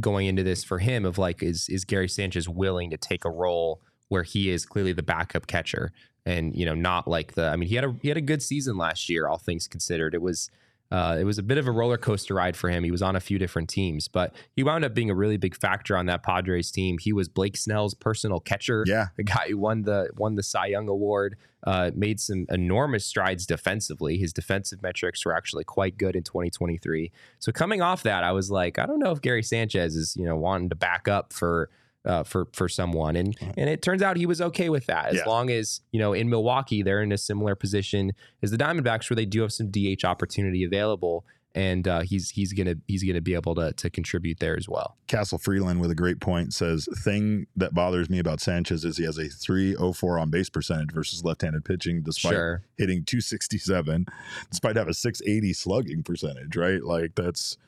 going 0.00 0.26
into 0.26 0.42
this 0.42 0.64
for 0.64 0.78
him 0.78 1.04
of 1.04 1.18
like, 1.18 1.42
is 1.42 1.68
is 1.68 1.84
Gary 1.84 2.08
Sanchez 2.08 2.48
willing 2.48 2.88
to 2.90 2.96
take 2.96 3.26
a 3.26 3.30
role 3.30 3.82
where 4.08 4.22
he 4.22 4.48
is 4.48 4.64
clearly 4.64 4.94
the 4.94 5.02
backup 5.02 5.48
catcher, 5.48 5.92
and 6.24 6.56
you 6.56 6.64
know, 6.64 6.74
not 6.74 7.06
like 7.06 7.34
the. 7.34 7.46
I 7.46 7.56
mean, 7.56 7.68
he 7.68 7.74
had 7.74 7.84
a 7.84 7.94
he 8.00 8.08
had 8.08 8.16
a 8.16 8.22
good 8.22 8.42
season 8.42 8.78
last 8.78 9.10
year, 9.10 9.28
all 9.28 9.36
things 9.36 9.68
considered. 9.68 10.14
It 10.14 10.22
was. 10.22 10.50
Uh, 10.90 11.16
it 11.20 11.24
was 11.24 11.38
a 11.38 11.42
bit 11.42 11.56
of 11.56 11.68
a 11.68 11.70
roller 11.70 11.96
coaster 11.96 12.34
ride 12.34 12.56
for 12.56 12.68
him. 12.68 12.82
He 12.82 12.90
was 12.90 13.02
on 13.02 13.14
a 13.14 13.20
few 13.20 13.38
different 13.38 13.68
teams, 13.68 14.08
but 14.08 14.34
he 14.56 14.64
wound 14.64 14.84
up 14.84 14.92
being 14.92 15.08
a 15.08 15.14
really 15.14 15.36
big 15.36 15.56
factor 15.56 15.96
on 15.96 16.06
that 16.06 16.22
Padres 16.22 16.70
team. 16.72 16.98
He 16.98 17.12
was 17.12 17.28
Blake 17.28 17.56
Snell's 17.56 17.94
personal 17.94 18.40
catcher 18.40 18.84
Yeah, 18.86 19.08
the 19.16 19.22
guy 19.22 19.46
who 19.50 19.58
won 19.58 19.82
the 19.82 20.10
won 20.16 20.34
the 20.34 20.42
Cy 20.42 20.66
Young 20.66 20.88
award, 20.88 21.36
uh, 21.64 21.92
made 21.94 22.18
some 22.18 22.46
enormous 22.48 23.06
strides 23.06 23.46
defensively. 23.46 24.18
His 24.18 24.32
defensive 24.32 24.82
metrics 24.82 25.24
were 25.24 25.36
actually 25.36 25.64
quite 25.64 25.96
good 25.96 26.16
in 26.16 26.24
2023. 26.24 27.12
So 27.38 27.52
coming 27.52 27.82
off 27.82 28.02
that, 28.02 28.24
I 28.24 28.32
was 28.32 28.50
like, 28.50 28.78
I 28.78 28.86
don't 28.86 28.98
know 28.98 29.12
if 29.12 29.20
Gary 29.20 29.44
Sanchez 29.44 29.94
is 29.94 30.16
you 30.16 30.24
know 30.24 30.36
wanting 30.36 30.70
to 30.70 30.76
back 30.76 31.08
up 31.08 31.32
for. 31.32 31.70
Uh, 32.06 32.22
for 32.22 32.48
for 32.54 32.66
someone 32.66 33.14
and 33.14 33.36
and 33.58 33.68
it 33.68 33.82
turns 33.82 34.00
out 34.00 34.16
he 34.16 34.24
was 34.24 34.40
okay 34.40 34.70
with 34.70 34.86
that 34.86 35.08
as 35.08 35.16
Yeah. 35.16 35.24
long 35.26 35.50
as 35.50 35.82
you 35.92 35.98
know 36.00 36.14
in 36.14 36.30
Milwaukee 36.30 36.82
they're 36.82 37.02
in 37.02 37.12
a 37.12 37.18
similar 37.18 37.54
position 37.54 38.12
as 38.42 38.50
the 38.50 38.56
Diamondbacks 38.56 39.10
where 39.10 39.16
they 39.16 39.26
do 39.26 39.42
have 39.42 39.52
some 39.52 39.70
DH 39.70 40.02
opportunity 40.02 40.64
available 40.64 41.26
and 41.54 41.86
uh, 41.86 42.00
he's 42.00 42.30
he's 42.30 42.54
gonna 42.54 42.76
he's 42.88 43.02
gonna 43.04 43.20
be 43.20 43.34
able 43.34 43.54
to 43.56 43.74
to 43.74 43.90
contribute 43.90 44.38
there 44.38 44.56
as 44.56 44.66
well. 44.66 44.96
Castle 45.08 45.36
Freeland 45.36 45.78
with 45.82 45.90
a 45.90 45.94
great 45.94 46.20
point 46.20 46.54
says 46.54 46.88
thing 47.04 47.46
that 47.54 47.74
bothers 47.74 48.08
me 48.08 48.18
about 48.18 48.40
Sanchez 48.40 48.82
is 48.82 48.96
he 48.96 49.04
has 49.04 49.18
a 49.18 49.28
304 49.28 50.18
on 50.18 50.30
base 50.30 50.48
percentage 50.48 50.92
versus 50.92 51.22
left-handed 51.22 51.66
pitching 51.66 52.00
despite 52.02 52.32
Sure, 52.32 52.62
hitting 52.78 53.04
267 53.04 54.06
despite 54.50 54.76
have 54.76 54.88
a 54.88 54.94
680 54.94 55.52
slugging 55.52 56.02
percentage, 56.02 56.56
right? 56.56 56.82
Like 56.82 57.14
that's 57.14 57.58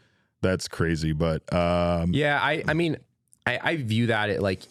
that's 0.40 0.68
crazy, 0.68 1.12
but 1.12 1.42
um 1.52 2.14
Yeah, 2.14 2.40
I 2.40 2.62
I 2.66 2.72
mean, 2.72 2.96
I, 3.46 3.59
I 3.62 3.76
view 3.76 4.07
that 4.07 4.31
at 4.31 4.42
like 4.42 4.62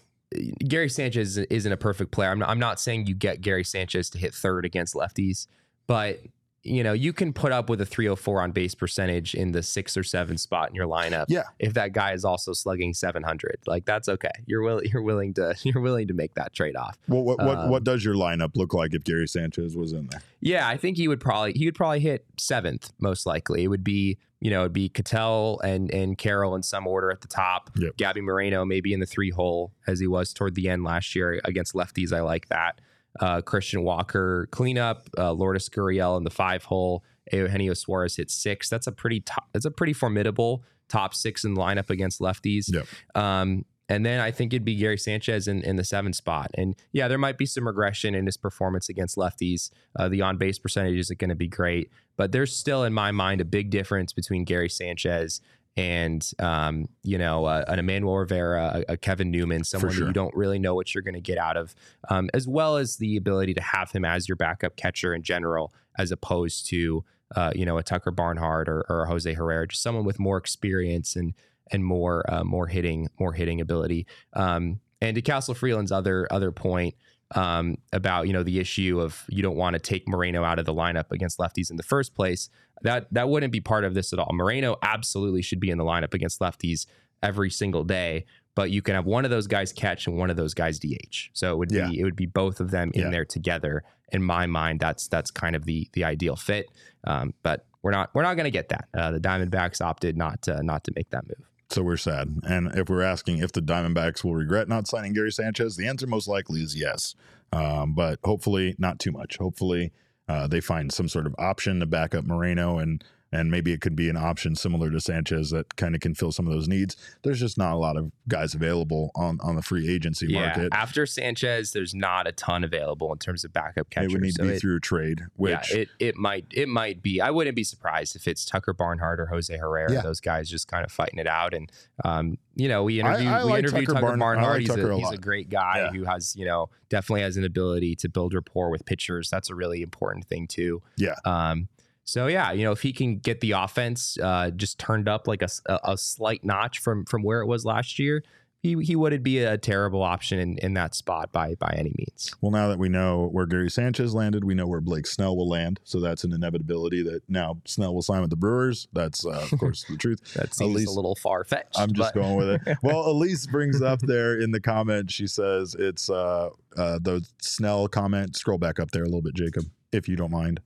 Gary 0.67 0.89
Sanchez 0.89 1.37
isn't 1.37 1.71
a 1.71 1.77
perfect 1.77 2.11
player. 2.11 2.29
I'm 2.29 2.39
not, 2.39 2.49
I'm 2.49 2.59
not 2.59 2.79
saying 2.79 3.07
you 3.07 3.15
get 3.15 3.41
Gary 3.41 3.63
Sanchez 3.63 4.09
to 4.11 4.17
hit 4.17 4.33
third 4.33 4.65
against 4.65 4.93
lefties, 4.93 5.47
but 5.87 6.19
you 6.63 6.83
know, 6.83 6.93
you 6.93 7.11
can 7.11 7.33
put 7.33 7.51
up 7.51 7.69
with 7.69 7.81
a 7.81 7.85
304 7.85 8.41
on 8.41 8.51
base 8.51 8.75
percentage 8.75 9.33
in 9.33 9.51
the 9.51 9.63
six 9.63 9.97
or 9.97 10.03
seven 10.03 10.37
spot 10.37 10.69
in 10.69 10.75
your 10.75 10.85
lineup. 10.85 11.25
Yeah. 11.27 11.43
If 11.59 11.73
that 11.73 11.91
guy 11.91 12.13
is 12.13 12.23
also 12.23 12.53
slugging 12.53 12.93
700, 12.93 13.59
like 13.65 13.85
that's 13.85 14.07
okay. 14.07 14.29
You're 14.45 14.61
willing, 14.61 14.85
you're 14.91 15.01
willing 15.01 15.33
to, 15.35 15.55
you're 15.63 15.81
willing 15.81 16.07
to 16.07 16.13
make 16.13 16.35
that 16.35 16.53
trade 16.53 16.75
off. 16.75 16.97
What 17.07 17.25
what 17.25 17.39
what, 17.39 17.57
Um, 17.57 17.69
what 17.69 17.83
does 17.83 18.05
your 18.05 18.15
lineup 18.15 18.55
look 18.55 18.73
like 18.73 18.93
if 18.93 19.03
Gary 19.03 19.27
Sanchez 19.27 19.75
was 19.75 19.91
in 19.93 20.07
there? 20.11 20.21
Yeah, 20.39 20.67
I 20.67 20.77
think 20.77 20.97
he 20.97 21.07
would 21.07 21.19
probably 21.19 21.53
he 21.53 21.65
would 21.65 21.75
probably 21.75 21.99
hit 21.99 22.25
seventh 22.37 22.91
most 22.99 23.25
likely. 23.25 23.63
It 23.63 23.67
would 23.67 23.83
be 23.83 24.17
you 24.39 24.49
know 24.51 24.61
it'd 24.61 24.73
be 24.73 24.89
Ketel 24.89 25.59
and 25.61 25.91
and 25.91 26.17
Carroll 26.17 26.55
in 26.55 26.63
some 26.63 26.85
order 26.85 27.11
at 27.11 27.21
the 27.21 27.27
top. 27.27 27.71
Yep. 27.75 27.97
Gabby 27.97 28.21
Moreno 28.21 28.65
maybe 28.65 28.93
in 28.93 28.99
the 28.99 29.05
three 29.05 29.29
hole 29.31 29.71
as 29.87 29.99
he 29.99 30.07
was 30.07 30.33
toward 30.33 30.55
the 30.55 30.69
end 30.69 30.83
last 30.83 31.15
year 31.15 31.41
against 31.43 31.73
lefties. 31.73 32.13
I 32.13 32.21
like 32.21 32.49
that. 32.49 32.79
Uh, 33.19 33.41
Christian 33.41 33.83
Walker 33.83 34.47
cleanup. 34.51 35.09
Uh, 35.17 35.31
Lourdes 35.33 35.69
Gurriel 35.69 36.17
in 36.17 36.23
the 36.23 36.29
five 36.29 36.63
hole. 36.63 37.03
Eugenio 37.31 37.73
Suarez 37.73 38.15
hit 38.15 38.31
six. 38.31 38.69
That's 38.69 38.87
a 38.87 38.91
pretty 38.91 39.21
top, 39.21 39.47
that's 39.53 39.65
a 39.65 39.71
pretty 39.71 39.93
formidable 39.93 40.63
top 40.87 41.13
six 41.13 41.43
in 41.43 41.53
the 41.53 41.61
lineup 41.61 41.89
against 41.89 42.19
lefties. 42.19 42.65
Yep. 42.73 42.85
Um, 43.15 43.65
and 43.89 44.05
then 44.05 44.21
I 44.21 44.31
think 44.31 44.53
it'd 44.53 44.63
be 44.63 44.75
Gary 44.75 44.97
Sanchez 44.97 45.47
in, 45.49 45.61
in 45.63 45.75
the 45.75 45.83
seven 45.83 46.13
spot. 46.13 46.49
And 46.53 46.75
yeah, 46.93 47.09
there 47.09 47.17
might 47.17 47.37
be 47.37 47.45
some 47.45 47.67
regression 47.67 48.15
in 48.15 48.25
his 48.25 48.37
performance 48.37 48.87
against 48.87 49.17
lefties. 49.17 49.69
Uh, 49.97 50.07
the 50.07 50.21
on 50.21 50.37
base 50.37 50.59
percentage 50.59 50.97
isn't 50.97 51.19
going 51.19 51.29
to 51.29 51.35
be 51.35 51.49
great, 51.49 51.91
but 52.15 52.31
there's 52.31 52.55
still, 52.55 52.85
in 52.85 52.93
my 52.93 53.11
mind, 53.11 53.41
a 53.41 53.45
big 53.45 53.69
difference 53.69 54.13
between 54.13 54.45
Gary 54.45 54.69
Sanchez 54.69 55.41
and, 55.77 56.29
um, 56.39 56.87
you 57.03 57.17
know, 57.17 57.45
uh, 57.45 57.63
an 57.67 57.79
Emmanuel 57.79 58.17
Rivera, 58.17 58.83
a, 58.87 58.93
a 58.93 58.97
Kevin 58.97 59.31
Newman, 59.31 59.63
someone 59.63 59.93
sure. 59.93 60.07
you 60.07 60.13
don't 60.13 60.35
really 60.35 60.59
know 60.59 60.75
what 60.75 60.93
you're 60.93 61.01
going 61.01 61.13
to 61.13 61.21
get 61.21 61.37
out 61.37 61.55
of, 61.57 61.73
um, 62.09 62.29
as 62.33 62.47
well 62.47 62.77
as 62.77 62.97
the 62.97 63.15
ability 63.15 63.53
to 63.53 63.61
have 63.61 63.91
him 63.91 64.03
as 64.03 64.27
your 64.27 64.35
backup 64.35 64.75
catcher 64.75 65.13
in 65.13 65.23
general, 65.23 65.73
as 65.97 66.11
opposed 66.11 66.67
to, 66.67 67.03
uh, 67.35 67.51
you 67.55 67.65
know, 67.65 67.77
a 67.77 67.83
Tucker 67.83 68.11
Barnhart 68.11 68.67
or, 68.67 68.85
or 68.89 69.03
a 69.03 69.07
Jose 69.07 69.33
Herrera, 69.33 69.67
just 69.67 69.81
someone 69.81 70.03
with 70.03 70.19
more 70.19 70.37
experience 70.37 71.15
and 71.15 71.33
and 71.71 71.85
more 71.85 72.25
uh, 72.31 72.43
more 72.43 72.67
hitting 72.67 73.07
more 73.19 73.33
hitting 73.33 73.61
ability. 73.61 74.05
Um, 74.33 74.81
and 74.99 75.15
to 75.15 75.21
Castle 75.21 75.55
Freeland's 75.55 75.91
other 75.91 76.27
other 76.31 76.51
point 76.51 76.95
um, 77.35 77.77
about 77.93 78.27
you 78.27 78.33
know 78.33 78.43
the 78.43 78.59
issue 78.59 78.99
of 78.99 79.23
you 79.29 79.41
don't 79.41 79.55
want 79.55 79.73
to 79.75 79.79
take 79.79 80.07
Moreno 80.07 80.43
out 80.43 80.59
of 80.59 80.65
the 80.65 80.73
lineup 80.73 81.11
against 81.11 81.37
lefties 81.39 81.69
in 81.69 81.77
the 81.77 81.83
first 81.83 82.13
place. 82.15 82.49
That 82.83 83.07
that 83.13 83.29
wouldn't 83.29 83.53
be 83.53 83.61
part 83.61 83.83
of 83.83 83.93
this 83.93 84.11
at 84.13 84.19
all. 84.19 84.29
Moreno 84.33 84.77
absolutely 84.81 85.41
should 85.41 85.59
be 85.59 85.69
in 85.69 85.77
the 85.77 85.83
lineup 85.85 86.13
against 86.13 86.39
lefties 86.39 86.85
every 87.23 87.49
single 87.49 87.83
day. 87.83 88.25
But 88.53 88.69
you 88.69 88.81
can 88.81 88.95
have 88.95 89.05
one 89.05 89.23
of 89.23 89.31
those 89.31 89.47
guys 89.47 89.71
catch 89.71 90.07
and 90.07 90.17
one 90.17 90.29
of 90.29 90.35
those 90.35 90.53
guys 90.53 90.77
DH. 90.77 91.29
So 91.33 91.53
it 91.53 91.57
would 91.57 91.71
Yeah. 91.71 91.89
be 91.89 91.99
it 91.99 92.03
would 92.03 92.15
be 92.17 92.25
both 92.25 92.59
of 92.59 92.71
them 92.71 92.91
in 92.93 93.03
Yeah. 93.03 93.09
there 93.09 93.25
together. 93.25 93.83
In 94.11 94.21
my 94.23 94.45
mind, 94.45 94.79
that's 94.81 95.07
that's 95.07 95.31
kind 95.31 95.55
of 95.55 95.63
the 95.65 95.87
the 95.93 96.03
ideal 96.03 96.35
fit. 96.35 96.65
Um, 97.05 97.33
but 97.43 97.65
we're 97.81 97.91
not 97.91 98.09
we're 98.13 98.23
not 98.23 98.33
going 98.35 98.43
to 98.45 98.51
get 98.51 98.69
that. 98.69 98.89
Uh, 98.93 99.11
the 99.11 99.19
Diamondbacks 99.19 99.79
opted 99.79 100.17
not 100.17 100.41
to 100.43 100.61
not 100.63 100.83
to 100.83 100.91
make 100.95 101.09
that 101.11 101.23
move. 101.27 101.47
So 101.71 101.83
we're 101.83 101.95
sad. 101.95 102.41
And 102.43 102.67
if 102.75 102.89
we're 102.89 103.01
asking 103.01 103.37
if 103.37 103.53
the 103.53 103.61
Diamondbacks 103.61 104.25
will 104.25 104.35
regret 104.35 104.67
not 104.67 104.87
signing 104.87 105.13
Gary 105.13 105.31
Sanchez, 105.31 105.77
the 105.77 105.87
answer 105.87 106.05
most 106.05 106.27
likely 106.27 106.61
is 106.61 106.75
yes. 106.75 107.15
Um, 107.53 107.93
but 107.95 108.19
hopefully 108.25 108.75
not 108.77 108.99
too 108.99 109.13
much. 109.13 109.37
Hopefully 109.37 109.93
uh, 110.27 110.47
they 110.47 110.59
find 110.59 110.91
some 110.91 111.07
sort 111.07 111.25
of 111.25 111.33
option 111.37 111.79
to 111.79 111.85
back 111.85 112.13
up 112.13 112.25
Moreno 112.25 112.77
and 112.77 113.01
and 113.33 113.49
maybe 113.49 113.71
it 113.71 113.79
could 113.81 113.95
be 113.95 114.09
an 114.09 114.17
option 114.17 114.55
similar 114.55 114.89
to 114.91 114.99
Sanchez 114.99 115.51
that 115.51 115.75
kind 115.77 115.95
of 115.95 116.01
can 116.01 116.13
fill 116.13 116.31
some 116.31 116.47
of 116.47 116.53
those 116.53 116.67
needs. 116.67 116.97
There's 117.23 117.39
just 117.39 117.57
not 117.57 117.73
a 117.73 117.77
lot 117.77 117.95
of 117.97 118.11
guys 118.27 118.53
available 118.53 119.11
on 119.15 119.39
on 119.41 119.55
the 119.55 119.61
free 119.61 119.89
agency 119.89 120.27
Yeah, 120.27 120.47
market. 120.47 120.69
after 120.73 121.05
Sanchez, 121.05 121.71
there's 121.71 121.93
not 121.95 122.27
a 122.27 122.31
ton 122.33 122.63
available 122.63 123.11
in 123.13 123.19
terms 123.19 123.43
of 123.45 123.53
backup 123.53 123.89
catchers. 123.89 124.11
It 124.11 124.15
would 124.15 124.21
need 124.21 124.33
so 124.35 124.43
to 124.43 124.49
be 124.49 124.55
it- 124.55 124.59
through 124.59 124.75
a 124.77 124.79
trade, 124.81 125.21
which 125.35 125.73
yeah, 125.73 125.79
it 125.81 125.89
it 125.99 126.15
might 126.17 126.45
it 126.51 126.67
might 126.67 127.01
be. 127.01 127.21
I 127.21 127.31
wouldn't 127.31 127.55
be 127.55 127.63
surprised 127.63 128.15
if 128.15 128.27
it's 128.27 128.45
Tucker 128.45 128.73
Barnhart 128.73 129.19
or 129.19 129.27
Jose 129.27 129.55
Herrera. 129.55 129.91
Yeah. 129.93 130.01
Those 130.01 130.19
guys 130.19 130.49
just 130.49 130.67
kind 130.67 130.83
of 130.85 130.91
fighting 130.91 131.19
it 131.19 131.27
out. 131.27 131.53
And 131.53 131.71
um, 132.03 132.37
you 132.55 132.67
know, 132.67 132.83
we 132.83 132.99
interviewed 132.99 133.27
I 133.31 133.43
we 133.45 133.51
like 133.51 133.59
interviewed 133.59 133.85
Tucker 133.87 133.93
Tucker, 133.93 134.05
Barn- 134.07 134.19
Barnhart. 134.19 134.51
like 134.53 134.59
he's 134.61 134.69
Tucker 134.69 134.91
a, 134.91 134.95
a 134.95 134.99
he's 134.99 135.11
a 135.11 135.17
great 135.17 135.49
guy 135.49 135.73
Yeah. 135.77 135.91
who 135.97 136.03
has 136.03 136.35
you 136.35 136.45
know 136.45 136.69
definitely 136.89 137.21
has 137.21 137.37
an 137.37 137.45
ability 137.45 137.95
to 137.95 138.09
build 138.09 138.33
rapport 138.33 138.69
with 138.69 138.85
pitchers. 138.85 139.29
That's 139.29 139.49
a 139.49 139.55
really 139.55 139.81
important 139.81 140.25
thing 140.25 140.47
too. 140.47 140.81
Yeah. 140.97 141.15
Um. 141.25 141.69
So 142.03 142.27
yeah, 142.27 142.51
you 142.51 142.63
know, 142.63 142.71
if 142.71 142.81
he 142.81 142.93
can 142.93 143.19
get 143.19 143.41
the 143.41 143.51
offense 143.51 144.17
uh, 144.21 144.51
just 144.51 144.79
turned 144.79 145.07
up 145.07 145.27
like 145.27 145.41
a, 145.41 145.49
a, 145.83 145.97
slight 145.97 146.43
notch 146.43 146.79
from 146.79 147.05
from 147.05 147.23
where 147.23 147.41
it 147.41 147.45
was 147.47 147.63
last 147.63 147.99
year, 147.99 148.23
he 148.61 148.75
he 148.83 148.95
wouldn't 148.95 149.23
be 149.23 149.39
a 149.39 149.57
terrible 149.57 150.03
option 150.03 150.39
in, 150.39 150.57
in 150.59 150.73
that 150.75 150.93
spot 150.93 151.31
by 151.31 151.55
by 151.55 151.73
any 151.77 151.93
means. 151.97 152.31
Well, 152.41 152.51
now 152.51 152.67
that 152.67 152.77
we 152.77 152.89
know 152.89 153.27
where 153.31 153.45
Gary 153.45 153.69
Sanchez 153.69 154.13
landed, 154.13 154.43
we 154.43 154.53
know 154.53 154.67
where 154.67 154.81
Blake 154.81 155.07
Snell 155.07 155.35
will 155.35 155.49
land. 155.49 155.79
So 155.83 155.99
that's 155.99 156.23
an 156.23 156.33
inevitability 156.33 157.01
that 157.03 157.21
now 157.27 157.57
Snell 157.65 157.93
will 157.93 158.01
sign 158.01 158.21
with 158.21 158.29
the 158.29 158.35
Brewers. 158.35 158.87
That's, 158.93 159.25
uh, 159.25 159.47
of 159.51 159.59
course, 159.59 159.85
the 159.89 159.97
truth. 159.97 160.19
That 160.35 160.53
seems 160.53 160.75
least- 160.75 160.89
a 160.89 160.91
little 160.91 161.15
far 161.15 161.43
fetched. 161.43 161.77
I'm 161.77 161.93
just 161.93 162.13
going 162.13 162.35
with 162.35 162.49
it. 162.49 162.77
Well, 162.83 163.09
Elise 163.09 163.45
brings 163.47 163.81
up 163.81 163.99
there 163.99 164.39
in 164.39 164.51
the 164.51 164.59
comment, 164.59 165.11
she 165.11 165.27
says 165.27 165.75
it's 165.77 166.09
uh, 166.09 166.49
uh, 166.77 166.99
the 166.99 167.25
Snell 167.41 167.87
comment. 167.87 168.35
Scroll 168.35 168.57
back 168.57 168.79
up 168.79 168.91
there 168.91 169.03
a 169.03 169.05
little 169.05 169.21
bit, 169.21 169.35
Jacob, 169.35 169.65
if 169.91 170.07
you 170.07 170.15
don't 170.15 170.31
mind. 170.31 170.61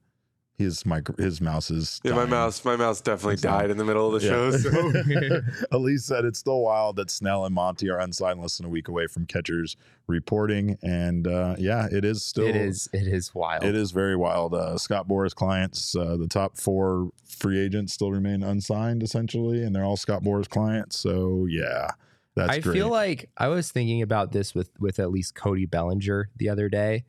His 0.57 0.85
micro, 0.85 1.13
his 1.17 1.41
mouse 1.41 1.69
is. 1.69 1.99
Yeah, 2.03 2.11
my 2.11 2.19
dying. 2.19 2.29
mouse, 2.29 2.63
my 2.63 2.75
mouse 2.77 3.01
definitely 3.01 3.35
That's 3.35 3.45
all. 3.45 3.59
died 3.59 3.71
in 3.71 3.77
the 3.77 3.83
middle 3.83 4.15
of 4.15 4.21
the 4.21 4.25
Yeah. 4.25 4.51
show. 4.51 4.51
So 4.51 5.41
Elise 5.77 6.05
said 6.05 6.23
it's 6.23 6.39
still 6.39 6.61
wild 6.61 6.95
that 6.95 7.11
Snell 7.11 7.43
and 7.43 7.53
Monty 7.53 7.89
are 7.89 7.99
unsigned 7.99 8.41
less 8.41 8.55
than 8.57 8.65
a 8.65 8.69
week 8.69 8.87
away 8.87 9.07
from 9.07 9.25
catchers 9.25 9.75
reporting, 10.07 10.77
and 10.81 11.27
uh, 11.27 11.55
yeah, 11.59 11.87
it 11.91 12.05
is 12.05 12.23
still. 12.23 12.47
it 12.47 12.55
is 12.55 12.87
it 12.93 13.05
is 13.07 13.35
wild. 13.35 13.63
It 13.65 13.75
is 13.75 13.91
very 13.91 14.15
wild. 14.15 14.53
Uh, 14.53 14.77
Scott 14.77 15.07
Boras 15.09 15.35
clients, 15.35 15.93
uh, 15.95 16.15
the 16.15 16.27
top 16.27 16.57
four 16.57 17.09
free 17.27 17.59
agents 17.59 17.91
still 17.93 18.11
remain 18.11 18.41
unsigned 18.41 19.03
essentially, 19.03 19.61
and 19.61 19.75
they're 19.75 19.83
all 19.83 19.97
Scott 19.97 20.23
Boras 20.23 20.47
clients. 20.47 20.97
So 20.97 21.47
yeah, 21.49 21.89
that's 22.35 22.51
I 22.51 22.59
great. 22.61 22.73
feel 22.73 22.89
like 22.89 23.29
I 23.37 23.49
was 23.49 23.71
thinking 23.73 24.01
about 24.01 24.31
this 24.31 24.55
with 24.55 24.69
with 24.79 24.99
at 24.99 25.11
least 25.11 25.35
Cody 25.35 25.65
Bellinger 25.65 26.29
the 26.37 26.47
other 26.47 26.69
day. 26.69 27.03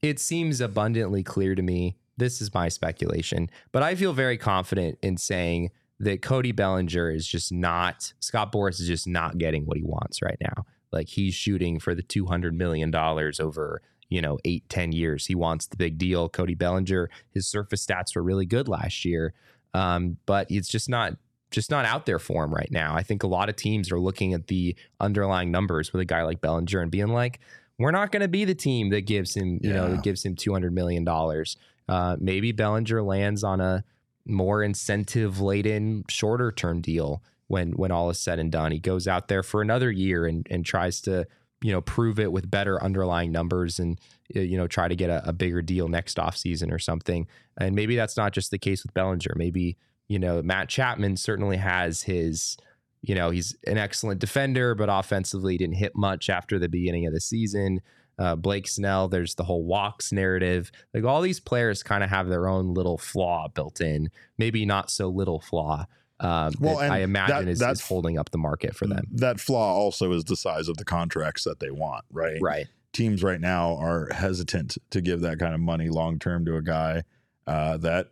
It 0.00 0.20
seems 0.20 0.60
abundantly 0.60 1.24
clear 1.24 1.54
to 1.56 1.62
me. 1.62 1.96
This 2.16 2.40
is 2.40 2.52
my 2.54 2.68
speculation, 2.68 3.50
but 3.72 3.82
I 3.82 3.94
feel 3.94 4.12
very 4.12 4.38
confident 4.38 4.98
in 5.02 5.16
saying 5.16 5.70
that 6.00 6.22
Cody 6.22 6.52
Bellinger 6.52 7.10
is 7.10 7.26
just 7.26 7.52
not 7.52 8.12
Scott 8.20 8.52
Boras 8.52 8.80
is 8.80 8.86
just 8.86 9.06
not 9.06 9.38
getting 9.38 9.64
what 9.66 9.76
he 9.76 9.82
wants 9.82 10.22
right 10.22 10.38
now. 10.40 10.64
Like 10.92 11.08
he's 11.08 11.34
shooting 11.34 11.80
for 11.80 11.94
the 11.94 12.02
two 12.02 12.26
hundred 12.26 12.54
million 12.54 12.90
dollars 12.90 13.40
over 13.40 13.82
you 14.08 14.20
know 14.20 14.38
eight 14.44 14.68
ten 14.68 14.92
years. 14.92 15.26
He 15.26 15.34
wants 15.34 15.66
the 15.66 15.76
big 15.76 15.98
deal. 15.98 16.28
Cody 16.28 16.54
Bellinger, 16.54 17.10
his 17.32 17.46
surface 17.46 17.84
stats 17.84 18.14
were 18.14 18.22
really 18.22 18.46
good 18.46 18.68
last 18.68 19.04
year, 19.04 19.34
um, 19.72 20.18
but 20.26 20.46
it's 20.50 20.68
just 20.68 20.88
not 20.88 21.16
just 21.50 21.70
not 21.70 21.84
out 21.84 22.04
there 22.06 22.18
for 22.18 22.44
him 22.44 22.52
right 22.52 22.70
now. 22.70 22.94
I 22.96 23.02
think 23.02 23.22
a 23.22 23.28
lot 23.28 23.48
of 23.48 23.56
teams 23.56 23.92
are 23.92 24.00
looking 24.00 24.34
at 24.34 24.48
the 24.48 24.76
underlying 25.00 25.50
numbers 25.50 25.92
with 25.92 26.00
a 26.02 26.04
guy 26.04 26.22
like 26.22 26.40
Bellinger 26.40 26.80
and 26.80 26.90
being 26.90 27.08
like, 27.08 27.38
we're 27.78 27.92
not 27.92 28.10
going 28.12 28.22
to 28.22 28.28
be 28.28 28.44
the 28.44 28.54
team 28.54 28.90
that 28.90 29.02
gives 29.02 29.36
him, 29.36 29.60
you 29.62 29.72
know, 29.72 29.90
that 29.90 30.02
gives 30.02 30.24
him 30.24 30.34
two 30.36 30.52
hundred 30.52 30.72
million 30.74 31.04
dollars. 31.04 31.56
Uh, 31.88 32.16
maybe 32.18 32.52
Bellinger 32.52 33.02
lands 33.02 33.44
on 33.44 33.60
a 33.60 33.84
more 34.26 34.62
incentive 34.62 35.40
laden, 35.40 36.04
shorter 36.08 36.50
term 36.50 36.80
deal 36.80 37.22
when 37.48 37.72
when 37.72 37.90
all 37.90 38.10
is 38.10 38.18
said 38.18 38.38
and 38.38 38.50
done. 38.50 38.72
He 38.72 38.78
goes 38.78 39.06
out 39.06 39.28
there 39.28 39.42
for 39.42 39.60
another 39.62 39.90
year 39.90 40.26
and 40.26 40.46
and 40.50 40.64
tries 40.64 41.00
to 41.02 41.26
you 41.62 41.72
know 41.72 41.80
prove 41.80 42.18
it 42.18 42.32
with 42.32 42.50
better 42.50 42.82
underlying 42.82 43.32
numbers 43.32 43.78
and 43.78 43.98
uh, 44.36 44.40
you 44.40 44.56
know 44.56 44.66
try 44.66 44.88
to 44.88 44.96
get 44.96 45.10
a, 45.10 45.28
a 45.28 45.32
bigger 45.32 45.62
deal 45.62 45.88
next 45.88 46.16
offseason 46.16 46.72
or 46.72 46.78
something. 46.78 47.26
And 47.58 47.74
maybe 47.74 47.96
that's 47.96 48.16
not 48.16 48.32
just 48.32 48.50
the 48.50 48.58
case 48.58 48.82
with 48.82 48.94
Bellinger. 48.94 49.34
Maybe 49.36 49.76
you 50.08 50.18
know 50.18 50.42
Matt 50.42 50.68
Chapman 50.68 51.16
certainly 51.16 51.58
has 51.58 52.02
his 52.02 52.56
you 53.02 53.14
know 53.14 53.30
he's 53.30 53.54
an 53.66 53.78
excellent 53.78 54.20
defender, 54.20 54.74
but 54.74 54.88
offensively 54.90 55.58
didn't 55.58 55.76
hit 55.76 55.92
much 55.94 56.30
after 56.30 56.58
the 56.58 56.68
beginning 56.68 57.06
of 57.06 57.12
the 57.12 57.20
season. 57.20 57.80
Uh, 58.18 58.36
Blake 58.36 58.68
Snell, 58.68 59.08
there's 59.08 59.34
the 59.34 59.44
whole 59.44 59.64
walks 59.64 60.12
narrative. 60.12 60.70
Like 60.92 61.04
all 61.04 61.20
these 61.20 61.40
players 61.40 61.82
kind 61.82 62.04
of 62.04 62.10
have 62.10 62.28
their 62.28 62.48
own 62.48 62.74
little 62.74 62.98
flaw 62.98 63.48
built 63.48 63.80
in, 63.80 64.10
maybe 64.38 64.64
not 64.64 64.90
so 64.90 65.08
little 65.08 65.40
flaw. 65.40 65.86
Um, 66.20 66.52
Well, 66.60 66.78
I 66.78 66.98
imagine 66.98 67.46
that- 67.46 67.48
is, 67.50 67.58
that's- 67.58 67.80
is 67.80 67.86
holding 67.86 68.18
up 68.18 68.30
the 68.30 68.38
market 68.38 68.76
for 68.76 68.86
them. 68.86 69.06
That 69.10 69.40
flaw 69.40 69.74
also 69.74 70.12
is 70.12 70.24
the 70.24 70.36
size 70.36 70.68
of 70.68 70.76
the 70.76 70.84
contracts 70.84 71.42
that 71.44 71.58
they 71.60 71.70
want, 71.70 72.04
right? 72.12 72.38
Right. 72.40 72.66
Teams 72.92 73.24
right 73.24 73.40
now 73.40 73.76
are 73.78 74.08
hesitant 74.12 74.78
to 74.90 75.00
give 75.00 75.20
that 75.22 75.40
kind 75.40 75.52
of 75.54 75.60
money 75.60 75.88
long 75.88 76.20
term 76.20 76.44
to 76.44 76.56
a 76.56 76.62
guy 76.62 77.02
uh, 77.48 77.76
that, 77.78 78.10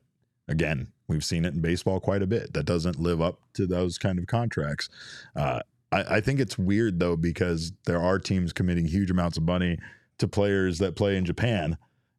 again, 0.49 0.89
we've 1.07 1.25
seen 1.25 1.45
it 1.45 1.55
in 1.55 1.61
baseball 1.61 2.01
quite 2.01 2.23
a 2.23 2.27
bit, 2.27 2.53
that 2.55 2.65
doesn't 2.65 2.99
live 2.99 3.21
up 3.21 3.39
to 3.55 3.67
those 3.67 3.99
kind 3.99 4.19
of 4.19 4.27
contracts. 4.27 4.89
Uh, 5.37 5.61
I, 5.93 6.17
I 6.17 6.21
think 6.21 6.41
it's 6.41 6.59
weird 6.59 6.99
though 6.99 7.17
because 7.17 7.73
there 7.87 8.01
are 8.01 8.19
teams 8.19 8.53
committing 8.53 8.87
huge 8.87 9.11
amounts 9.11 9.37
of 9.37 9.45
money 9.45 9.79
to 10.19 10.29
players 10.29 10.79
that 10.79 10.97
play 10.97 11.17
in 11.17 11.25
Japan 11.25 11.77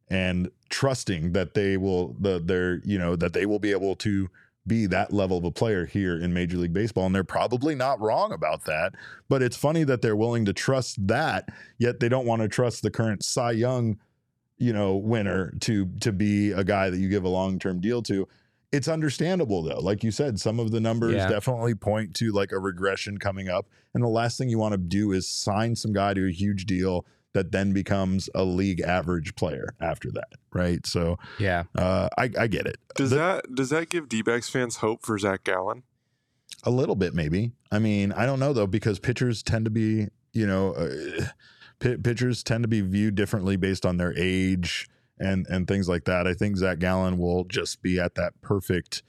and 0.08 0.50
trusting 0.68 1.32
that 1.32 1.54
they 1.54 1.76
will 1.76 2.16
the 2.20 2.40
they're 2.44 2.80
you 2.84 2.98
know 2.98 3.16
that 3.16 3.32
they 3.32 3.46
will 3.46 3.58
be 3.58 3.70
able 3.70 3.96
to 3.96 4.28
be 4.66 4.86
that 4.86 5.12
level 5.12 5.36
of 5.36 5.44
a 5.44 5.50
player 5.50 5.84
here 5.84 6.18
in 6.18 6.32
Major 6.32 6.56
League 6.56 6.72
Baseball. 6.72 7.04
And 7.04 7.14
they're 7.14 7.22
probably 7.22 7.74
not 7.74 8.00
wrong 8.00 8.32
about 8.32 8.64
that. 8.64 8.94
But 9.28 9.42
it's 9.42 9.58
funny 9.58 9.84
that 9.84 10.00
they're 10.00 10.16
willing 10.16 10.46
to 10.46 10.54
trust 10.54 11.06
that, 11.06 11.50
yet 11.76 12.00
they 12.00 12.08
don't 12.08 12.24
want 12.24 12.40
to 12.40 12.48
trust 12.48 12.80
the 12.82 12.90
current 12.90 13.22
Cy 13.22 13.50
Young 13.50 13.98
you 14.58 14.72
know, 14.72 14.96
winner 14.96 15.52
to 15.60 15.86
to 16.00 16.12
be 16.12 16.52
a 16.52 16.64
guy 16.64 16.90
that 16.90 16.98
you 16.98 17.08
give 17.08 17.24
a 17.24 17.28
long 17.28 17.58
term 17.58 17.80
deal 17.80 18.02
to. 18.02 18.28
It's 18.74 18.88
understandable 18.88 19.62
though. 19.62 19.78
Like 19.80 20.02
you 20.02 20.10
said, 20.10 20.40
some 20.40 20.58
of 20.58 20.70
the 20.72 20.80
numbers 20.80 21.14
Yeah. 21.14 21.28
definitely 21.28 21.74
point 21.74 22.14
to 22.16 22.32
like 22.32 22.52
a 22.52 22.58
regression 22.58 23.18
coming 23.18 23.48
up. 23.48 23.66
And 23.94 24.02
the 24.02 24.08
last 24.08 24.36
thing 24.38 24.48
you 24.48 24.58
want 24.58 24.72
to 24.72 24.78
do 24.78 25.12
is 25.12 25.28
sign 25.28 25.76
some 25.76 25.92
guy 25.92 26.12
to 26.14 26.26
a 26.26 26.32
huge 26.32 26.66
deal 26.66 27.06
that 27.34 27.52
then 27.52 27.72
becomes 27.72 28.28
a 28.34 28.44
league 28.44 28.80
average 28.80 29.34
player 29.36 29.74
after 29.80 30.10
that. 30.12 30.28
Right. 30.52 30.84
So 30.86 31.18
Yeah. 31.38 31.64
uh, 31.76 32.08
I, 32.18 32.30
I 32.38 32.46
get 32.48 32.66
it. 32.66 32.76
Does 32.96 33.10
The- 33.10 33.16
that 33.16 33.54
does 33.54 33.70
that 33.70 33.88
give 33.90 34.08
D-backs 34.08 34.48
fans 34.48 34.76
hope 34.76 35.04
for 35.04 35.18
Zach 35.18 35.44
Gallen? 35.44 35.82
A 36.64 36.70
little 36.70 36.94
bit, 36.96 37.14
maybe. 37.14 37.52
I 37.70 37.78
mean, 37.78 38.12
I 38.12 38.24
don't 38.26 38.40
know 38.40 38.52
though, 38.52 38.66
because 38.66 38.98
pitchers 38.98 39.42
tend 39.42 39.64
to 39.66 39.70
be, 39.70 40.08
you 40.32 40.46
know, 40.46 40.72
uh, 40.74 41.26
pi 41.80 41.96
pitchers 42.02 42.42
tend 42.42 42.64
to 42.64 42.68
be 42.68 42.80
viewed 42.80 43.14
differently 43.14 43.56
based 43.56 43.84
on 43.84 43.98
their 43.98 44.14
age 44.16 44.88
and 45.18 45.46
and 45.48 45.66
things 45.66 45.88
like 45.88 46.04
that. 46.04 46.26
I 46.26 46.34
think 46.34 46.56
Zach 46.56 46.78
Gallen 46.78 47.18
will 47.18 47.44
just 47.44 47.82
be 47.82 47.98
at 48.00 48.14
that 48.16 48.40
perfect 48.40 49.02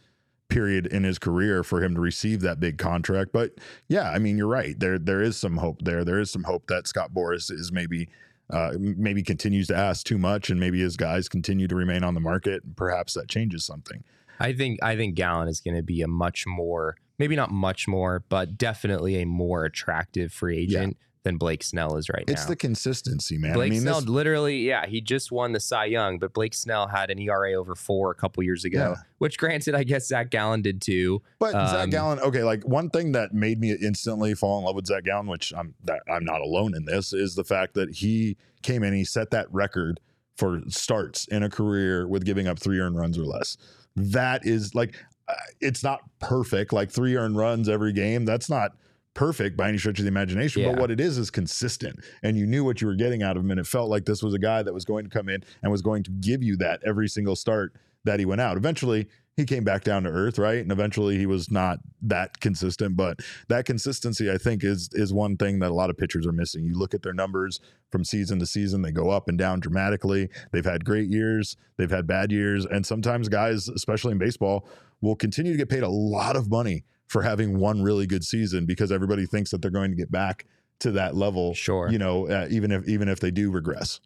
period 0.48 0.86
in 0.88 1.04
his 1.04 1.18
career 1.18 1.64
for 1.64 1.84
him 1.84 1.96
to 1.96 2.02
receive 2.02 2.42
that 2.42 2.60
big 2.60 2.78
contract. 2.78 3.32
But 3.34 3.54
yeah, 3.88 4.12
I 4.12 4.20
mean, 4.20 4.38
you're 4.38 4.48
right. 4.48 4.80
There 4.80 5.00
there 5.00 5.22
is 5.22 5.38
some 5.38 5.58
hope 5.58 5.84
there. 5.84 6.04
There 6.04 6.20
is 6.20 6.32
some 6.32 6.44
hope 6.44 6.68
that 6.68 6.88
Scott 6.88 7.12
Boras 7.14 7.52
is 7.52 7.72
maybe. 7.72 8.10
Uh, 8.48 8.74
maybe 8.78 9.24
continues 9.24 9.66
to 9.66 9.76
ask 9.76 10.06
too 10.06 10.20
much, 10.20 10.52
and 10.52 10.60
maybe 10.60 10.80
his 10.80 10.96
guys 10.96 11.28
continue 11.28 11.68
to 11.68 11.76
remain 11.76 12.04
on 12.04 12.14
the 12.14 12.20
market. 12.20 12.64
And 12.64 12.78
Perhaps 12.78 13.16
that 13.16 13.28
changes 13.28 13.66
something. 13.66 14.04
I 14.40 14.54
think 14.54 14.84
I 14.84 14.96
think 14.96 15.16
Gallen 15.16 15.48
is 15.48 15.60
going 15.60 15.76
to 15.76 15.82
be 15.82 16.04
a 16.04 16.08
much 16.08 16.46
more, 16.46 16.96
maybe 17.18 17.36
not 17.36 17.50
much 17.50 17.88
more, 17.88 18.24
but 18.30 18.56
definitely 18.56 19.20
a 19.20 19.26
more 19.26 19.66
attractive 19.66 20.32
free 20.32 20.60
agent 20.60 20.96
than 21.26 21.38
Blake 21.38 21.64
Snell 21.64 21.98
is 21.98 22.08
right 22.08 22.22
It's 22.22 22.30
now. 22.30 22.34
It's 22.34 22.46
the 22.46 22.56
consistency, 22.56 23.38
man. 23.38 23.54
Blake 23.54 23.68
I 23.68 23.70
mean, 23.72 23.82
Snell 23.82 24.00
this, 24.00 24.10
literally, 24.10 24.60
yeah, 24.60 24.86
he 24.86 25.02
just 25.02 25.32
won 25.32 25.52
the 25.52 25.60
Cy 25.60 25.86
Young, 25.86 26.20
but 26.20 26.34
Blake 26.34 26.54
Snell 26.54 26.88
had 26.88 27.10
an 27.10 27.20
ERA 27.20 27.54
over 27.56 27.76
four 27.76 28.12
a 28.12 28.16
couple 28.16 28.42
years 28.44 28.64
ago, 28.64 28.94
Yeah. 28.96 29.02
which 29.18 29.38
granted, 29.38 29.76
I 29.76 29.84
guess 29.84 30.08
Zach 30.08 30.30
Gallen 30.30 30.62
did 30.62 30.82
too. 30.82 31.22
But 31.40 31.52
Zach 31.52 31.86
Um, 31.86 31.90
Gallen, 31.90 32.20
okay, 32.20 32.44
like 32.44 32.64
one 32.66 32.90
thing 32.90 33.12
that 33.14 33.34
made 33.34 33.60
me 33.60 33.72
instantly 33.82 34.36
fall 34.36 34.60
in 34.60 34.66
love 34.66 34.76
with 34.76 34.86
Zach 34.86 35.04
Gallen, 35.04 35.28
which 35.28 35.52
I'm 35.58 35.74
that 35.84 36.02
I'm 36.10 36.24
not 36.24 36.40
alone 36.42 36.76
in 36.76 36.86
this, 36.86 37.12
is 37.12 37.36
the 37.36 37.44
fact 37.44 37.74
that 37.74 37.90
he 37.96 38.38
came 38.62 38.84
in, 38.84 38.94
he 38.94 39.04
set 39.04 39.32
that 39.32 39.52
record 39.52 40.00
for 40.38 40.62
starts 40.70 41.28
in 41.30 41.44
a 41.44 41.50
career 41.50 42.08
with 42.08 42.24
giving 42.24 42.48
up 42.48 42.60
three 42.60 42.80
earned 42.80 42.98
runs 42.98 43.18
or 43.18 43.26
less. 43.26 43.58
That 43.96 44.46
is 44.46 44.76
like, 44.76 44.96
uh, 45.28 45.34
it's 45.60 45.84
not 45.84 46.02
perfect, 46.20 46.72
like 46.72 46.92
three 46.92 47.16
earned 47.16 47.36
runs 47.38 47.68
every 47.68 47.94
game. 47.94 48.26
That's 48.26 48.50
not 48.50 48.74
perfect 49.16 49.58
by 49.58 49.70
any 49.70 49.80
stretch 49.80 49.98
of 49.98 50.06
the 50.06 50.10
imagination. 50.10 50.62
But 50.72 50.80
what 50.80 50.92
it 50.92 51.00
is 51.00 51.18
is 51.18 51.32
consistent, 51.32 52.00
and 52.22 52.38
you 52.38 52.46
knew 52.46 52.64
what 52.64 52.82
you 52.82 52.88
were 52.88 52.96
getting 52.96 53.24
out 53.24 53.36
of 53.36 53.44
him, 53.44 53.50
and 53.50 53.60
it 53.60 53.66
felt 53.66 53.90
like 53.90 54.06
this 54.06 54.22
was 54.22 54.36
a 54.36 54.40
guy 54.40 54.62
that 54.62 54.74
was 54.74 54.86
going 54.86 55.06
to 55.06 55.10
come 55.10 55.30
in 55.30 55.44
and 55.64 55.72
was 55.72 55.82
going 55.82 56.04
to 56.04 56.12
give 56.12 56.44
you 56.44 56.56
that 56.58 56.82
every 56.86 57.08
single 57.08 57.36
start 57.36 57.74
that 58.04 58.20
he 58.20 58.26
went 58.26 58.42
out. 58.42 58.58
Eventually, 58.58 59.08
he 59.36 59.44
came 59.44 59.64
back 59.64 59.84
down 59.84 60.04
to 60.04 60.10
earth, 60.10 60.38
right? 60.38 60.60
And 60.60 60.72
eventually, 60.72 61.18
he 61.18 61.26
was 61.26 61.52
not 61.52 61.80
that 62.04 62.40
consistent. 62.40 62.96
But 62.96 63.20
that 63.50 63.66
consistency, 63.66 64.32
I 64.32 64.38
think, 64.38 64.64
is 64.64 64.90
is 64.94 65.12
one 65.12 65.36
thing 65.38 65.60
that 65.60 65.72
a 65.72 65.74
lot 65.74 65.90
of 65.90 65.98
pitchers 65.98 66.26
are 66.26 66.32
missing. 66.32 66.66
You 66.66 66.78
look 66.78 66.94
at 66.94 67.02
their 67.02 67.14
numbers 67.14 67.60
from 67.92 68.06
season 68.06 68.40
to 68.40 68.46
season; 68.46 68.82
they 68.82 68.92
go 68.92 69.10
up 69.10 69.28
and 69.28 69.38
down 69.38 69.60
dramatically. 69.60 70.30
They've 70.52 70.66
had 70.66 70.86
great 70.86 71.10
years, 71.10 71.58
they've 71.78 71.90
had 71.90 72.08
bad 72.08 72.32
years, 72.32 72.66
and 72.66 72.86
sometimes 72.86 73.28
guys, 73.28 73.68
especially 73.68 74.14
in 74.14 74.18
baseball, 74.18 74.68
will 75.02 75.16
continue 75.16 75.52
to 75.52 75.58
get 75.58 75.70
paid 75.70 75.84
a 75.84 75.90
lot 75.90 76.36
of 76.36 76.50
money 76.50 76.84
for 77.08 77.22
having 77.22 77.60
one 77.60 77.82
really 77.82 78.08
good 78.08 78.24
season 78.24 78.66
because 78.66 78.92
everybody 78.92 79.26
thinks 79.26 79.52
that 79.52 79.62
they're 79.62 79.72
going 79.72 79.92
to 79.92 79.98
get 79.98 80.12
back 80.12 80.46
to 80.80 80.92
that 80.92 81.16
level. 81.16 81.54
Sure. 81.54 81.90
you 81.90 81.98
know, 81.98 82.28
uh, 82.28 82.48
even 82.50 82.72
if 82.72 82.88
even 82.88 83.08
if 83.08 83.20
they 83.20 83.32
do 83.32 83.52
regress. 83.52 84.00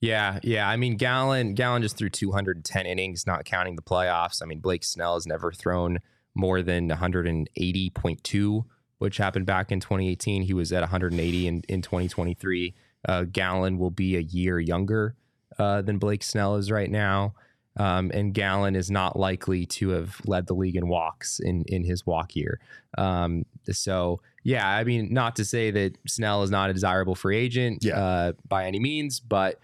Yeah, 0.00 0.38
yeah. 0.42 0.68
I 0.68 0.76
mean, 0.76 0.96
Gallen, 0.96 1.54
Gallen 1.54 1.82
just 1.82 1.96
threw 1.96 2.10
210 2.10 2.86
innings, 2.86 3.26
not 3.26 3.44
counting 3.44 3.76
the 3.76 3.82
playoffs. 3.82 4.42
I 4.42 4.46
mean, 4.46 4.60
Blake 4.60 4.84
Snell 4.84 5.14
has 5.14 5.26
never 5.26 5.52
thrown 5.52 5.98
more 6.34 6.60
than 6.62 6.90
180.2, 6.90 8.64
which 8.98 9.16
happened 9.16 9.46
back 9.46 9.72
in 9.72 9.80
2018. 9.80 10.42
He 10.42 10.52
was 10.52 10.70
at 10.70 10.80
180 10.80 11.46
in, 11.46 11.62
in 11.68 11.80
2023. 11.80 12.74
Uh, 13.08 13.24
Gallen 13.24 13.78
will 13.78 13.90
be 13.90 14.16
a 14.16 14.20
year 14.20 14.60
younger 14.60 15.16
uh, 15.58 15.80
than 15.80 15.98
Blake 15.98 16.22
Snell 16.22 16.56
is 16.56 16.70
right 16.70 16.90
now. 16.90 17.34
Um, 17.78 18.10
and 18.14 18.32
Gallen 18.32 18.74
is 18.74 18.90
not 18.90 19.18
likely 19.18 19.66
to 19.66 19.90
have 19.90 20.20
led 20.26 20.46
the 20.46 20.54
league 20.54 20.76
in 20.76 20.88
walks 20.88 21.40
in, 21.40 21.64
in 21.66 21.84
his 21.84 22.06
walk 22.06 22.34
year. 22.34 22.58
Um, 22.96 23.44
so, 23.70 24.20
yeah, 24.44 24.66
I 24.66 24.84
mean, 24.84 25.12
not 25.12 25.36
to 25.36 25.44
say 25.44 25.70
that 25.72 25.96
Snell 26.06 26.42
is 26.42 26.50
not 26.50 26.70
a 26.70 26.72
desirable 26.72 27.14
free 27.14 27.36
agent 27.36 27.84
Yeah. 27.84 27.98
uh, 27.98 28.32
by 28.48 28.64
any 28.66 28.78
means, 28.80 29.20
but 29.20 29.60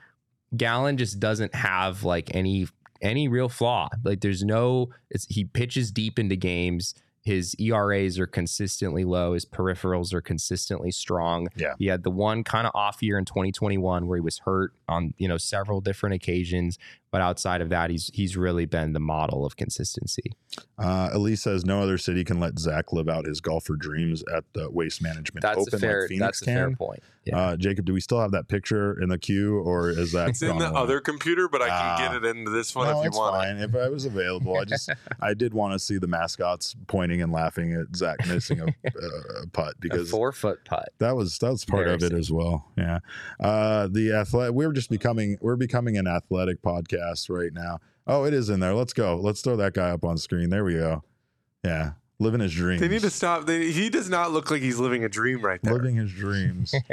Gallen 0.56 0.96
just 0.98 1.20
doesn't 1.20 1.54
have 1.54 2.04
like 2.04 2.34
any 2.34 2.66
any 3.00 3.26
real 3.28 3.48
flaw. 3.48 3.88
Like 4.04 4.20
there's 4.20 4.44
no 4.44 4.90
it's, 5.10 5.24
he 5.26 5.44
pitches 5.44 5.90
deep 5.90 6.18
into 6.18 6.36
games. 6.36 6.94
His 7.24 7.54
ERAs 7.60 8.18
are 8.18 8.26
consistently 8.26 9.04
low. 9.04 9.34
His 9.34 9.44
peripherals 9.44 10.12
are 10.12 10.20
consistently 10.20 10.90
strong. 10.90 11.48
Yeah. 11.56 11.74
He 11.78 11.86
had 11.86 12.02
the 12.02 12.10
one 12.10 12.42
kind 12.44 12.66
of 12.66 12.72
off 12.74 13.00
year 13.02 13.16
in 13.16 13.24
2021 13.24 14.06
where 14.08 14.16
he 14.16 14.20
was 14.20 14.38
hurt 14.40 14.72
on, 14.88 15.14
you 15.18 15.28
know, 15.28 15.36
several 15.38 15.80
different 15.80 16.16
occasions, 16.16 16.78
but 17.12 17.20
outside 17.20 17.60
of 17.60 17.68
that 17.68 17.90
he's 17.90 18.10
he's 18.12 18.36
really 18.36 18.66
been 18.66 18.92
the 18.94 19.00
model 19.00 19.46
of 19.46 19.56
consistency. 19.56 20.32
Uh, 20.78 21.10
Elise 21.12 21.42
says 21.42 21.64
no 21.64 21.80
other 21.80 21.96
city 21.98 22.24
can 22.24 22.40
let 22.40 22.58
Zach 22.58 22.92
live 22.92 23.08
out 23.08 23.24
his 23.26 23.40
golfer 23.40 23.76
dreams 23.76 24.24
at 24.34 24.44
the 24.54 24.68
Waste 24.70 25.00
Management 25.00 25.42
That's 25.42 25.58
Open 25.58 25.74
a 25.74 25.78
fair 25.78 26.00
like 26.00 26.08
Phoenix 26.08 26.26
that's 26.40 26.42
a 26.42 26.44
fair 26.46 26.66
can. 26.68 26.76
point. 26.76 27.02
Yeah. 27.24 27.38
Uh, 27.38 27.56
Jacob, 27.56 27.84
do 27.84 27.92
we 27.92 28.00
still 28.00 28.20
have 28.20 28.32
that 28.32 28.48
picture 28.48 29.00
in 29.00 29.08
the 29.08 29.16
queue, 29.16 29.58
or 29.60 29.90
is 29.90 30.10
that 30.10 30.30
It's 30.30 30.42
in 30.42 30.48
gone 30.48 30.58
the 30.58 30.70
away? 30.70 30.80
other 30.80 31.00
computer, 31.00 31.48
but 31.48 31.62
I 31.62 31.68
can 31.68 31.76
Ah. 31.80 31.96
get 31.98 32.16
it 32.16 32.36
into 32.36 32.50
this 32.50 32.74
one 32.74 32.88
no, 32.88 32.98
if 32.98 33.04
you 33.04 33.08
it's 33.10 33.16
want. 33.16 33.36
fine. 33.36 33.58
If 33.58 33.76
I 33.76 33.88
was 33.90 34.04
available, 34.06 34.58
I 34.58 34.64
just 34.64 34.90
I 35.20 35.32
did 35.34 35.54
want 35.54 35.72
to 35.74 35.78
see 35.78 35.98
the 35.98 36.08
mascots 36.08 36.74
pointing 36.88 37.22
and 37.22 37.30
laughing 37.30 37.74
at 37.74 37.94
Zach 37.94 38.26
missing 38.26 38.58
a, 38.60 38.64
a 38.88 39.46
putt 39.52 39.74
a 39.74 39.78
because 39.80 40.10
four 40.10 40.32
foot 40.32 40.64
putt. 40.64 40.88
that 40.98 41.14
was 41.14 41.38
that 41.38 41.52
was 41.52 41.64
part 41.64 41.86
of 41.86 42.02
it 42.02 42.12
as 42.12 42.32
well. 42.32 42.66
Yeah, 42.76 42.98
uh, 43.38 43.86
the 43.90 44.12
athletic. 44.14 44.54
We're 44.54 44.72
just 44.72 44.90
becoming 44.90 45.38
we're 45.40 45.54
becoming 45.56 45.96
an 45.96 46.08
athletic 46.08 46.60
podcast 46.62 47.00
right 47.28 47.52
now. 47.52 47.78
Oh, 48.06 48.24
it 48.24 48.34
is 48.34 48.48
in 48.48 48.60
there. 48.60 48.74
Let's 48.74 48.92
go. 48.92 49.16
Let's 49.16 49.40
throw 49.42 49.56
that 49.56 49.74
guy 49.74 49.90
up 49.90 50.04
on 50.04 50.18
screen. 50.18 50.50
There 50.50 50.64
we 50.64 50.74
go. 50.74 51.02
Yeah, 51.64 51.92
living 52.18 52.40
his 52.40 52.52
dreams. 52.52 52.80
They 52.80 52.88
need 52.88 53.02
to 53.02 53.10
stop. 53.10 53.46
They, 53.46 53.70
he 53.70 53.88
does 53.88 54.08
not 54.10 54.32
look 54.32 54.50
like 54.50 54.60
he's 54.62 54.78
living 54.78 55.04
a 55.04 55.08
dream 55.08 55.40
right 55.42 55.60
there. 55.62 55.74
living 55.74 55.96
his 55.96 56.12
dreams. 56.12 56.74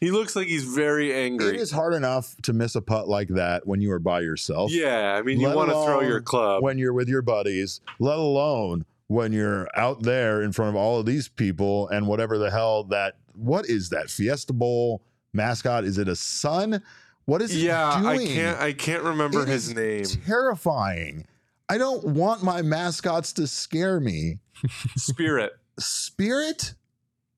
He 0.00 0.12
looks 0.12 0.36
like 0.36 0.46
he's 0.46 0.62
very 0.62 1.10
it 1.10 1.16
angry. 1.16 1.58
is 1.58 1.72
hard 1.72 1.92
enough 1.92 2.36
to 2.42 2.52
miss 2.52 2.76
a 2.76 2.80
putt 2.80 3.08
like 3.08 3.28
that 3.30 3.66
when 3.66 3.80
you 3.80 3.90
are 3.90 3.98
by 3.98 4.20
yourself. 4.20 4.70
Yeah, 4.70 5.16
I 5.18 5.22
mean, 5.22 5.40
you 5.40 5.50
want 5.50 5.70
to 5.70 5.74
throw 5.84 6.02
your 6.02 6.20
club. 6.20 6.62
when 6.62 6.78
you're 6.78 6.92
with 6.92 7.08
your 7.08 7.20
buddies, 7.22 7.80
let 7.98 8.16
alone 8.16 8.84
when 9.08 9.32
you're 9.32 9.66
out 9.74 10.02
there 10.04 10.42
in 10.42 10.52
front 10.52 10.68
of 10.68 10.76
all 10.76 11.00
of 11.00 11.06
these 11.06 11.26
people 11.28 11.88
and 11.88 12.06
whatever 12.06 12.38
the 12.38 12.50
hell 12.50 12.84
that 12.84 13.16
what 13.34 13.66
is 13.66 13.88
that 13.88 14.08
Fiesta 14.08 14.52
Bowl 14.52 15.02
mascot? 15.32 15.84
Is 15.84 15.98
it 15.98 16.06
a 16.08 16.14
sun? 16.16 16.80
What 17.28 17.42
is 17.42 17.54
yeah, 17.62 18.00
he 18.00 18.06
I 18.06 18.16
can't. 18.26 18.58
I 18.58 18.72
can't 18.72 19.02
remember 19.02 19.42
It 19.42 19.48
his 19.48 19.68
is 19.68 19.74
name. 19.74 20.22
Terrifying. 20.24 21.26
I 21.68 21.76
don't 21.76 22.02
want 22.02 22.42
my 22.42 22.62
mascots 22.62 23.34
to 23.34 23.46
scare 23.46 24.00
me. 24.00 24.38
Spirit. 24.96 25.52
Spirit? 25.78 26.72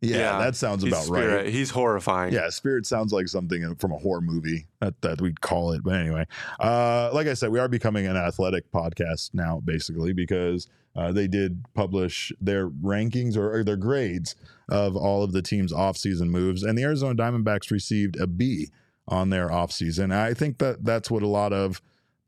Yeah, 0.01 0.17
Yeah, 0.17 0.39
that 0.39 0.55
sounds 0.55 0.85
about 0.85 1.03
Spirit. 1.03 1.35
right. 1.35 1.53
He's 1.53 1.71
horrifying. 1.71 2.33
Yeah, 2.33 2.51
Spirit 2.51 2.87
sounds 2.87 3.13
like 3.13 3.27
something 3.27 3.75
from 3.81 3.91
a 3.91 3.99
horror 3.99 4.21
movie 4.21 4.69
that, 4.79 5.03
that 5.03 5.21
we'd 5.21 5.41
call 5.41 5.73
it. 5.73 5.83
But 5.83 5.95
anyway, 5.97 6.25
uh, 6.61 7.11
like 7.13 7.27
I 7.27 7.35
said, 7.35 7.51
we 7.51 7.59
are 7.59 7.67
becoming 7.67 8.07
an 8.07 8.17
athletic 8.17 8.71
podcast 8.71 9.31
now, 9.35 9.59
basically, 9.59 10.13
because 10.13 10.69
uh, 10.95 11.11
they 11.11 11.27
did 11.27 11.65
publish 11.75 12.33
their 12.41 12.69
rankings 12.69 13.37
or, 13.37 13.53
or 13.53 13.65
their 13.65 13.77
grades 13.77 14.37
of 14.69 14.95
all 14.95 15.25
of 15.25 15.33
the 15.33 15.43
team's 15.43 15.73
offseason 15.73 16.29
moves. 16.29 16.63
And 16.63 16.79
the 16.79 16.85
Arizona 16.85 17.17
Diamondbacks 17.17 17.73
received 17.73 18.21
a 18.21 18.29
B 18.29 18.69
on 19.09 19.31
their 19.31 19.49
offseason. 19.49 20.13
I 20.13 20.35
think 20.35 20.59
that 20.59 20.85
that's 20.85 21.11
what 21.11 21.23
a 21.23 21.27
lot 21.29 21.53
of 21.53 21.81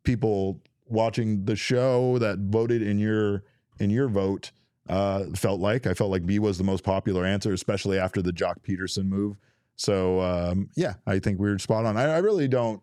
people 0.05 0.61
watching 0.87 1.45
the 1.45 1.57
show 1.57 2.19
that 2.19 2.39
voted 2.39 2.83
in 2.83 2.99
your 2.99 3.45
in 3.79 3.91
your 3.91 4.09
vote 4.09 4.53
uh, 4.89 5.25
felt 5.35 5.61
like. 5.61 5.87
I 5.87 5.95
felt 5.95 6.11
like 6.11 6.27
B 6.27 6.39
was 6.39 6.59
the 6.59 6.65
most 6.65 6.85
popular 6.85 7.25
answer, 7.25 7.53
especially 7.53 7.99
after 7.99 8.21
the 8.21 8.33
Joc 8.33 8.57
Pederson 8.67 9.07
move. 9.07 9.37
So 9.77 10.21
um, 10.21 10.69
yeah, 10.77 10.95
I 11.07 11.19
think 11.19 11.39
we 11.41 11.49
were 11.49 11.59
spot 11.59 11.85
on. 11.87 11.97
I, 11.97 12.05
I 12.15 12.19
really 12.19 12.49
don't. 12.49 12.83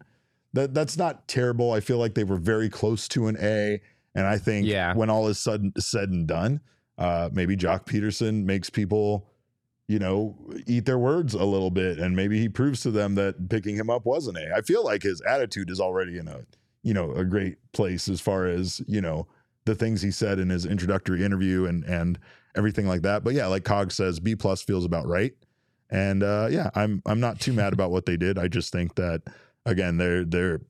That 0.53 0.73
that's 0.73 0.97
not 0.97 1.27
terrible. 1.27 1.71
I 1.71 1.79
feel 1.79 1.97
like 1.97 2.15
they 2.15 2.23
were 2.23 2.37
very 2.37 2.69
close 2.69 3.07
to 3.09 3.27
an 3.27 3.37
A, 3.39 3.79
and 4.15 4.25
I 4.25 4.37
think 4.37 4.65
Yeah. 4.65 4.95
when 4.95 5.09
all 5.09 5.27
is 5.27 5.37
sudden 5.37 5.71
said 5.77 6.09
and 6.09 6.25
done, 6.25 6.61
uh, 6.97 7.29
maybe 7.31 7.55
Joc 7.55 7.85
Pederson 7.85 8.45
makes 8.45 8.69
people, 8.69 9.29
you 9.89 9.97
know, 9.97 10.37
eat 10.67 10.85
their 10.85 10.99
words 10.99 11.33
a 11.33 11.43
little 11.43 11.71
bit, 11.71 11.97
and 11.97 12.15
maybe 12.15 12.39
he 12.39 12.47
proves 12.47 12.81
to 12.81 12.91
them 12.91 13.15
that 13.15 13.49
picking 13.49 13.75
him 13.75 13.89
up 13.89 14.05
wasn't 14.05 14.37
A. 14.37 14.53
I 14.55 14.61
feel 14.61 14.83
like 14.85 15.01
his 15.01 15.19
attitude 15.21 15.69
is 15.71 15.79
already 15.79 16.19
in 16.19 16.27
a, 16.27 16.41
you 16.83 16.93
know, 16.93 17.11
a 17.13 17.25
great 17.25 17.57
place 17.73 18.07
as 18.07 18.21
far 18.21 18.45
as 18.45 18.81
you 18.87 19.01
know 19.01 19.27
the 19.65 19.73
things 19.73 20.01
he 20.03 20.11
said 20.11 20.37
in 20.37 20.49
his 20.49 20.65
introductory 20.65 21.25
interview 21.25 21.65
and 21.65 21.83
and 21.85 22.19
everything 22.55 22.87
like 22.87 23.01
that. 23.01 23.23
But 23.23 23.33
yeah, 23.33 23.47
like 23.47 23.63
Cog 23.63 23.91
says, 23.91 24.19
B 24.19 24.35
plus 24.35 24.61
feels 24.61 24.85
about 24.85 25.07
right. 25.07 25.33
And 25.89 26.21
uh, 26.21 26.49
yeah, 26.51 26.69
I'm 26.75 27.01
I'm 27.07 27.19
not 27.19 27.39
too 27.39 27.51
mad 27.53 27.73
about 27.73 27.89
what 27.89 28.05
they 28.05 28.15
did. 28.15 28.37
I 28.37 28.47
just 28.47 28.71
think 28.71 28.93
that 28.95 29.23
again, 29.65 29.97
they're 29.97 30.23
they're 30.23 30.61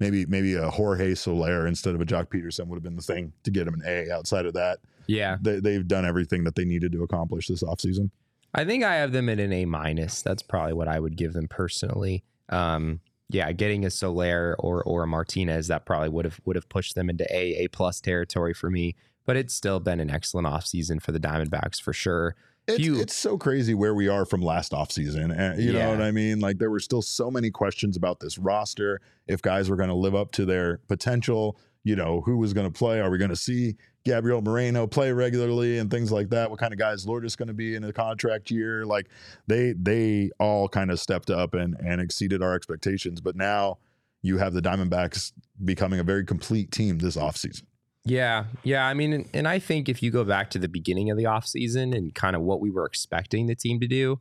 maybe 0.00 0.24
maybe 0.24 0.54
a 0.54 0.70
Jorge 0.70 1.14
Soler 1.14 1.66
instead 1.66 1.94
of 1.94 2.00
a 2.00 2.06
Joc 2.06 2.28
Pederson 2.28 2.68
would 2.68 2.76
have 2.76 2.82
been 2.82 2.96
the 2.96 3.02
thing 3.02 3.34
to 3.42 3.50
get 3.50 3.68
him 3.68 3.74
an 3.74 3.82
A. 3.86 4.10
Outside 4.10 4.46
of 4.46 4.54
that, 4.54 4.78
Yeah. 5.08 5.36
they, 5.42 5.60
they've 5.60 5.86
done 5.86 6.06
everything 6.06 6.44
that 6.44 6.54
they 6.54 6.64
needed 6.64 6.92
to 6.92 7.02
accomplish 7.02 7.48
this 7.48 7.62
offseason. 7.62 8.10
I 8.56 8.64
think 8.64 8.82
I 8.82 8.96
have 8.96 9.12
them 9.12 9.28
at 9.28 9.38
an 9.38 9.52
A 9.52 9.64
minus. 9.66 10.22
That's 10.22 10.42
probably 10.42 10.72
what 10.72 10.88
I 10.88 10.98
would 10.98 11.16
give 11.16 11.32
them 11.34 11.46
personally. 11.48 12.24
Um, 12.48 13.00
yeah, 13.28 13.50
getting 13.52 13.84
a 13.84 13.90
Soler 13.90 14.56
or 14.58 14.82
or 14.84 15.02
a 15.02 15.06
Martinez 15.06 15.68
that 15.68 15.84
probably 15.84 16.08
would 16.08 16.24
have 16.24 16.40
would 16.44 16.56
have 16.56 16.68
pushed 16.68 16.94
them 16.94 17.10
into 17.10 17.24
A 17.34 17.64
A 17.64 17.68
plus 17.68 18.00
territory 18.00 18.54
for 18.54 18.70
me. 18.70 18.96
But 19.26 19.36
it's 19.36 19.52
still 19.54 19.80
been 19.80 19.98
an 20.00 20.10
excellent 20.10 20.46
offseason 20.46 21.02
for 21.02 21.10
the 21.12 21.18
Diamondbacks 21.20 21.80
for 21.82 21.92
sure. 21.92 22.36
It's, 22.68 22.78
You- 22.78 23.00
it's 23.00 23.14
so 23.14 23.36
crazy 23.36 23.74
where 23.74 23.94
we 23.94 24.08
are 24.08 24.24
from 24.24 24.40
last 24.42 24.72
offseason. 24.72 25.36
And 25.36 25.60
you 25.62 25.72
know 25.72 25.90
what 25.90 26.00
I 26.02 26.10
mean? 26.12 26.38
Like 26.40 26.58
there 26.58 26.70
were 26.70 26.80
still 26.80 27.02
so 27.02 27.30
many 27.30 27.50
questions 27.50 27.96
about 27.96 28.20
this 28.20 28.38
roster. 28.38 29.00
If 29.28 29.42
guys 29.42 29.68
were 29.68 29.76
going 29.76 29.88
to 29.88 29.94
live 29.94 30.14
up 30.14 30.30
to 30.32 30.44
their 30.44 30.78
potential, 30.88 31.58
you 31.84 31.94
know, 31.96 32.20
who 32.22 32.36
was 32.38 32.52
going 32.52 32.70
to 32.72 32.76
play? 32.76 33.00
Are 33.00 33.10
we 33.10 33.18
going 33.18 33.30
to 33.30 33.36
see 33.36 33.76
Gabriel 34.06 34.40
Moreno 34.40 34.86
play 34.86 35.10
regularly 35.12 35.78
and 35.78 35.90
things 35.90 36.10
like 36.12 36.30
that? 36.30 36.48
What 36.48 36.58
kind 36.60 36.72
of 36.72 36.78
guy 36.78 36.92
is 36.92 37.06
Lourdes 37.06 37.34
going 37.36 37.48
to 37.48 37.54
be 37.54 37.74
in 37.74 37.82
a 37.84 37.92
contract 37.92 38.50
year? 38.50 38.86
Like 38.86 39.08
they 39.48 39.72
they 39.72 40.30
all 40.38 40.68
kind 40.68 40.90
of 40.90 40.98
stepped 41.00 41.28
up 41.28 41.52
and 41.54 41.76
and 41.84 42.00
exceeded 42.00 42.40
our 42.42 42.54
expectations. 42.54 43.20
But 43.20 43.36
now 43.36 43.78
you 44.22 44.38
have 44.38 44.54
the 44.54 44.62
Diamondbacks 44.62 45.32
becoming 45.64 45.98
a 46.00 46.04
very 46.04 46.24
complete 46.24 46.70
team 46.70 46.98
this 46.98 47.16
offseason. 47.16 47.64
Yeah, 48.04 48.44
yeah. 48.62 48.86
I 48.86 48.94
mean, 48.94 49.12
and- 49.12 49.28
and 49.34 49.48
I 49.48 49.58
think 49.58 49.88
if 49.88 50.00
you 50.02 50.12
go 50.12 50.22
back 50.22 50.50
to 50.50 50.58
the 50.60 50.68
beginning 50.68 51.10
of 51.10 51.18
the 51.18 51.24
offseason 51.24 51.94
and 51.94 52.14
kind 52.14 52.36
of 52.36 52.42
what 52.42 52.60
we 52.60 52.70
were 52.70 52.86
expecting 52.86 53.46
the 53.48 53.56
team 53.56 53.80
to 53.80 53.88
do, 53.88 54.20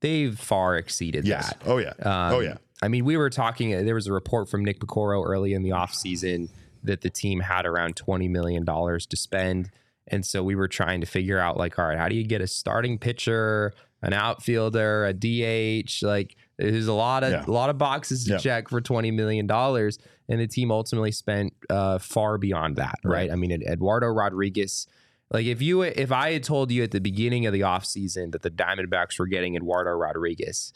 they've 0.00 0.38
far 0.38 0.76
exceeded 0.76 1.26
Yes. 1.26 1.48
that. 1.48 1.62
Oh 1.64 1.78
yeah. 1.78 1.94
Um, 2.02 2.34
Oh, 2.34 2.40
yeah. 2.40 2.56
I 2.82 2.88
mean, 2.88 3.06
we 3.06 3.16
were 3.16 3.30
talking. 3.30 3.70
There 3.86 3.94
was 3.94 4.06
a 4.06 4.12
report 4.12 4.50
from 4.50 4.62
Nick 4.62 4.78
Piecoro 4.80 5.24
early 5.24 5.54
in 5.54 5.62
the 5.62 5.70
offseason 5.70 6.50
that 6.84 7.00
the 7.00 7.10
team 7.10 7.40
had 7.40 7.66
around 7.66 7.96
twenty 7.96 8.28
million 8.28 8.64
dollars 8.64 9.06
to 9.06 9.16
spend, 9.16 9.70
and 10.08 10.24
so 10.24 10.42
we 10.42 10.54
were 10.54 10.68
trying 10.68 11.00
to 11.00 11.06
figure 11.06 11.38
out 11.38 11.56
like, 11.56 11.78
all 11.78 11.86
right, 11.86 11.98
how 11.98 12.08
do 12.08 12.14
you 12.14 12.24
get 12.24 12.40
a 12.40 12.46
starting 12.46 12.98
pitcher, 12.98 13.72
an 14.02 14.12
outfielder, 14.12 15.06
a 15.06 15.12
DH? 15.12 16.02
Like, 16.02 16.36
there's 16.58 16.86
a 16.86 16.92
lot 16.92 17.24
of 17.24 17.32
Yeah. 17.32 17.44
a 17.46 17.50
lot 17.50 17.70
of 17.70 17.78
boxes 17.78 18.24
to 18.24 18.32
Yeah. 18.32 18.38
check 18.38 18.68
for 18.68 18.80
twenty 18.80 19.10
million 19.10 19.46
dollars, 19.46 19.98
and 20.28 20.40
the 20.40 20.46
team 20.46 20.70
ultimately 20.70 21.12
spent 21.12 21.52
uh, 21.70 21.98
far 21.98 22.38
beyond 22.38 22.76
that. 22.76 22.98
Right? 23.04 23.28
Right. 23.28 23.32
I 23.32 23.36
mean, 23.36 23.50
Eduardo 23.50 24.06
Rodriguez. 24.08 24.86
Like 25.32 25.46
if 25.46 25.60
you 25.62 25.82
if 25.82 26.12
I 26.12 26.32
had 26.32 26.44
told 26.44 26.70
you 26.70 26.82
at 26.84 26.90
the 26.92 27.00
beginning 27.00 27.46
of 27.46 27.52
the 27.52 27.62
offseason 27.62 28.32
that 28.32 28.42
the 28.42 28.50
Diamondbacks 28.50 29.18
were 29.18 29.26
getting 29.26 29.56
Eduardo 29.56 29.90
Rodriguez, 29.92 30.72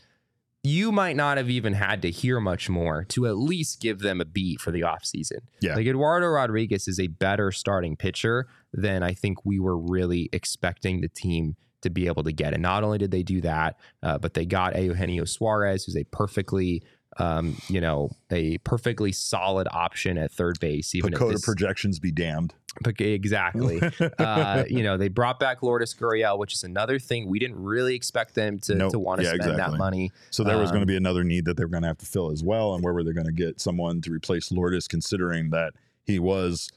you 0.62 0.90
might 0.90 1.16
not 1.16 1.36
have 1.36 1.48
even 1.48 1.72
had 1.72 2.02
to 2.02 2.11
hear 2.11 2.40
much 2.40 2.68
more 2.68 3.04
to 3.04 3.26
at 3.26 3.36
least 3.36 3.80
give 3.80 4.00
them 4.00 4.20
a 4.20 4.24
beat 4.24 4.61
for 4.61 4.70
the 4.70 4.80
offseason. 4.80 5.40
Yeah. 5.61 5.74
Like 5.74 5.86
Eduardo 5.86 6.26
Rodriguez 6.26 6.88
is 6.88 6.98
a 6.98 7.06
better 7.06 7.52
starting 7.52 7.96
pitcher 7.96 8.48
than 8.72 9.02
I 9.02 9.14
think 9.14 9.44
we 9.44 9.59
were 9.59 9.78
really 9.78 10.28
expecting 10.32 11.00
the 11.00 11.09
team 11.09 11.56
to 11.82 11.90
be 11.90 12.09
able 12.09 12.24
to 12.24 12.32
get. 12.32 12.54
And 12.54 12.62
not 12.62 12.82
only 12.82 12.98
did 12.98 13.12
they 13.12 13.22
do 13.22 13.40
that, 13.42 13.76
uh, 14.02 14.18
but 14.18 14.34
they 14.34 14.44
got 14.44 14.80
Eugenio 14.80 15.24
Suarez, 15.24 15.84
who's 15.84 15.96
a 15.96 16.04
perfectly 16.04 16.82
um, 17.19 17.57
you 17.69 17.81
know, 17.81 18.11
a 18.31 18.59
perfectly 18.59 19.12
solid 19.12 19.66
option 19.73 20.16
at 20.19 20.31
third 20.31 20.59
base, 20.61 20.95
even 20.95 21.12
if 21.12 21.19
PECOTA 21.19 21.33
this, 21.33 21.45
projections 21.45 21.99
be 21.99 22.12
damned. 22.12 22.55
Exactly. 22.99 23.81
uh, 24.19 24.64
you 24.69 24.83
know, 24.83 24.97
they 24.97 25.09
brought 25.09 25.41
back 25.41 25.62
Lourdes 25.62 25.95
Gurriel, 25.95 26.39
which 26.39 26.53
is 26.53 26.62
another 26.62 26.99
thing 26.99 27.27
we 27.27 27.39
didn't 27.39 27.61
really 27.61 27.95
expect 27.97 28.35
them 28.35 28.59
to, 28.61 28.75
Nope. 28.75 28.93
to 28.93 28.99
want 28.99 29.19
to 29.21 29.25
Yeah, 29.25 29.31
spend 29.35 29.51
exactly. 29.51 29.73
that 29.73 29.79
money. 29.79 30.12
So 30.31 30.45
there 30.45 30.59
was 30.59 30.71
going 30.71 30.81
to 30.81 30.85
Um, 30.85 30.87
be 30.89 30.97
another 30.97 31.25
need 31.25 31.45
that 31.47 31.57
they 31.57 31.64
were 31.64 31.71
going 31.71 31.83
to 31.83 31.89
have 31.89 31.99
to 31.99 32.07
fill 32.07 32.31
as 32.31 32.45
well. 32.45 32.75
And 32.75 32.85
where 32.85 32.95
were 32.95 33.03
they 33.03 33.12
going 33.12 33.27
to 33.27 33.33
get 33.33 33.61
someone 33.61 34.01
to 34.03 34.12
replace 34.12 34.53
Lourdes, 34.53 34.87
considering 34.87 35.51
that 35.51 35.73
he 36.05 36.19
was 36.21 36.71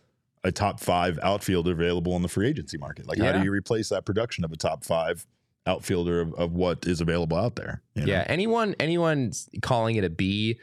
a 0.43 0.51
top 0.51 0.79
five 0.79 1.19
outfielder 1.21 1.71
available 1.71 2.15
in 2.15 2.23
the 2.23 2.27
free 2.27 2.47
agency 2.47 2.77
market? 2.79 3.07
Like, 3.07 3.19
how 3.19 3.31
do 3.33 3.43
you 3.43 3.51
replace 3.51 3.89
that 3.89 4.05
production 4.05 4.43
of 4.43 4.51
a 4.51 4.57
top 4.57 4.83
five 4.83 5.27
outfielder 5.67 6.21
of, 6.21 6.33
of 6.35 6.51
what 6.53 6.85
is 6.87 7.01
available 7.01 7.37
out 7.37 7.55
there? 7.55 7.81
you 7.95 8.01
know? 8.05 8.07
Yeah, 8.11 8.23
anyone 8.27 8.75
anyone 8.79 9.31
calling 9.61 9.95
it 9.97 10.03
a 10.03 10.09
B, 10.09 10.59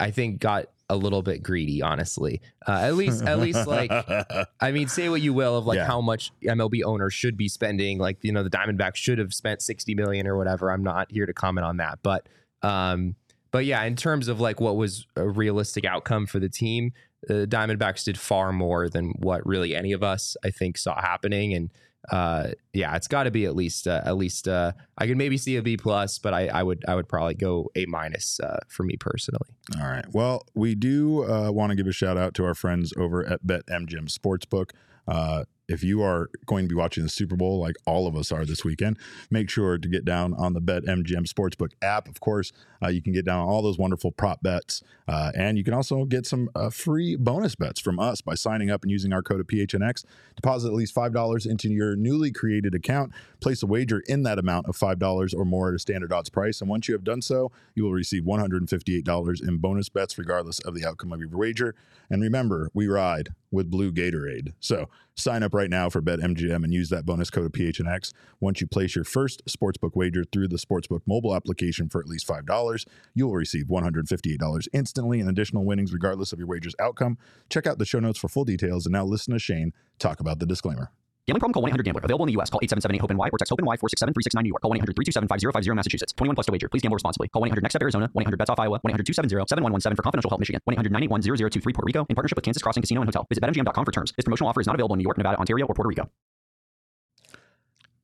I 0.00 0.10
think 0.10 0.40
got 0.40 0.66
a 0.90 0.96
little 0.96 1.22
bit 1.22 1.42
greedy, 1.42 1.80
honestly. 1.80 2.42
Uh, 2.68 2.72
at 2.72 2.94
least 2.96 3.22
at 3.24 3.38
least 3.38 3.66
like 3.66 3.90
I 4.60 4.72
mean, 4.72 4.88
say 4.88 5.08
what 5.08 5.22
you 5.22 5.32
will 5.32 5.56
of 5.56 5.64
like 5.64 5.76
Yeah. 5.76 5.86
how 5.86 6.00
much 6.02 6.32
MLB 6.42 6.82
owners 6.84 7.14
should 7.14 7.36
be 7.36 7.48
spending. 7.48 7.98
Like 7.98 8.18
you 8.22 8.32
know, 8.32 8.42
the 8.42 8.50
Diamondbacks 8.50 8.96
should 8.96 9.18
have 9.18 9.32
spent 9.32 9.62
sixty 9.62 9.94
million 9.94 10.26
or 10.26 10.36
whatever. 10.36 10.70
I'm 10.70 10.82
not 10.82 11.10
here 11.10 11.24
to 11.26 11.32
comment 11.32 11.64
on 11.64 11.78
that, 11.78 12.00
but 12.02 12.28
um, 12.62 13.16
but 13.50 13.64
yeah, 13.64 13.82
in 13.84 13.96
terms 13.96 14.28
of 14.28 14.40
like 14.40 14.60
what 14.60 14.76
was 14.76 15.06
a 15.16 15.28
realistic 15.28 15.84
outcome 15.86 16.26
for 16.26 16.38
the 16.38 16.48
team, 16.48 16.92
the 17.26 17.46
Diamondbacks 17.46 18.04
did 18.04 18.18
far 18.18 18.52
more 18.52 18.88
than 18.88 19.12
what 19.18 19.46
really 19.46 19.74
any 19.74 19.92
of 19.92 20.02
us 20.02 20.36
I 20.44 20.50
think 20.50 20.76
saw 20.76 21.00
happening, 21.00 21.54
and 21.54 21.70
uh, 22.10 22.48
yeah, 22.72 22.96
it's 22.96 23.06
got 23.06 23.24
to 23.24 23.30
be 23.30 23.44
at 23.44 23.54
least 23.54 23.86
uh, 23.86 24.02
at 24.04 24.16
least 24.16 24.48
uh, 24.48 24.72
I 24.98 25.06
could 25.06 25.16
maybe 25.16 25.36
see 25.36 25.56
a 25.56 25.62
B 25.62 25.76
plus, 25.76 26.18
but 26.18 26.34
I, 26.34 26.48
I 26.48 26.62
would 26.62 26.84
I 26.88 26.94
would 26.94 27.08
probably 27.08 27.34
go 27.34 27.70
A 27.76 27.86
minus 27.86 28.40
uh, 28.40 28.58
for 28.68 28.82
me 28.82 28.96
personally. 28.96 29.48
All 29.80 29.86
right. 29.86 30.04
Well, 30.12 30.46
we 30.54 30.74
do 30.74 31.24
uh, 31.24 31.50
want 31.52 31.70
to 31.70 31.76
give 31.76 31.86
a 31.86 31.92
shout 31.92 32.16
out 32.16 32.34
to 32.34 32.44
our 32.44 32.54
friends 32.54 32.92
over 32.96 33.24
at 33.26 33.46
BetMGM 33.46 34.10
Sportsbook. 34.10 34.70
Uh, 35.06 35.44
if 35.72 35.82
you 35.82 36.02
are 36.02 36.28
going 36.46 36.64
to 36.64 36.68
be 36.68 36.74
watching 36.74 37.02
the 37.02 37.08
Super 37.08 37.34
Bowl, 37.34 37.58
like 37.58 37.76
all 37.86 38.06
of 38.06 38.14
us 38.14 38.30
are 38.30 38.44
this 38.44 38.64
weekend, 38.64 38.98
make 39.30 39.48
sure 39.48 39.78
to 39.78 39.88
get 39.88 40.04
down 40.04 40.34
on 40.34 40.52
the 40.52 40.60
Bet 40.60 40.84
MGM 40.84 41.26
Sportsbook 41.26 41.72
app. 41.82 42.08
Of 42.08 42.20
course, 42.20 42.52
uh, 42.82 42.88
you 42.88 43.00
can 43.00 43.12
get 43.12 43.24
down 43.24 43.40
on 43.40 43.48
all 43.48 43.62
those 43.62 43.78
wonderful 43.78 44.12
prop 44.12 44.42
bets, 44.42 44.82
uh, 45.08 45.32
and 45.34 45.56
you 45.56 45.64
can 45.64 45.72
also 45.72 46.04
get 46.04 46.26
some 46.26 46.50
uh, 46.54 46.68
free 46.68 47.16
bonus 47.16 47.54
bets 47.54 47.80
from 47.80 47.98
us 47.98 48.20
by 48.20 48.34
signing 48.34 48.70
up 48.70 48.82
and 48.82 48.90
using 48.90 49.12
our 49.12 49.22
code 49.22 49.40
of 49.40 49.46
PHNX. 49.46 50.04
Deposit 50.36 50.68
at 50.68 50.74
least 50.74 50.92
five 50.92 51.12
dollars 51.12 51.46
into 51.46 51.70
your 51.70 51.96
newly 51.96 52.30
created 52.30 52.74
account. 52.74 53.12
Place 53.40 53.62
a 53.62 53.66
wager 53.66 54.02
in 54.06 54.22
that 54.24 54.38
amount 54.38 54.68
of 54.68 54.76
five 54.76 54.98
dollars 54.98 55.32
or 55.32 55.44
more 55.44 55.70
at 55.70 55.74
a 55.74 55.78
standard 55.78 56.12
odds 56.12 56.28
price, 56.28 56.60
and 56.60 56.68
once 56.68 56.86
you 56.86 56.94
have 56.94 57.04
done 57.04 57.22
so, 57.22 57.50
you 57.74 57.84
will 57.84 57.92
receive 57.92 58.26
one 58.26 58.40
hundred 58.40 58.60
and 58.60 58.68
fifty-eight 58.68 59.04
dollars 59.04 59.40
in 59.40 59.56
bonus 59.56 59.88
bets, 59.88 60.18
regardless 60.18 60.58
of 60.60 60.74
the 60.74 60.84
outcome 60.84 61.12
of 61.12 61.20
your 61.20 61.30
wager. 61.30 61.74
And 62.10 62.20
remember, 62.20 62.68
we 62.74 62.88
ride 62.88 63.30
with 63.52 63.70
Blue 63.70 63.92
Gatorade. 63.92 64.54
So 64.58 64.88
sign 65.14 65.42
up 65.42 65.54
right 65.54 65.70
now 65.70 65.90
for 65.90 66.00
BetMGM 66.02 66.64
and 66.64 66.72
use 66.72 66.88
that 66.88 67.04
bonus 67.04 67.30
code 67.30 67.46
of 67.46 67.52
PHNX. 67.52 68.12
Once 68.40 68.60
you 68.60 68.66
place 68.66 68.96
your 68.96 69.04
first 69.04 69.42
sportsbook 69.46 69.94
wager 69.94 70.24
through 70.24 70.48
the 70.48 70.56
sportsbook 70.56 71.02
mobile 71.06 71.36
application 71.36 71.88
for 71.88 72.00
at 72.00 72.08
least 72.08 72.26
five 72.26 72.46
dollars, 72.46 72.86
you 73.14 73.26
will 73.26 73.34
receive 73.34 73.68
one 73.68 73.84
hundred 73.84 74.08
fifty-eight 74.08 74.40
dollars 74.40 74.68
instantly 74.72 75.20
in 75.20 75.28
additional 75.28 75.64
winnings, 75.64 75.92
regardless 75.92 76.32
of 76.32 76.38
your 76.38 76.48
wager's 76.48 76.74
outcome. 76.80 77.18
Check 77.50 77.66
out 77.66 77.78
the 77.78 77.84
show 77.84 78.00
notes 78.00 78.18
for 78.18 78.28
full 78.28 78.44
details. 78.44 78.86
And 78.86 78.94
now 78.94 79.04
listen 79.04 79.32
to 79.34 79.38
Shane 79.38 79.72
talk 79.98 80.18
about 80.18 80.38
the 80.38 80.46
disclaimer. 80.46 80.90
Gambling 81.28 81.38
problem? 81.38 81.54
Call 81.54 81.62
1-800-GAMBLER. 81.78 82.00
Available 82.02 82.24
in 82.24 82.28
the 82.28 82.32
U.S. 82.32 82.50
Call 82.50 82.60
877-8-HOPE-NY 82.60 83.28
or 83.32 83.38
text 83.38 83.50
HOPE-NY 83.50 83.76
467-369 83.76 84.42
New 84.42 84.48
York. 84.48 84.62
Call 84.62 84.72
1-800-327-5050 84.72 85.76
Massachusetts. 85.76 86.12
21 86.14 86.34
plus 86.34 86.46
to 86.46 86.52
wager. 86.52 86.68
Please 86.68 86.82
gamble 86.82 86.96
responsibly. 86.96 87.28
Call 87.28 87.42
1-800-NEXT-STEP 87.42 87.82
Arizona. 87.82 88.10
1-800-BETS-OFF 88.16 88.58
Iowa. 88.58 88.80
1-800-270-7117 88.80 89.96
for 89.96 90.02
confidential 90.02 90.30
help 90.30 90.40
Michigan. 90.40 90.60
1-800-981-0023 90.68 91.62
Puerto 91.62 91.86
Rico 91.86 92.06
in 92.08 92.16
partnership 92.16 92.36
with 92.36 92.44
Kansas 92.44 92.62
Crossing 92.62 92.82
Casino 92.82 93.02
and 93.02 93.08
Hotel. 93.08 93.24
Visit 93.28 93.42
BetMGM.com 93.44 93.84
for 93.84 93.92
terms. 93.92 94.12
This 94.16 94.24
promotional 94.24 94.48
offer 94.48 94.60
is 94.60 94.66
not 94.66 94.74
available 94.74 94.94
in 94.94 94.98
New 94.98 95.04
York, 95.04 95.16
Nevada, 95.16 95.38
Ontario, 95.38 95.66
or 95.66 95.74
Puerto 95.74 95.88
Rico. 95.88 96.10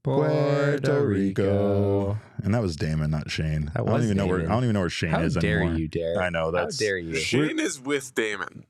Puerto 0.05 1.05
Rico. 1.05 2.19
And 2.45 2.55
that 2.55 2.63
was 2.63 2.77
Damon, 2.77 3.11
not 3.11 3.31
Shane. 3.31 3.73
That 3.75 3.81
I 3.83 3.85
don't 3.85 3.95
was 3.95 4.05
even 4.05 4.17
know 4.17 4.27
where 4.27 4.39
Damon. 4.39 4.53
I 4.53 4.55
don't 4.55 4.65
even 4.65 4.75
know 4.75 4.81
where 4.81 4.91
Shane 4.91 5.11
How 5.11 5.23
is 5.23 5.35
dare 5.35 5.59
anymore. 5.59 5.79
you, 5.79 5.89
Derek? 5.89 6.19
I 6.19 6.31
know 6.31 6.53
that's 6.53 6.79
How 6.81 6.87
dare 6.87 6.99
you? 6.99 7.17
Shane 7.17 7.59
is 7.59 7.81
with 7.81 8.15
Damon. 8.15 8.65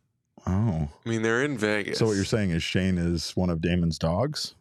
Oh. 0.46 0.88
I 1.04 1.08
mean, 1.08 1.22
they're 1.22 1.44
in 1.44 1.58
Vegas. 1.58 1.98
So 1.98 2.06
what 2.06 2.16
you're 2.16 2.24
saying 2.24 2.50
is 2.50 2.62
Shane 2.62 2.98
is 2.98 3.32
one 3.36 3.50
of 3.50 3.60
Damon's 3.60 3.98
dogs? 3.98 4.54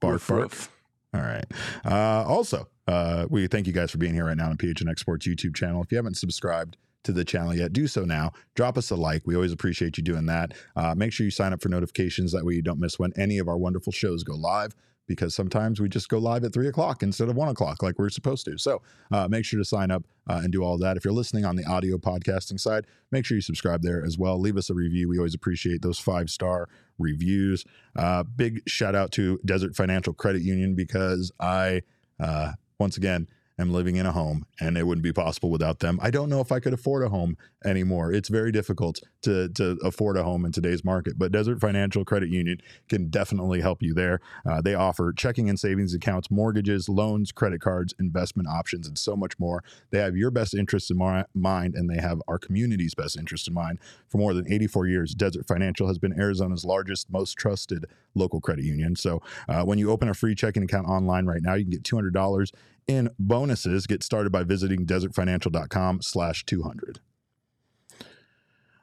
Bark 0.00 0.26
bark. 0.26 0.42
woof. 0.42 0.70
All 1.14 1.20
right. 1.20 1.44
Uh, 1.84 2.24
also, 2.26 2.68
uh, 2.86 3.26
we 3.30 3.46
thank 3.46 3.66
you 3.66 3.72
guys 3.72 3.90
for 3.90 3.98
being 3.98 4.14
here 4.14 4.26
right 4.26 4.36
now 4.36 4.50
on 4.50 4.56
PHNX 4.56 4.98
Sports 4.98 5.26
YouTube 5.26 5.54
channel. 5.54 5.82
If 5.82 5.90
you 5.90 5.96
haven't 5.96 6.16
subscribed 6.16 6.76
to 7.04 7.12
the 7.12 7.24
channel 7.24 7.54
yet, 7.54 7.72
do 7.72 7.86
so 7.86 8.04
now. 8.04 8.32
Drop 8.54 8.76
us 8.76 8.90
a 8.90 8.96
like. 8.96 9.26
We 9.26 9.34
always 9.34 9.52
appreciate 9.52 9.96
you 9.96 10.04
doing 10.04 10.26
that. 10.26 10.52
Uh, 10.76 10.94
make 10.94 11.12
sure 11.12 11.24
you 11.24 11.30
sign 11.30 11.52
up 11.52 11.62
for 11.62 11.68
notifications. 11.68 12.32
That 12.32 12.44
way 12.44 12.54
you 12.54 12.62
don't 12.62 12.80
miss 12.80 12.98
when 12.98 13.12
any 13.16 13.38
of 13.38 13.48
our 13.48 13.56
wonderful 13.56 13.92
shows 13.92 14.22
go 14.22 14.34
live 14.34 14.74
because 15.08 15.34
sometimes 15.34 15.80
we 15.80 15.88
just 15.88 16.08
go 16.08 16.18
live 16.18 16.44
at 16.44 16.52
three 16.52 16.68
o'clock 16.68 17.02
instead 17.02 17.28
of 17.28 17.34
one 17.34 17.48
o'clock 17.48 17.82
like 17.82 17.98
we're 17.98 18.10
supposed 18.10 18.44
to. 18.44 18.56
So 18.58 18.82
uh, 19.10 19.26
make 19.26 19.44
sure 19.44 19.58
to 19.58 19.64
sign 19.64 19.90
up 19.90 20.04
uh, 20.28 20.40
and 20.44 20.52
do 20.52 20.62
all 20.62 20.78
that. 20.78 20.96
If 20.96 21.04
you're 21.04 21.14
listening 21.14 21.44
on 21.44 21.56
the 21.56 21.64
audio 21.64 21.96
podcasting 21.96 22.60
side, 22.60 22.86
make 23.10 23.24
sure 23.24 23.36
you 23.36 23.42
subscribe 23.42 23.82
there 23.82 24.04
as 24.04 24.16
well. 24.16 24.38
Leave 24.38 24.56
us 24.56 24.70
a 24.70 24.74
review. 24.74 25.08
We 25.08 25.18
always 25.18 25.34
appreciate 25.34 25.82
those 25.82 25.98
five 25.98 26.30
star 26.30 26.68
reviews. 26.98 27.64
Uh, 27.96 28.22
big 28.22 28.60
shout 28.68 28.94
out 28.94 29.10
to 29.12 29.40
Desert 29.44 29.74
Financial 29.74 30.12
Credit 30.12 30.42
Union 30.42 30.74
because 30.74 31.32
I, 31.40 31.82
uh, 32.20 32.52
once 32.78 32.96
again, 32.96 33.28
am 33.58 33.72
living 33.72 33.96
in 33.96 34.06
a 34.06 34.12
home 34.12 34.46
and 34.60 34.78
it 34.78 34.86
wouldn't 34.86 35.02
be 35.02 35.12
possible 35.12 35.50
without 35.50 35.80
them. 35.80 35.98
I 36.00 36.10
don't 36.10 36.28
know 36.28 36.40
if 36.40 36.52
I 36.52 36.60
could 36.60 36.72
afford 36.72 37.04
a 37.04 37.08
home 37.08 37.36
anymore. 37.64 38.12
It's 38.12 38.28
very 38.28 38.52
difficult 38.52 39.00
to, 39.22 39.48
to 39.50 39.78
afford 39.82 40.16
a 40.16 40.22
home 40.22 40.44
in 40.44 40.52
today's 40.52 40.84
market, 40.84 41.18
but 41.18 41.32
Desert 41.32 41.60
Financial 41.60 42.04
Credit 42.04 42.30
Union 42.30 42.60
can 42.88 43.08
definitely 43.08 43.60
help 43.60 43.82
you 43.82 43.94
there. 43.94 44.20
Uh, 44.48 44.60
they 44.60 44.74
offer 44.74 45.12
checking 45.12 45.48
and 45.48 45.58
savings 45.58 45.92
accounts, 45.92 46.30
mortgages, 46.30 46.88
loans, 46.88 47.32
credit 47.32 47.60
cards, 47.60 47.94
investment 47.98 48.48
options, 48.48 48.86
and 48.86 48.98
so 48.98 49.16
much 49.16 49.38
more. 49.38 49.64
They 49.90 49.98
have 49.98 50.16
your 50.16 50.30
best 50.30 50.54
interests 50.54 50.90
in 50.90 50.98
mi- 50.98 51.24
mind 51.34 51.74
and 51.74 51.90
they 51.90 52.00
have 52.00 52.20
our 52.28 52.38
community's 52.38 52.94
best 52.94 53.18
interest 53.18 53.48
in 53.48 53.54
mind. 53.54 53.78
For 54.08 54.18
more 54.18 54.34
than 54.34 54.50
84 54.50 54.86
years, 54.86 55.14
Desert 55.14 55.46
Financial 55.46 55.88
has 55.88 55.98
been 55.98 56.18
Arizona's 56.18 56.64
largest, 56.64 57.10
most 57.10 57.34
trusted 57.34 57.86
local 58.14 58.40
credit 58.40 58.64
union. 58.64 58.96
So 58.96 59.20
uh, 59.48 59.62
when 59.62 59.78
you 59.78 59.90
open 59.90 60.08
a 60.08 60.14
free 60.14 60.34
checking 60.34 60.62
account 60.62 60.86
online 60.86 61.26
right 61.26 61.42
now, 61.42 61.54
you 61.54 61.64
can 61.64 61.70
get 61.70 61.82
$200 61.82 62.50
in 62.88 63.10
bonuses. 63.18 63.86
Get 63.86 64.02
started 64.02 64.30
by 64.32 64.42
visiting 64.42 64.84
desertfinancial.com 64.86 66.02
slash 66.02 66.44
200. 66.46 66.98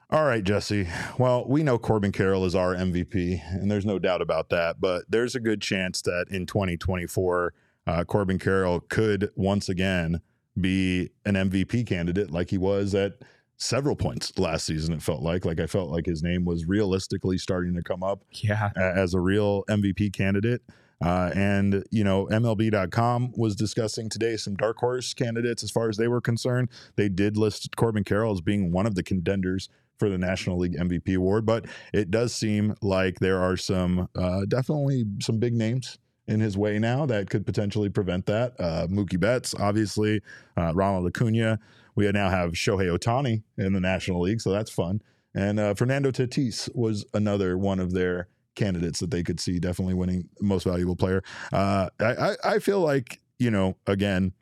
All 0.08 0.24
right, 0.24 0.44
Jesse. 0.44 0.86
Well, 1.18 1.44
we 1.48 1.64
know 1.64 1.78
Corbin 1.78 2.12
Carroll 2.12 2.44
is 2.44 2.54
our 2.54 2.74
MVP, 2.76 3.42
and 3.52 3.68
there's 3.68 3.84
no 3.84 3.98
doubt 3.98 4.22
about 4.22 4.50
that. 4.50 4.80
But 4.80 5.04
there's 5.08 5.34
a 5.34 5.40
good 5.40 5.60
chance 5.60 6.00
that 6.02 6.26
in 6.30 6.46
2024, 6.46 7.52
uh, 7.88 8.04
Corbin 8.04 8.38
Carroll 8.38 8.80
could 8.80 9.30
once 9.34 9.68
again 9.68 10.20
be 10.60 11.10
an 11.24 11.34
MVP 11.34 11.86
candidate 11.88 12.30
like 12.30 12.50
he 12.50 12.56
was 12.58 12.94
at 12.94 13.14
several 13.56 13.96
points 13.96 14.38
last 14.38 14.66
season. 14.66 14.94
It 14.94 15.02
felt 15.02 15.22
like, 15.22 15.44
like 15.44 15.58
I 15.58 15.66
felt 15.66 15.90
like 15.90 16.06
his 16.06 16.22
name 16.22 16.44
was 16.44 16.66
realistically 16.66 17.36
starting 17.36 17.74
to 17.74 17.82
come 17.82 18.04
up 18.04 18.22
Yeah. 18.30 18.70
as 18.76 19.12
a 19.12 19.20
real 19.20 19.64
MVP 19.68 20.12
candidate. 20.12 20.62
Uh, 21.04 21.30
and, 21.34 21.84
you 21.90 22.04
know, 22.04 22.26
MLB.com 22.26 23.32
was 23.36 23.54
discussing 23.54 24.08
today 24.08 24.36
some 24.36 24.54
dark 24.54 24.78
horse 24.78 25.12
candidates 25.12 25.62
as 25.62 25.70
far 25.70 25.88
as 25.88 25.96
they 25.96 26.08
were 26.08 26.20
concerned. 26.20 26.70
They 26.96 27.08
did 27.08 27.36
list 27.36 27.76
Corbin 27.76 28.04
Carroll 28.04 28.32
as 28.32 28.40
being 28.40 28.72
one 28.72 28.86
of 28.86 28.94
the 28.94 29.02
contenders 29.02 29.68
for 29.98 30.08
the 30.08 30.18
National 30.18 30.58
League 30.58 30.76
MVP 30.76 31.16
award, 31.16 31.46
but 31.46 31.66
it 31.92 32.10
does 32.10 32.34
seem 32.34 32.74
like 32.82 33.18
there 33.18 33.40
are 33.40 33.56
some, 33.56 34.08
uh, 34.14 34.44
definitely 34.46 35.04
some 35.20 35.38
big 35.38 35.54
names 35.54 35.98
in 36.28 36.40
his 36.40 36.56
way 36.56 36.78
now 36.78 37.06
that 37.06 37.30
could 37.30 37.46
potentially 37.46 37.88
prevent 37.88 38.26
that. 38.26 38.54
Uh, 38.58 38.86
Mookie 38.88 39.20
Betts, 39.20 39.54
obviously, 39.58 40.20
uh, 40.56 40.72
Ronald 40.74 41.06
Acuna. 41.06 41.58
We 41.94 42.10
now 42.10 42.28
have 42.28 42.52
Shohei 42.52 42.94
Ohtani 42.94 43.42
in 43.56 43.72
the 43.72 43.80
National 43.80 44.20
League, 44.20 44.40
so 44.40 44.50
that's 44.50 44.70
fun. 44.70 45.00
And 45.34 45.60
uh, 45.60 45.74
Fernando 45.74 46.10
Tatis 46.10 46.68
was 46.74 47.04
another 47.14 47.56
one 47.56 47.78
of 47.80 47.92
their 47.92 48.28
candidates 48.56 48.98
that 49.00 49.10
they 49.10 49.22
could 49.22 49.38
see 49.38 49.58
definitely 49.58 49.94
winning 49.94 50.28
most 50.40 50.64
valuable 50.64 50.96
player. 50.96 51.22
Uh, 51.52 51.88
I, 52.00 52.04
I, 52.04 52.36
I 52.44 52.58
feel 52.58 52.80
like, 52.80 53.20
you 53.38 53.50
know, 53.50 53.76
again, 53.86 54.32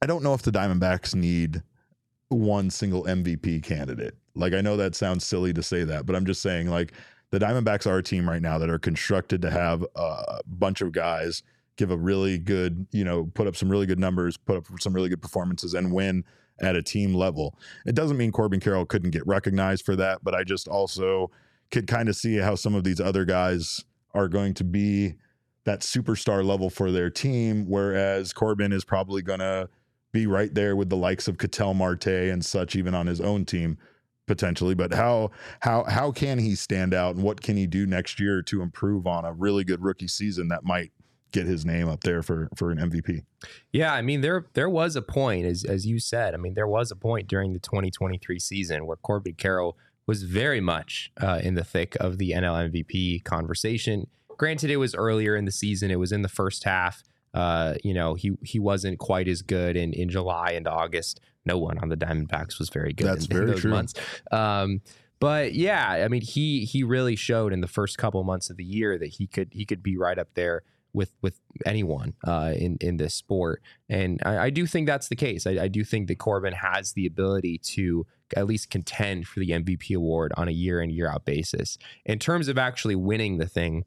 I 0.00 0.06
don't 0.06 0.22
know 0.22 0.34
if 0.34 0.42
the 0.42 0.52
Diamondbacks 0.52 1.14
need 1.14 1.62
one 2.28 2.70
single 2.70 3.04
MVP 3.04 3.62
candidate. 3.62 4.14
Like, 4.34 4.52
I 4.52 4.60
know 4.60 4.76
that 4.76 4.94
sounds 4.94 5.26
silly 5.26 5.52
to 5.52 5.62
say 5.62 5.84
that, 5.84 6.06
but 6.06 6.14
I'm 6.14 6.24
just 6.24 6.40
saying, 6.40 6.68
like, 6.68 6.92
the 7.30 7.38
Diamondbacks 7.38 7.86
are 7.86 7.98
a 7.98 8.02
team 8.02 8.28
right 8.28 8.40
now 8.40 8.58
that 8.58 8.70
are 8.70 8.78
constructed 8.78 9.42
to 9.42 9.50
have 9.50 9.84
a 9.96 10.40
bunch 10.46 10.80
of 10.80 10.92
guys 10.92 11.42
give 11.76 11.90
a 11.90 11.96
really 11.96 12.38
good, 12.38 12.86
you 12.90 13.04
know, 13.04 13.30
put 13.34 13.46
up 13.46 13.56
some 13.56 13.68
really 13.68 13.86
good 13.86 13.98
numbers, 13.98 14.36
put 14.36 14.56
up 14.56 14.66
some 14.80 14.92
really 14.92 15.08
good 15.08 15.20
performances, 15.20 15.74
and 15.74 15.92
win 15.92 16.24
at 16.60 16.74
a 16.74 16.82
team 16.82 17.14
level. 17.14 17.56
It 17.86 17.94
doesn't 17.94 18.16
mean 18.16 18.32
Corbin 18.32 18.60
Carroll 18.60 18.86
couldn't 18.86 19.10
get 19.10 19.26
recognized 19.26 19.84
for 19.84 19.94
that, 19.96 20.24
but 20.24 20.34
I 20.34 20.42
just 20.42 20.68
also 20.68 21.30
could 21.70 21.86
kind 21.86 22.08
of 22.08 22.16
see 22.16 22.36
how 22.36 22.54
some 22.54 22.74
of 22.74 22.84
these 22.84 23.00
other 23.00 23.24
guys 23.24 23.84
are 24.14 24.28
going 24.28 24.54
to 24.54 24.64
be 24.64 25.14
that 25.64 25.80
superstar 25.80 26.44
level 26.44 26.70
for 26.70 26.90
their 26.90 27.10
team, 27.10 27.66
whereas 27.68 28.32
Corbin 28.32 28.72
is 28.72 28.84
probably 28.84 29.22
going 29.22 29.40
to 29.40 29.68
be 30.12 30.26
right 30.26 30.52
there 30.54 30.74
with 30.74 30.88
the 30.88 30.96
likes 30.96 31.28
of 31.28 31.36
Ketel 31.36 31.74
Marte 31.74 32.06
and 32.06 32.44
such, 32.44 32.74
even 32.74 32.94
on 32.94 33.06
his 33.06 33.20
own 33.20 33.44
team 33.44 33.76
potentially. 34.26 34.74
But 34.74 34.94
how 34.94 35.32
how 35.60 35.84
how 35.84 36.12
can 36.12 36.38
he 36.38 36.54
stand 36.54 36.94
out, 36.94 37.16
and 37.16 37.24
what 37.24 37.42
can 37.42 37.56
he 37.56 37.66
do 37.66 37.86
next 37.86 38.20
year 38.20 38.42
to 38.42 38.62
improve 38.62 39.06
on 39.06 39.24
a 39.24 39.32
really 39.32 39.64
good 39.64 39.82
rookie 39.82 40.08
season 40.08 40.48
that 40.48 40.64
might 40.64 40.92
get 41.32 41.46
his 41.46 41.66
name 41.66 41.88
up 41.88 42.02
there 42.04 42.22
for 42.22 42.48
for 42.54 42.70
an 42.70 42.78
MVP? 42.78 43.24
Yeah, 43.72 43.92
I 43.92 44.02
mean 44.02 44.20
there 44.20 44.46
there 44.54 44.70
was 44.70 44.94
a 44.94 45.02
point 45.02 45.46
as 45.46 45.64
as 45.64 45.86
you 45.86 45.98
said. 45.98 46.34
I 46.34 46.36
mean 46.36 46.54
there 46.54 46.68
was 46.68 46.92
a 46.92 46.96
point 46.96 47.26
during 47.26 47.52
the 47.52 47.58
2023 47.58 48.38
season 48.38 48.86
where 48.86 48.96
Corbin 48.96 49.34
Carroll 49.34 49.76
was 50.08 50.22
very 50.22 50.60
much 50.60 51.12
uh, 51.20 51.38
in 51.42 51.54
the 51.54 51.62
thick 51.62 51.94
of 52.00 52.16
the 52.16 52.32
NL 52.32 52.70
MVP 52.72 53.22
conversation. 53.24 54.08
Granted, 54.38 54.70
it 54.70 54.78
was 54.78 54.94
earlier 54.94 55.36
in 55.36 55.44
the 55.44 55.52
season. 55.52 55.90
It 55.90 55.98
was 55.98 56.10
in 56.10 56.22
the 56.22 56.28
first 56.28 56.64
half. 56.64 57.02
Uh, 57.34 57.74
you 57.84 57.92
know, 57.92 58.14
he 58.14 58.32
he 58.42 58.58
wasn't 58.58 58.98
quite 58.98 59.28
as 59.28 59.42
good 59.42 59.76
in 59.76 59.92
in 59.92 60.08
July 60.08 60.52
and 60.52 60.66
August. 60.66 61.20
No 61.44 61.58
one 61.58 61.78
on 61.78 61.90
the 61.90 61.96
Diamondbacks 61.96 62.58
was 62.58 62.70
very 62.70 62.94
good. 62.94 63.06
That's 63.06 63.26
in, 63.26 63.32
in 63.32 63.36
very 63.36 63.50
those 63.50 63.60
true. 63.60 63.70
months. 63.70 63.94
Um, 64.32 64.80
but 65.20 65.52
yeah, 65.54 65.88
I 65.90 66.08
mean, 66.08 66.22
he 66.22 66.64
he 66.64 66.82
really 66.82 67.14
showed 67.14 67.52
in 67.52 67.60
the 67.60 67.68
first 67.68 67.98
couple 67.98 68.24
months 68.24 68.48
of 68.48 68.56
the 68.56 68.64
year 68.64 68.98
that 68.98 69.08
he 69.08 69.26
could 69.26 69.50
he 69.52 69.66
could 69.66 69.82
be 69.82 69.98
right 69.98 70.18
up 70.18 70.28
there 70.34 70.62
with 70.94 71.12
with 71.20 71.38
anyone 71.66 72.14
uh, 72.26 72.54
in 72.56 72.78
in 72.80 72.96
this 72.96 73.14
sport, 73.14 73.62
and 73.90 74.22
I, 74.24 74.38
I 74.38 74.50
do 74.50 74.66
think 74.66 74.86
that's 74.86 75.08
the 75.08 75.16
case. 75.16 75.46
I, 75.46 75.64
I 75.64 75.68
do 75.68 75.84
think 75.84 76.08
that 76.08 76.18
Corbin 76.18 76.54
has 76.54 76.94
the 76.94 77.04
ability 77.04 77.58
to 77.74 78.06
at 78.36 78.46
least 78.46 78.70
contend 78.70 79.26
for 79.26 79.40
the 79.40 79.50
MVP 79.50 79.94
award 79.96 80.32
on 80.36 80.48
a 80.48 80.52
year 80.52 80.80
in 80.80 80.90
year 80.90 81.10
out 81.10 81.24
basis. 81.24 81.78
In 82.04 82.18
terms 82.18 82.48
of 82.48 82.58
actually 82.58 82.94
winning 82.96 83.38
the 83.38 83.46
thing, 83.46 83.84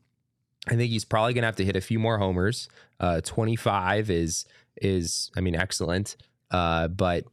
I 0.67 0.75
think 0.75 0.91
he's 0.91 1.05
probably 1.05 1.33
going 1.33 1.41
to 1.43 1.47
have 1.47 1.55
to 1.57 1.65
hit 1.65 1.75
a 1.75 1.81
few 1.81 1.99
more 1.99 2.17
homers. 2.19 2.69
Uh, 2.99 3.21
Twenty 3.21 3.55
five 3.55 4.09
is 4.09 4.45
is 4.81 5.31
I 5.35 5.41
mean 5.41 5.55
excellent, 5.55 6.15
uh, 6.51 6.87
but 6.87 7.25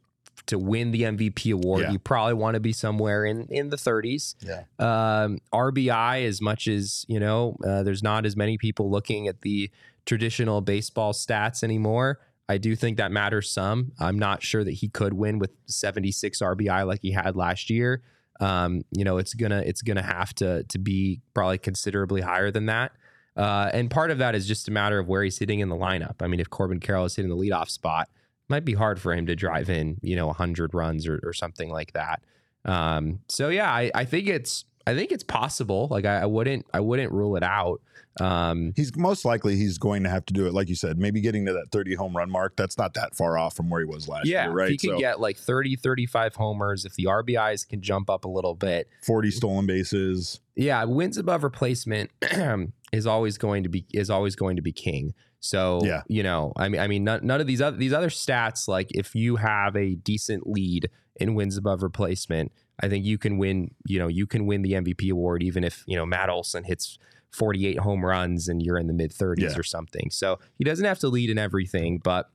to 0.46 0.59
win 0.59 0.92
the 0.92 1.02
MVP 1.02 1.52
award, 1.52 1.82
Yeah. 1.82 1.90
you 1.92 1.98
probably 1.98 2.32
want 2.34 2.54
to 2.54 2.61
be 2.61 2.72
somewhere 2.72 3.24
in 3.26 3.46
in 3.50 3.68
the 3.68 3.76
30s. 3.76 4.34
Yeah. 4.40 4.62
Um, 4.78 5.40
RBI, 5.52 6.24
as 6.24 6.40
much 6.40 6.66
as 6.68 7.04
you 7.09 7.20
know, 7.20 7.56
uh, 7.66 7.82
there's 7.82 8.02
not 8.02 8.24
as 8.24 8.34
many 8.36 8.56
people 8.56 8.90
looking 8.90 9.28
at 9.28 9.42
the 9.42 9.70
traditional 10.06 10.62
baseball 10.62 11.12
stats 11.12 11.62
anymore. 11.62 12.18
I 12.49 12.59
do 12.59 12.74
think 12.74 12.96
that 12.96 13.12
matters 13.12 13.51
some. 13.51 13.92
I'm 14.01 14.18
not 14.18 14.42
sure 14.42 14.64
that 14.64 14.72
he 14.72 14.88
could 14.88 15.12
win 15.12 15.38
with 15.38 15.51
76 15.66 16.40
RBI 16.40 16.86
like 16.86 17.01
he 17.03 17.12
had 17.12 17.36
last 17.36 17.68
year. 17.68 18.03
Um, 18.40 18.82
you 18.90 19.05
know, 19.05 19.18
it's 19.18 19.34
gonna 19.34 19.62
it's 19.66 19.82
gonna 19.82 20.03
have 20.03 20.32
to 20.36 20.62
to 20.64 20.78
be 20.78 21.20
probably 21.34 21.59
considerably 21.59 22.20
higher 22.20 22.51
than 22.51 22.66
that. 22.66 22.92
Uh, 23.36 23.70
and 23.72 23.90
part 23.90 24.11
of 24.11 24.18
that 24.18 24.34
is 24.34 24.46
just 24.46 24.68
a 24.68 24.70
matter 24.70 24.99
of 24.99 25.07
where 25.09 25.22
he's 25.22 25.38
hitting 25.38 25.61
in 25.61 25.68
the 25.68 25.76
lineup. 25.76 26.16
I 26.20 26.26
mean, 26.26 26.40
if 26.40 26.51
Corbin 26.51 26.80
Carroll 26.80 27.05
is 27.05 27.14
hitting 27.14 27.30
the 27.30 27.36
leadoff 27.36 27.70
spot, 27.70 28.09
it 28.09 28.51
might 28.51 28.64
be 28.64 28.74
hard 28.74 29.01
for 29.01 29.12
him 29.12 29.26
to 29.26 29.36
drive 29.36 29.70
in, 29.70 29.99
you 30.03 30.16
know, 30.16 30.26
100 30.26 30.74
runs 30.74 31.07
or, 31.07 31.20
or 31.22 31.32
something 31.32 31.70
like 31.70 31.92
that. 31.92 32.22
Um, 32.64 33.20
so 33.28 33.49
yeah, 33.49 33.70
I, 33.70 33.92
I 33.94 34.05
think 34.05 34.26
it's 34.26 34.64
I 34.89 34.95
think 34.95 35.12
it's 35.12 35.24
possible. 35.24 35.89
Like 35.91 36.07
I, 36.07 36.20
I 36.20 36.26
wouldn't 36.26 36.66
I 36.72 36.80
wouldn't 36.80 37.12
rule 37.12 37.36
it 37.36 37.43
out. 37.43 37.80
Um, 38.20 38.72
He's 38.74 38.97
most 38.97 39.24
likely 39.24 39.57
he's 39.57 39.78
going 39.78 40.03
to 40.03 40.11
have 40.11 40.24
to 40.26 40.32
do 40.34 40.47
it, 40.47 40.53
like 40.55 40.68
you 40.68 40.74
said, 40.74 40.99
maybe 40.99 41.20
getting 41.20 41.47
to 41.47 41.53
that 41.53 41.70
30 41.70 41.95
home 41.95 42.16
run 42.16 42.30
mark. 42.30 42.57
That's 42.57 42.76
not 42.76 42.95
that 42.95 43.14
far 43.14 43.39
off 43.39 43.55
from 43.55 43.70
where 43.70 43.80
he 43.80 43.86
was 43.86 44.09
last 44.09 44.26
yeah, 44.26 44.47
year, 44.47 44.53
right? 44.53 44.72
if 44.72 44.80
he 44.80 44.89
could 44.89 44.99
get 44.99 45.20
like 45.20 45.36
30, 45.36 45.76
35 45.76 46.34
homers, 46.34 46.84
if 46.84 46.95
the 46.95 47.05
RBIs 47.05 47.68
can 47.68 47.80
jump 47.80 48.11
up 48.11 48.24
a 48.24 48.28
little 48.28 48.55
bit, 48.55 48.89
40 49.05 49.30
stolen 49.30 49.66
bases. 49.66 50.41
yeah, 50.57 50.82
wins 50.84 51.16
above 51.16 51.45
replacement 51.45 52.11
is 52.93 53.07
always 53.07 53.39
going 53.39 53.62
to 53.62 53.68
be 53.68 53.84
is 53.93 54.11
always 54.11 54.34
going 54.34 54.57
to 54.57 54.62
be 54.62 54.72
king. 54.72 55.14
So 55.41 55.80
Yeah. 55.84 56.03
you 56.09 56.24
know, 56.24 56.53
I 56.57 56.68
mean, 56.68 56.80
I 56.80 56.89
mean, 56.89 57.05
none, 57.05 57.24
none 57.24 57.41
of 57.41 57.47
these 57.47 57.61
other 57.61 57.76
these 57.76 57.93
other 57.93 58.11
stats, 58.11 58.66
like 58.66 58.89
if 58.91 59.14
you 59.14 59.36
have 59.36 59.76
a 59.76 59.95
decent 59.95 60.49
lead 60.49 60.91
in 61.20 61.34
wins 61.34 61.57
above 61.57 61.82
replacement, 61.84 62.51
I 62.81 62.89
think 62.89 63.05
you 63.05 63.18
can 63.18 63.39
win. 63.39 63.72
You 63.87 63.99
know, 63.99 64.09
you 64.09 64.26
can 64.26 64.47
win 64.47 64.62
the 64.62 64.72
MVP 64.72 65.11
award 65.11 65.43
even 65.43 65.64
if 65.64 65.85
you 65.87 65.97
know 65.97 66.07
Matt 66.07 66.29
Olson 66.31 66.64
hits 66.64 66.99
48 67.33 67.79
home 67.81 68.05
runs 68.05 68.49
and 68.49 68.62
you're 68.62 68.79
in 68.79 68.87
the 68.87 68.93
mid 68.95 69.12
30s 69.12 69.41
Yeah. 69.41 69.57
or 69.59 69.62
something. 69.62 70.11
So 70.11 70.39
he 70.57 70.64
doesn't 70.64 70.85
have 70.85 70.99
to 71.01 71.09
lead 71.09 71.29
in 71.31 71.39
everything, 71.39 71.99
but 72.03 72.31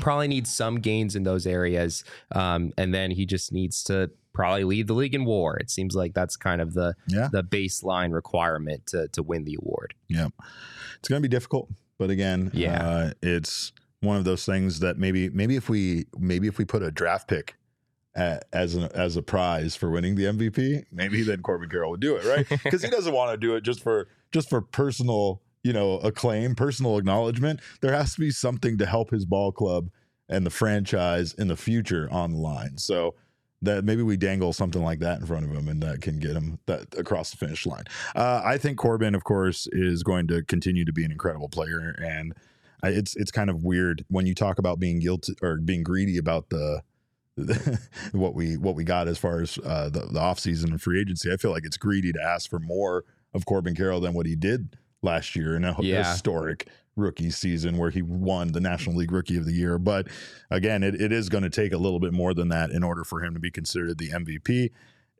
probably 0.00 0.26
needs 0.28 0.52
some 0.54 0.80
gains 0.80 1.14
in 1.14 1.22
those 1.22 1.46
areas. 1.46 2.02
Um, 2.32 2.72
and 2.78 2.92
then 2.94 3.10
he 3.12 3.26
just 3.26 3.52
needs 3.52 3.82
to 3.84 4.10
probably 4.32 4.64
lead 4.64 4.88
the 4.88 4.94
league 4.94 5.14
in 5.14 5.24
WAR. 5.24 5.56
It 5.58 5.70
seems 5.70 5.94
like 5.94 6.14
that's 6.14 6.36
kind 6.36 6.60
of 6.60 6.74
the 6.74 6.94
Yeah. 7.06 7.28
the 7.30 7.44
baseline 7.44 8.12
requirement 8.12 8.86
to 8.86 9.08
to 9.08 9.22
win 9.22 9.44
the 9.44 9.56
award. 9.60 9.94
Yeah. 10.08 10.28
It's 10.98 11.08
going 11.08 11.22
to 11.22 11.28
be 11.28 11.30
difficult, 11.30 11.70
but 11.98 12.10
again, 12.10 12.50
Yeah. 12.54 12.84
uh, 12.88 13.10
it's 13.22 13.72
one 14.00 14.16
of 14.16 14.24
those 14.24 14.44
things 14.44 14.80
that 14.80 14.98
maybe 14.98 15.28
maybe 15.30 15.54
if 15.54 15.68
we 15.68 16.06
maybe 16.18 16.48
if 16.48 16.58
we 16.58 16.64
put 16.64 16.82
a 16.82 16.90
draft 16.90 17.28
pick 17.28 17.54
as 18.14 18.76
a, 18.76 18.90
as 18.94 19.16
a 19.16 19.22
prize 19.22 19.74
for 19.74 19.90
winning 19.90 20.14
the 20.14 20.24
MVP, 20.24 20.84
maybe 20.92 21.22
then 21.22 21.42
Corbin 21.42 21.68
Carroll 21.68 21.90
would 21.90 22.00
do 22.00 22.16
it, 22.16 22.24
right? 22.24 22.46
Because 22.64 22.82
he 22.82 22.88
doesn't 22.88 23.12
want 23.12 23.32
to 23.32 23.36
do 23.36 23.54
it 23.56 23.62
just 23.62 23.82
for 23.82 24.08
just 24.32 24.48
for 24.48 24.60
personal, 24.60 25.42
you 25.62 25.72
know, 25.72 25.98
acclaim, 25.98 26.54
personal 26.54 26.96
acknowledgement. 26.98 27.60
There 27.80 27.92
has 27.92 28.14
to 28.14 28.20
be 28.20 28.30
something 28.30 28.78
to 28.78 28.86
help 28.86 29.10
his 29.10 29.24
ball 29.24 29.52
club 29.52 29.90
and 30.28 30.46
the 30.46 30.50
franchise 30.50 31.34
in 31.34 31.48
the 31.48 31.56
future 31.56 32.08
on 32.10 32.32
the 32.32 32.38
line. 32.38 32.78
So 32.78 33.14
that 33.64 33.84
maybe 33.84 34.02
we 34.02 34.16
dangle 34.16 34.52
something 34.52 34.82
like 34.82 35.00
that 35.00 35.20
in 35.20 35.26
front 35.26 35.44
of 35.44 35.52
him 35.52 35.68
and 35.68 35.82
that 35.82 36.02
can 36.02 36.18
get 36.18 36.32
him 36.32 36.58
that 36.66 36.96
across 36.98 37.30
the 37.30 37.36
finish 37.36 37.66
line. 37.66 37.84
Uh, 38.14 38.42
I 38.44 38.58
think 38.58 38.78
Corbin, 38.78 39.14
of 39.14 39.24
course, 39.24 39.66
is 39.72 40.02
going 40.02 40.26
to 40.28 40.42
continue 40.42 40.84
to 40.84 40.92
be 40.92 41.04
an 41.04 41.10
incredible 41.10 41.48
player, 41.48 41.94
and 42.02 42.34
I, 42.82 42.88
it's 42.90 43.16
it's 43.16 43.30
kind 43.30 43.50
of 43.50 43.64
weird 43.64 44.04
when 44.08 44.26
you 44.26 44.34
talk 44.34 44.58
about 44.58 44.78
being 44.78 45.00
guilty 45.00 45.34
or 45.42 45.56
being 45.56 45.82
greedy 45.82 46.18
about 46.18 46.50
the. 46.50 46.82
what 48.12 48.34
we 48.34 48.56
what 48.56 48.74
we 48.74 48.84
got 48.84 49.08
as 49.08 49.18
far 49.18 49.40
as 49.40 49.58
uh, 49.64 49.88
the 49.90 50.00
the 50.00 50.20
offseason 50.20 50.66
and 50.66 50.80
free 50.80 51.00
agency, 51.00 51.32
I 51.32 51.36
feel 51.36 51.50
like 51.50 51.64
it's 51.64 51.76
greedy 51.76 52.12
to 52.12 52.22
ask 52.22 52.48
for 52.48 52.58
more 52.58 53.04
of 53.32 53.44
Corbin 53.46 53.74
Carroll 53.74 54.00
than 54.00 54.14
what 54.14 54.26
he 54.26 54.36
did 54.36 54.76
last 55.02 55.34
year 55.36 55.56
in 55.56 55.64
a 55.64 55.76
Yeah. 55.80 56.08
historic 56.12 56.68
rookie 56.96 57.30
season 57.30 57.76
where 57.76 57.90
he 57.90 58.02
won 58.02 58.52
the 58.52 58.60
National 58.60 58.94
League 58.96 59.10
Rookie 59.10 59.36
of 59.36 59.44
the 59.46 59.52
Year. 59.52 59.78
But 59.78 60.06
again, 60.50 60.84
it, 60.84 60.94
it 61.00 61.10
is 61.10 61.28
going 61.28 61.42
to 61.42 61.50
take 61.50 61.72
a 61.72 61.76
little 61.76 61.98
bit 61.98 62.12
more 62.12 62.32
than 62.34 62.48
that 62.50 62.70
in 62.70 62.84
order 62.84 63.02
for 63.02 63.20
him 63.24 63.34
to 63.34 63.40
be 63.40 63.50
considered 63.50 63.98
the 63.98 64.10
MVP. 64.10 64.66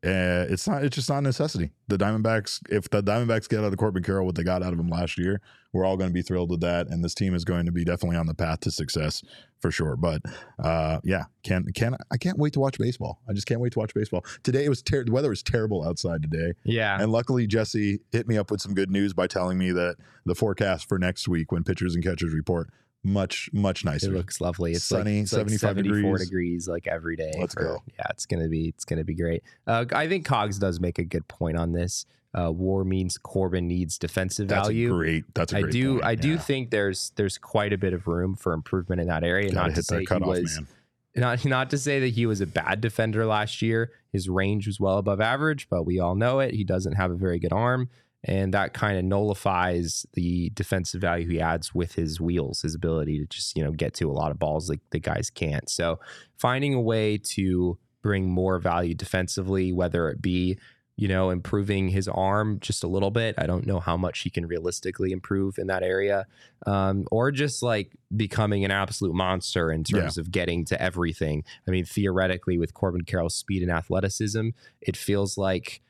Uh, 0.07 0.47
it's 0.51 0.69
not. 0.69 0.85
It's 0.85 0.95
just 0.97 1.09
not 1.09 1.19
a 1.19 1.23
necessity. 1.23 1.71
The 1.89 1.97
Diamondbacks, 1.97 2.61
if 2.69 2.91
the 2.91 3.03
Diamondbacks 3.03 3.49
get 3.49 3.61
out 3.61 3.73
of 3.73 3.77
Corbin 3.79 4.03
Carroll 4.03 4.27
what 4.27 4.35
they 4.37 4.45
got 4.45 4.63
out 4.63 4.73
of 4.73 4.79
him 4.79 4.89
last 4.89 5.19
year, 5.19 5.41
we're 5.75 5.85
all 5.85 5.97
going 5.97 6.09
to 6.11 6.15
be 6.15 6.23
thrilled 6.23 6.51
with 6.51 6.61
that, 6.61 6.87
and 6.89 7.05
this 7.05 7.15
team 7.15 7.35
is 7.35 7.45
going 7.45 7.67
to 7.67 7.73
be 7.73 7.85
definitely 7.85 8.17
on 8.17 8.27
the 8.27 8.35
path 8.35 8.61
to 8.61 8.71
success 8.71 9.23
for 9.61 9.71
sure. 9.71 9.97
But 9.97 10.23
uh, 10.63 11.01
yeah, 11.05 11.25
can 11.43 11.65
can 11.75 11.97
I 12.11 12.17
can't 12.17 12.39
wait 12.39 12.53
to 12.55 12.61
watch 12.61 12.79
baseball. 12.79 13.21
I 13.29 13.33
just 13.33 13.47
can't 13.47 13.61
wait 13.61 13.73
to 13.73 13.79
watch 13.81 13.93
baseball. 13.95 14.25
Today 14.43 14.65
it 14.65 14.69
was 14.69 14.83
ter- 14.83 15.05
the 15.05 15.13
weather 15.13 15.31
was 15.31 15.43
terrible 15.43 15.85
outside 15.87 16.23
today, 16.23 16.53
Yeah. 16.65 17.01
and 17.01 17.11
luckily 17.13 17.47
Jesse 17.47 18.01
hit 18.13 18.27
me 18.29 18.39
up 18.39 18.51
with 18.51 18.61
some 18.61 18.75
good 18.75 18.91
news 18.91 19.13
by 19.13 19.27
telling 19.27 19.59
me 19.59 19.73
that 19.73 19.97
the 20.25 20.35
forecast 20.35 20.89
for 20.89 20.99
next 20.99 21.29
week, 21.29 21.53
when 21.53 21.65
pitchers 21.65 21.95
and 21.95 22.05
catchers 22.05 22.33
report, 22.33 22.71
much 23.05 23.51
much 23.53 23.85
nicer. 23.85 24.11
It 24.13 24.17
looks 24.17 24.41
lovely. 24.41 24.73
It's 24.73 24.85
Sunny, 24.85 25.17
like, 25.19 25.23
it's 25.25 25.33
like 25.33 25.49
74 25.51 26.01
degrees. 26.19 26.29
degrees. 26.29 26.69
like 26.69 26.87
every 26.87 27.17
day. 27.17 27.33
Let's 27.39 27.55
go. 27.55 27.83
Yeah, 27.99 28.07
it's 28.11 28.27
gonna 28.27 28.49
be 28.49 28.69
it's 28.69 28.85
gonna 28.85 29.05
be 29.05 29.15
great. 29.15 29.43
Uh, 29.67 29.85
I 29.93 30.09
think 30.09 30.25
Cogs 30.25 30.59
does 30.59 30.81
make 30.81 30.99
a 30.99 31.05
good 31.05 31.29
point 31.29 31.57
on 31.57 31.73
this. 31.73 32.07
Uh, 32.37 32.51
war 32.51 32.85
means 32.85 33.17
Corbin 33.17 33.69
needs 33.69 33.97
defensive 33.97 34.49
That's 34.49 34.67
value. 34.67 34.89
great. 34.91 35.25
That's 35.35 35.53
a 35.53 35.59
I 35.59 35.61
great 35.63 35.73
do 35.73 35.93
point. 35.93 36.05
I 36.05 36.15
do 36.17 36.31
Yeah. 36.33 36.39
think 36.39 36.71
there's 36.71 37.13
there's 37.15 37.39
quite 37.39 37.73
a 37.73 37.79
bit 37.79 37.93
of 37.93 38.09
room 38.09 38.35
for 38.35 38.53
improvement 38.53 39.01
in 39.01 39.07
that 39.07 39.23
area. 39.23 39.53
Gotta 39.53 39.69
not 39.69 39.75
to 39.77 39.83
say 39.85 40.05
he 40.05 40.17
was 40.19 40.57
man. 40.57 40.67
not 41.15 41.45
not 41.45 41.71
to 41.71 41.79
say 41.79 42.01
that 42.01 42.09
he 42.09 42.27
was 42.27 42.41
a 42.41 42.47
bad 42.47 42.81
defender 42.81 43.25
last 43.25 43.63
year. 43.63 43.93
His 44.13 44.29
range 44.29 44.67
was 44.67 44.81
well 44.81 44.99
above 44.99 45.21
average, 45.21 45.69
but 45.69 45.85
we 45.85 46.01
all 46.01 46.17
know 46.17 46.41
it. 46.41 46.55
He 46.55 46.65
doesn't 46.65 46.95
have 46.95 47.11
a 47.13 47.17
very 47.17 47.39
good 47.39 47.53
arm, 47.53 47.89
and 48.25 48.55
that 48.55 48.73
kind 48.73 48.97
of 48.97 49.05
nullifies 49.05 50.07
the 50.15 50.51
defensive 50.55 51.01
value 51.01 51.29
he 51.29 51.41
adds 51.41 51.75
with 51.75 51.95
his 51.95 52.21
wheels, 52.21 52.63
his 52.63 52.75
ability 52.75 53.19
to 53.19 53.27
just 53.27 53.57
you 53.57 53.63
know 53.63 53.71
get 53.71 53.95
to 53.95 54.11
a 54.11 54.13
lot 54.13 54.31
of 54.31 54.39
balls 54.39 54.69
like 54.69 54.81
the 54.91 54.99
guys 54.99 55.31
can't. 55.31 55.69
So 55.69 56.01
finding 56.39 56.75
a 56.75 56.81
way 56.81 57.19
to 57.19 57.79
bring 58.03 58.29
more 58.29 58.59
value 58.59 58.95
defensively, 58.95 59.73
whether 59.73 60.09
it 60.09 60.23
be 60.23 60.59
you 60.97 61.09
know 61.09 61.31
improving 61.31 61.89
his 61.89 62.09
arm 62.09 62.59
just 62.61 62.83
a 62.83 62.89
little 62.89 63.11
bit. 63.11 63.35
I 63.37 63.47
don't 63.47 63.67
know 63.67 63.81
how 63.81 63.97
much 63.97 64.21
he 64.21 64.31
can 64.31 64.47
realistically 64.47 65.13
improve 65.13 65.59
in 65.59 65.67
that 65.67 65.83
area 65.83 66.27
um, 66.67 67.07
or 67.11 67.31
just 67.31 67.63
like 67.63 67.93
becoming 68.17 68.65
an 68.65 68.71
absolute 68.71 69.15
monster 69.15 69.71
in 69.71 69.85
terms 69.85 70.17
of 70.17 70.31
getting 70.31 70.65
to 70.67 70.81
everything. 70.81 71.45
I 71.69 71.73
mean, 71.73 71.85
theoretically, 71.85 72.57
with 72.57 72.73
Corbin 72.73 73.03
Carroll's 73.03 73.35
speed 73.35 73.63
and 73.63 73.71
athleticism, 73.71 74.51
it 74.81 74.97
feels 74.97 75.37
like 75.37 75.83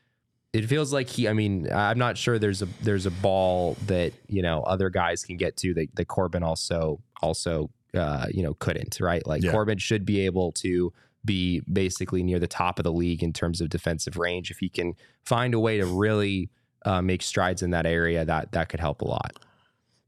it 0.55 0.67
feels 0.67 0.93
like 0.93 1.09
he. 1.09 1.29
I 1.29 1.33
mean, 1.33 1.71
I'm 1.71 1.99
not 1.99 2.17
sure 2.17 2.39
there's 2.39 2.63
a 2.63 2.69
there's 2.81 3.07
a 3.07 3.11
ball 3.11 3.77
that 3.87 4.13
you 4.29 4.41
know 4.41 4.63
other 4.63 4.89
guys 4.89 5.25
can 5.25 5.37
get 5.37 5.57
to 5.59 5.75
that, 5.75 5.95
that 5.97 6.05
Corbin 6.07 6.45
also 6.45 7.01
also 7.21 7.71
uh, 7.93 8.27
you 8.31 8.45
know 8.45 8.55
couldn't. 8.55 8.99
Right, 9.01 9.27
like 9.27 9.43
Yeah. 9.43 9.51
Corbin 9.51 9.79
should 9.79 10.07
be 10.07 10.21
able 10.21 10.53
to 10.53 10.93
be 11.25 11.61
basically 11.73 12.23
near 12.23 12.39
the 12.39 12.47
top 12.47 12.79
of 12.79 12.85
the 12.85 12.93
league 12.93 13.23
in 13.23 13.33
terms 13.33 13.61
of 13.61 13.69
defensive 13.69 14.17
range 14.17 14.51
if 14.51 14.59
he 14.59 14.69
can 14.69 14.95
find 15.25 15.55
a 15.55 15.59
way 15.59 15.79
to 15.79 15.87
really 15.87 16.51
uh, 16.85 17.03
make 17.03 17.23
strides 17.23 17.63
in 17.63 17.71
that 17.71 17.85
area. 17.85 18.25
That 18.25 18.53
that 18.53 18.69
could 18.69 18.81
help 18.81 19.03
a 19.03 19.09
lot. 19.09 19.37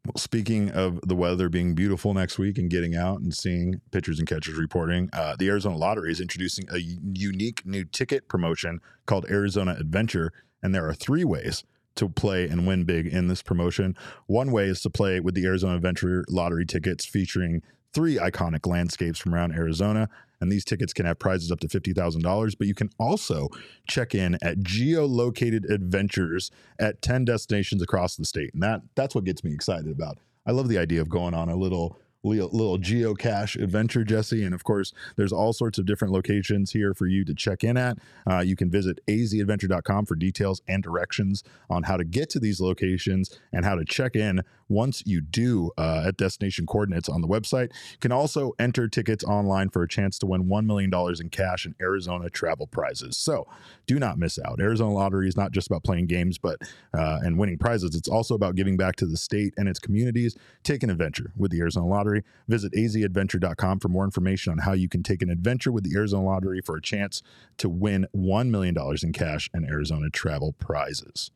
Well, 0.06 0.18
speaking 0.18 0.70
of 0.70 1.00
the 1.00 1.16
weather 1.16 1.48
being 1.48 1.74
beautiful 1.74 2.14
next 2.14 2.38
week 2.38 2.58
and 2.58 2.70
getting 2.70 2.94
out 2.94 3.20
and 3.20 3.34
seeing 3.34 3.80
pitchers 3.90 4.20
and 4.20 4.28
catchers 4.28 4.56
reporting, 4.56 5.10
uh, 5.12 5.34
the 5.36 5.48
Arizona 5.48 5.76
Lottery 5.76 6.12
is 6.12 6.20
introducing 6.20 6.68
a 6.70 6.78
unique 6.78 7.66
new 7.66 7.84
ticket 7.84 8.28
promotion 8.28 8.80
called 9.06 9.26
Arizona 9.28 9.74
Adventure. 9.80 10.32
And 10.62 10.72
there 10.72 10.86
are 10.88 10.94
three 10.94 11.24
ways 11.24 11.64
to 11.96 12.08
play 12.08 12.46
and 12.48 12.68
win 12.68 12.84
big 12.84 13.08
in 13.08 13.26
this 13.26 13.42
promotion. 13.42 13.96
One 14.26 14.52
way 14.52 14.66
is 14.66 14.80
to 14.82 14.90
play 14.90 15.18
with 15.18 15.34
the 15.34 15.44
Arizona 15.44 15.74
Adventure 15.74 16.24
Lottery 16.28 16.66
tickets 16.66 17.04
featuring 17.04 17.62
three 17.92 18.16
iconic 18.16 18.64
landscapes 18.64 19.18
from 19.18 19.34
around 19.34 19.54
Arizona. 19.54 20.08
And 20.40 20.50
these 20.50 20.64
tickets 20.64 20.92
can 20.92 21.06
have 21.06 21.18
prizes 21.18 21.50
up 21.50 21.60
to 21.60 21.68
$50,000, 21.68 22.58
but 22.58 22.66
you 22.66 22.74
can 22.74 22.90
also 22.98 23.48
check 23.88 24.14
in 24.14 24.36
at 24.42 24.58
geolocated 24.58 25.68
adventures 25.70 26.50
at 26.78 27.02
10 27.02 27.24
destinations 27.24 27.82
across 27.82 28.16
the 28.16 28.24
state. 28.24 28.52
And 28.54 28.62
that 28.62 28.82
that's 28.94 29.14
what 29.14 29.24
gets 29.24 29.42
me 29.44 29.52
excited 29.52 29.90
about. 29.90 30.18
I 30.46 30.52
love 30.52 30.68
the 30.68 30.78
idea 30.78 31.00
of 31.00 31.08
going 31.08 31.34
on 31.34 31.48
a 31.48 31.56
little 31.56 31.98
little, 32.26 32.78
geocache 32.78 33.60
adventure, 33.62 34.04
Jesse. 34.04 34.44
And 34.44 34.54
of 34.54 34.64
course, 34.64 34.92
there's 35.16 35.32
all 35.32 35.52
sorts 35.52 35.78
of 35.78 35.86
different 35.86 36.12
locations 36.12 36.72
here 36.72 36.94
for 36.94 37.06
you 37.06 37.24
to 37.24 37.34
check 37.34 37.62
in 37.62 37.76
at. 37.76 37.98
Uh, 38.28 38.40
you 38.40 38.56
can 38.56 38.70
visit 38.70 38.98
azadventure.com 39.06 40.06
for 40.06 40.16
details 40.16 40.60
and 40.68 40.82
directions 40.82 41.42
on 41.70 41.84
how 41.84 41.96
to 41.96 42.04
get 42.04 42.28
to 42.30 42.40
these 42.40 42.60
locations 42.60 43.38
and 43.52 43.64
how 43.64 43.74
to 43.74 43.84
check 43.84 44.16
in 44.16 44.42
once 44.68 45.02
you 45.06 45.20
do 45.20 45.70
uh, 45.78 46.04
at 46.06 46.16
destination 46.16 46.66
coordinates 46.66 47.08
on 47.08 47.20
the 47.20 47.28
website. 47.28 47.72
You 47.92 47.98
can 48.00 48.12
also 48.12 48.52
enter 48.58 48.88
tickets 48.88 49.24
online 49.24 49.70
for 49.70 49.82
a 49.82 49.88
chance 49.88 50.18
to 50.20 50.26
win 50.26 50.44
$1 50.44 50.66
million 50.66 50.90
in 51.20 51.30
cash 51.30 51.66
and 51.66 51.74
Arizona 51.80 52.30
travel 52.30 52.66
prizes. 52.66 53.16
So 53.16 53.46
do 53.86 53.98
not 53.98 54.18
miss 54.18 54.38
out. 54.44 54.60
Arizona 54.60 54.92
Lottery 54.92 55.28
is 55.28 55.36
not 55.36 55.52
just 55.52 55.66
about 55.66 55.84
playing 55.84 56.06
games, 56.06 56.38
but 56.38 56.58
uh, 56.94 57.20
and 57.22 57.38
winning 57.38 57.58
prizes. 57.58 57.94
It's 57.94 58.08
also 58.08 58.34
about 58.34 58.56
giving 58.56 58.76
back 58.76 58.96
to 58.96 59.06
the 59.06 59.16
state 59.16 59.54
and 59.56 59.68
its 59.68 59.78
communities. 59.78 60.36
Take 60.62 60.82
an 60.82 60.90
adventure 60.90 61.32
with 61.36 61.50
the 61.50 61.60
Arizona 61.60 61.86
Lottery. 61.86 62.22
Visit 62.48 62.72
azadventure.com 62.72 63.80
for 63.80 63.88
more 63.88 64.04
information 64.04 64.52
on 64.52 64.58
how 64.58 64.72
you 64.72 64.88
can 64.88 65.02
take 65.02 65.22
an 65.22 65.30
adventure 65.30 65.72
with 65.72 65.84
the 65.84 65.96
Arizona 65.96 66.24
Lottery 66.24 66.60
for 66.60 66.76
a 66.76 66.82
chance 66.82 67.22
to 67.58 67.68
win 67.68 68.06
$1 68.14 68.48
million 68.50 68.76
in 69.02 69.12
cash 69.12 69.50
and 69.52 69.64
Arizona 69.64 70.10
travel 70.10 70.54
prizes. 70.58 71.30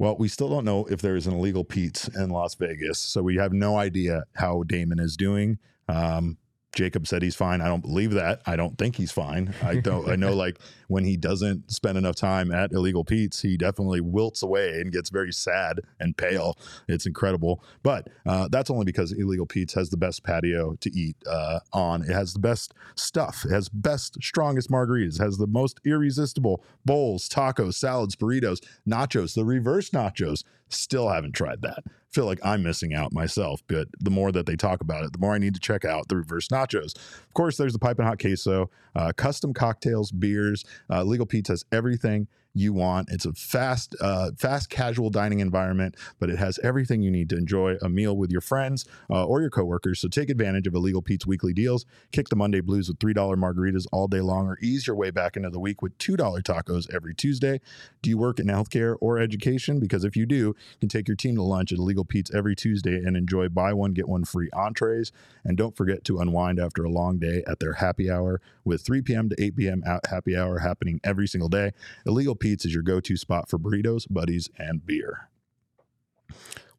Well, 0.00 0.16
we 0.18 0.28
still 0.28 0.48
don't 0.48 0.64
know 0.64 0.86
if 0.86 1.02
there 1.02 1.14
is 1.14 1.26
an 1.26 1.34
illegal 1.34 1.62
Pete's 1.62 2.08
in 2.08 2.30
Las 2.30 2.54
Vegas, 2.54 2.98
so 2.98 3.22
we 3.22 3.36
have 3.36 3.52
no 3.52 3.76
idea 3.76 4.24
how 4.32 4.62
Damon 4.62 4.98
is 4.98 5.14
doing. 5.14 5.58
Um, 5.90 6.38
Jacob 6.72 7.06
said 7.06 7.22
he's 7.22 7.34
fine. 7.34 7.60
I 7.60 7.66
don't 7.66 7.80
believe 7.80 8.12
that. 8.12 8.42
I 8.46 8.54
don't 8.54 8.78
think 8.78 8.96
he's 8.96 9.10
fine. 9.10 9.54
I 9.62 9.76
don't. 9.76 10.08
I 10.08 10.16
know, 10.16 10.34
like 10.34 10.58
when 10.88 11.04
he 11.04 11.16
doesn't 11.16 11.70
spend 11.70 11.98
enough 11.98 12.14
time 12.14 12.52
at 12.52 12.72
illegal 12.72 13.04
Pete's, 13.04 13.40
he 13.40 13.56
definitely 13.56 14.00
wilts 14.00 14.42
away 14.42 14.80
and 14.80 14.92
gets 14.92 15.10
very 15.10 15.32
sad 15.32 15.80
and 15.98 16.16
pale. 16.16 16.56
It's 16.86 17.06
incredible, 17.06 17.64
but 17.82 18.08
uh, 18.24 18.48
that's 18.50 18.70
only 18.70 18.84
because 18.84 19.12
illegal 19.12 19.46
Pete's 19.46 19.74
has 19.74 19.90
the 19.90 19.96
best 19.96 20.22
patio 20.22 20.76
to 20.76 20.96
eat 20.96 21.16
uh, 21.26 21.60
on. 21.72 22.02
It 22.02 22.12
has 22.12 22.34
the 22.34 22.40
best 22.40 22.72
stuff. 22.94 23.44
It 23.44 23.52
has 23.52 23.68
best, 23.68 24.18
strongest 24.22 24.70
margaritas. 24.70 25.20
It 25.20 25.24
has 25.24 25.38
the 25.38 25.48
most 25.48 25.80
irresistible 25.84 26.64
bowls, 26.84 27.28
tacos, 27.28 27.74
salads, 27.74 28.14
burritos, 28.14 28.64
nachos. 28.88 29.34
The 29.34 29.44
reverse 29.44 29.90
nachos. 29.90 30.44
Still 30.70 31.08
haven't 31.08 31.32
tried 31.32 31.62
that. 31.62 31.84
Feel 32.10 32.26
like 32.26 32.40
I'm 32.42 32.62
missing 32.62 32.94
out 32.94 33.12
myself, 33.12 33.62
but 33.68 33.88
the 34.00 34.10
more 34.10 34.32
that 34.32 34.46
they 34.46 34.56
talk 34.56 34.80
about 34.80 35.04
it, 35.04 35.12
the 35.12 35.18
more 35.18 35.34
I 35.34 35.38
need 35.38 35.54
to 35.54 35.60
check 35.60 35.84
out 35.84 36.08
the 36.08 36.16
reverse 36.16 36.48
nachos. 36.48 36.96
Of 36.96 37.34
course, 37.34 37.56
there's 37.56 37.72
the 37.72 37.78
piping 37.78 38.04
hot 38.04 38.18
queso, 38.20 38.70
uh, 38.96 39.12
custom 39.16 39.52
cocktails, 39.52 40.10
beers. 40.10 40.64
Uh, 40.90 41.00
Illegal 41.00 41.26
Pete's 41.26 41.48
has 41.50 41.64
everything 41.70 42.26
you 42.54 42.72
want. 42.72 43.08
It's 43.10 43.24
a 43.24 43.32
fast, 43.32 43.94
uh, 44.00 44.30
fast 44.36 44.70
casual 44.70 45.10
dining 45.10 45.40
environment, 45.40 45.96
but 46.18 46.30
it 46.30 46.38
has 46.38 46.58
everything 46.62 47.02
you 47.02 47.10
need 47.10 47.28
to 47.30 47.36
enjoy 47.36 47.76
a 47.82 47.88
meal 47.88 48.16
with 48.16 48.30
your 48.30 48.40
friends 48.40 48.84
uh, 49.08 49.24
or 49.24 49.40
your 49.40 49.50
coworkers. 49.50 50.00
So 50.00 50.08
take 50.08 50.30
advantage 50.30 50.66
of 50.66 50.74
Illegal 50.74 51.02
Pete's 51.02 51.26
weekly 51.26 51.52
deals. 51.52 51.86
Kick 52.12 52.28
the 52.28 52.36
Monday 52.36 52.60
blues 52.60 52.88
with 52.88 52.98
$3 52.98 53.14
margaritas 53.14 53.86
all 53.92 54.08
day 54.08 54.20
long, 54.20 54.48
or 54.48 54.58
ease 54.60 54.86
your 54.86 54.96
way 54.96 55.10
back 55.10 55.36
into 55.36 55.50
the 55.50 55.60
week 55.60 55.82
with 55.82 55.96
$2 55.98 56.16
tacos 56.42 56.92
every 56.94 57.14
Tuesday. 57.14 57.60
Do 58.02 58.10
you 58.10 58.18
work 58.18 58.40
in 58.40 58.46
healthcare 58.46 58.96
or 59.00 59.18
education? 59.18 59.78
Because 59.78 60.04
if 60.04 60.16
you 60.16 60.26
do, 60.26 60.36
you 60.36 60.54
can 60.80 60.88
take 60.88 61.08
your 61.08 61.16
team 61.16 61.36
to 61.36 61.42
lunch 61.42 61.72
at 61.72 61.78
Illegal 61.78 62.04
Pete's 62.04 62.30
every 62.34 62.56
Tuesday 62.56 62.96
and 62.96 63.16
enjoy 63.16 63.48
buy 63.48 63.72
one, 63.72 63.92
get 63.92 64.08
one 64.08 64.24
free 64.24 64.48
entrees. 64.52 65.12
And 65.44 65.56
don't 65.56 65.76
forget 65.76 66.04
to 66.04 66.18
unwind 66.18 66.58
after 66.58 66.84
a 66.84 66.90
long 66.90 67.18
day 67.18 67.42
at 67.46 67.60
their 67.60 67.74
happy 67.74 68.10
hour 68.10 68.40
with 68.64 68.82
3 68.82 69.02
p.m. 69.02 69.28
to 69.28 69.42
8 69.42 69.56
p.m. 69.56 69.82
happy 70.08 70.36
hour 70.36 70.58
happening 70.58 71.00
every 71.04 71.26
single 71.26 71.48
day. 71.48 71.72
Illegal 72.06 72.34
Pete's 72.40 72.64
is 72.64 72.74
your 72.74 72.82
go 72.82 73.00
to 73.00 73.16
spot 73.16 73.48
for 73.48 73.58
burritos, 73.58 74.06
buddies, 74.10 74.48
and 74.58 74.84
beer. 74.84 75.28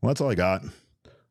Well, 0.01 0.09
that's 0.09 0.19
all 0.19 0.29
I 0.29 0.35
got. 0.35 0.63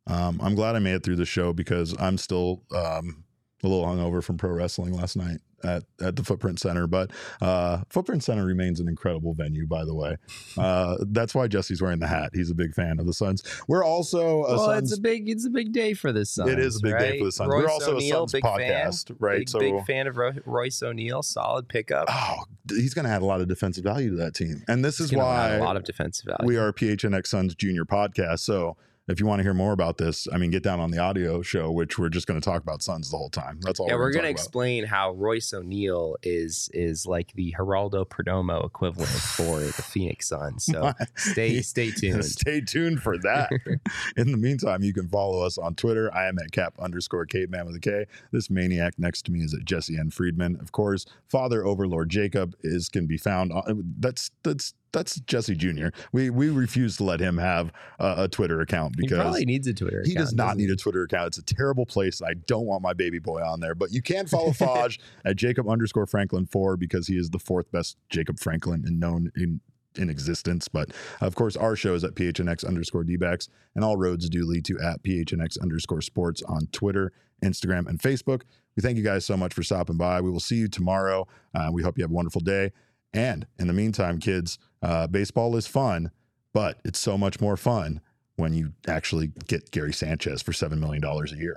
Um, 0.07 0.41
I'm 0.43 0.55
glad 0.55 0.77
I 0.77 0.79
made 0.79 0.95
it 0.95 1.03
through 1.03 1.17
the 1.17 1.27
show 1.27 1.53
because 1.53 1.95
I'm 2.01 2.17
still 2.17 2.63
um, 2.75 3.25
a 3.63 3.69
little 3.69 3.85
hungover 3.85 4.23
from 4.23 4.37
pro 4.39 4.51
wrestling 4.51 4.95
last 4.95 5.17
night 5.17 5.39
at, 5.63 5.85
at 6.01 6.17
the 6.17 6.25
Footprint 6.25 6.59
Center. 6.59 6.87
But 6.87 7.11
uh, 7.41 7.83
Footprint 7.91 8.25
Center 8.25 8.45
remains 8.45 8.81
an 8.81 8.89
incredible 8.89 9.35
venue, 9.35 9.67
by 9.67 9.85
the 9.85 9.95
way. 9.95 10.17
Uh, 10.59 10.97
that's 11.09 11.35
why 11.35 11.47
Jesse's 11.47 11.81
wearing 11.81 12.01
the 12.01 12.07
hat. 12.07 12.31
He's 12.35 12.51
a 12.51 12.55
big 12.55 12.75
fan 12.75 12.99
of 12.99 13.07
the 13.07 13.15
Suns. 13.15 13.43
We're 13.67 13.85
also 13.85 14.45
a 14.45 14.57
well, 14.57 14.67
Suns. 14.67 14.91
it's 14.91 14.99
a 14.99 15.01
big 15.01 15.29
it's 15.29 15.47
a 15.47 15.51
big 15.51 15.73
day 15.73 15.95
for 15.95 16.13
the 16.13 16.27
Suns. 16.27 16.51
it 16.51 16.59
is 16.59 16.77
a 16.77 16.81
big 16.81 16.99
day 16.99 17.19
for 17.19 17.27
the 17.27 17.33
Suns. 17.33 17.49
Royce 17.49 17.63
We're 17.65 17.71
also 17.71 17.97
O'Neale, 17.97 18.17
a 18.17 18.29
Suns 18.29 18.33
big 18.33 18.43
podcast, 18.43 19.09
fan, 19.09 19.17
right? 19.21 19.39
Big, 19.39 19.49
so 19.49 19.59
big 19.59 19.87
fan 19.87 20.07
of 20.07 20.17
Ro- 20.17 20.33
Royce 20.45 20.83
O'Neale. 20.83 21.23
Solid 21.23 21.69
pickup. 21.69 22.07
oh, 22.11 22.45
he's 22.69 22.93
going 22.95 23.05
to 23.07 23.11
add 23.11 23.23
a 23.23 23.25
lot 23.25 23.41
of 23.41 23.49
defensive 23.49 23.85
value 23.85 24.11
to 24.11 24.17
that 24.17 24.35
team, 24.35 24.63
and 24.69 24.85
this 24.85 25.01
is 25.01 25.11
He's 25.11 25.19
add 25.19 25.23
why 25.23 25.49
a 25.53 25.61
lot 25.61 25.77
of 25.77 25.85
defensive 25.85 26.27
value. 26.27 26.47
we 26.47 26.57
are 26.57 26.73
PHNX 26.73 27.29
Suns 27.29 27.55
Junior 27.55 27.85
podcast. 27.85 28.41
So 28.41 28.77
if 29.11 29.19
you 29.19 29.27
want 29.27 29.41
to 29.41 29.43
hear 29.43 29.55
more 29.55 29.73
about 29.73 29.99
this, 29.99 30.29
I 30.33 30.39
mean, 30.39 30.51
get 30.51 30.63
down 30.63 30.81
on 30.81 30.91
the 30.91 30.99
audio 30.99 31.43
show, 31.43 31.71
which 31.71 31.99
we're 31.99 32.09
just 32.09 32.27
going 32.27 32.41
to 32.41 32.45
talk 32.45 32.63
about 32.63 32.83
Suns 32.83 33.11
the 33.11 33.17
whole 33.17 33.31
time. 33.31 33.59
That's 33.61 33.81
all. 33.81 33.89
Yeah, 33.89 33.95
we're 33.95 34.13
going 34.13 34.21
gonna 34.21 34.31
explain 34.31 34.85
how 34.85 35.13
Royce 35.13 35.53
O'Neale 35.53 36.17
is 36.23 36.69
is 36.73 37.07
like 37.07 37.33
the 37.33 37.55
Geraldo 37.59 38.07
Perdomo 38.07 38.65
equivalent 38.65 39.11
for 39.11 39.61
the 39.61 39.83
Phoenix 39.83 40.29
Suns. 40.29 40.65
So 40.65 40.93
stay 41.17 41.63
stay 41.63 41.91
tuned. 41.91 42.25
Stay 42.25 42.61
tuned 42.61 43.03
for 43.03 43.19
that. 43.19 43.51
In 44.17 44.33
the 44.33 44.39
meantime, 44.39 44.83
you 44.83 44.93
can 44.93 45.09
follow 45.09 45.45
us 45.45 45.59
on 45.59 45.75
Twitter. 45.75 46.13
I 46.15 46.29
am 46.29 46.39
at 46.39 46.53
cap 46.53 46.75
underscore 46.79 47.27
caveman 47.27 47.67
with 47.67 47.77
a 47.77 47.81
K. 47.81 48.07
This 48.33 48.51
maniac 48.51 48.99
next 48.99 49.23
to 49.27 49.33
me 49.33 49.41
is 49.41 49.55
at 49.55 49.65
Jesse 49.65 49.99
N. 49.99 50.11
Friedman. 50.11 50.57
Of 50.61 50.73
course, 50.73 51.07
Father 51.29 51.65
Overlord 51.65 52.11
Jacob 52.11 52.55
is 52.63 52.89
can 52.89 53.07
be 53.07 53.17
found. 53.17 53.53
On, 53.53 53.95
that's 53.99 54.31
that's 54.43 54.75
that's 54.93 55.21
Jesse 55.21 55.55
Jr. 55.55 55.89
We 56.13 56.31
we 56.31 56.49
refuse 56.51 56.97
to 56.99 57.05
let 57.05 57.21
him 57.21 57.39
have 57.39 57.73
a, 57.99 58.25
a 58.25 58.29
Twitter 58.29 58.61
account 58.61 58.97
because 58.97 59.17
He 59.19 59.23
probably 59.23 59.45
needs 59.45 59.67
a 59.67 59.75
Twitter. 59.75 60.03
he 60.05 60.13
account, 60.13 60.27
does 60.27 60.35
not 60.35 60.57
need 60.57 60.71
a 60.71 60.77
Twitter 60.77 61.03
account. 61.03 61.29
It's 61.29 61.39
a 61.39 61.43
terrible 61.43 61.87
place. 61.87 62.21
I 62.23 62.35
don't 62.47 62.67
want 62.67 62.83
my 62.83 62.93
baby 62.93 63.19
boy 63.19 63.41
on 63.43 63.61
there. 63.61 63.75
But 63.75 63.93
you 63.93 64.03
can 64.03 64.27
follow 64.27 64.51
Faj 64.53 64.99
at 65.25 65.37
Jacob 65.37 65.69
underscore 65.69 66.07
Franklin 66.07 66.47
four 66.47 66.77
because 66.77 67.07
he 67.07 67.17
is 67.17 67.31
the 67.31 67.39
fourth 67.39 67.71
best 67.73 67.97
Jacob 68.09 68.39
Franklin 68.39 68.85
and 68.87 68.99
known 68.99 69.31
in 69.37 69.61
in 69.97 70.09
existence. 70.09 70.69
But 70.69 70.91
of 71.21 71.35
course, 71.35 71.57
our 71.57 71.75
show 71.77 71.95
is 71.95 72.05
at 72.05 72.15
PHNX 72.15 72.65
underscore 72.67 73.05
DBacks, 73.05 73.49
and 73.75 73.85
all 73.85 73.97
roads 73.97 74.29
do 74.29 74.47
lead 74.47 74.65
to 74.67 74.79
at 74.79 75.03
PHNX 75.03 75.61
underscore 75.61 76.01
sports 76.01 76.43
on 76.43 76.69
Twitter, 76.73 77.13
Instagram, 77.45 77.89
and 77.89 77.99
Facebook. 77.99 78.43
We 78.77 78.83
thank 78.83 78.97
you 78.97 79.03
guys 79.03 79.27
so 79.27 79.37
much 79.37 79.53
for 79.53 79.65
stopping 79.65 79.97
by. 79.97 80.21
We 80.21 80.31
will 80.31 80.39
see 80.41 80.57
you 80.57 80.69
tomorrow. 80.69 81.27
Uh, 81.55 81.71
we 81.73 81.83
hope 81.83 81.99
you 81.99 82.05
have 82.05 82.11
a 82.13 82.15
wonderful 82.15 82.41
day. 82.41 82.71
And 83.13 83.47
in 83.59 83.67
the 83.67 83.73
meantime, 83.73 84.19
kids, 84.19 84.59
uh, 84.83 85.07
baseball 85.07 85.57
is 85.57 85.67
fun, 85.67 86.11
but 86.53 86.81
it's 86.85 86.99
so 86.99 87.19
much 87.19 87.41
more 87.41 87.57
fun 87.57 88.01
when 88.37 88.55
you 88.55 88.73
actually 88.89 89.33
get 89.47 89.71
Gary 89.71 89.93
Sanchez 89.93 90.43
for 90.43 90.53
$7 90.53 90.79
million 90.79 91.05
a 91.05 91.37
year. 91.37 91.57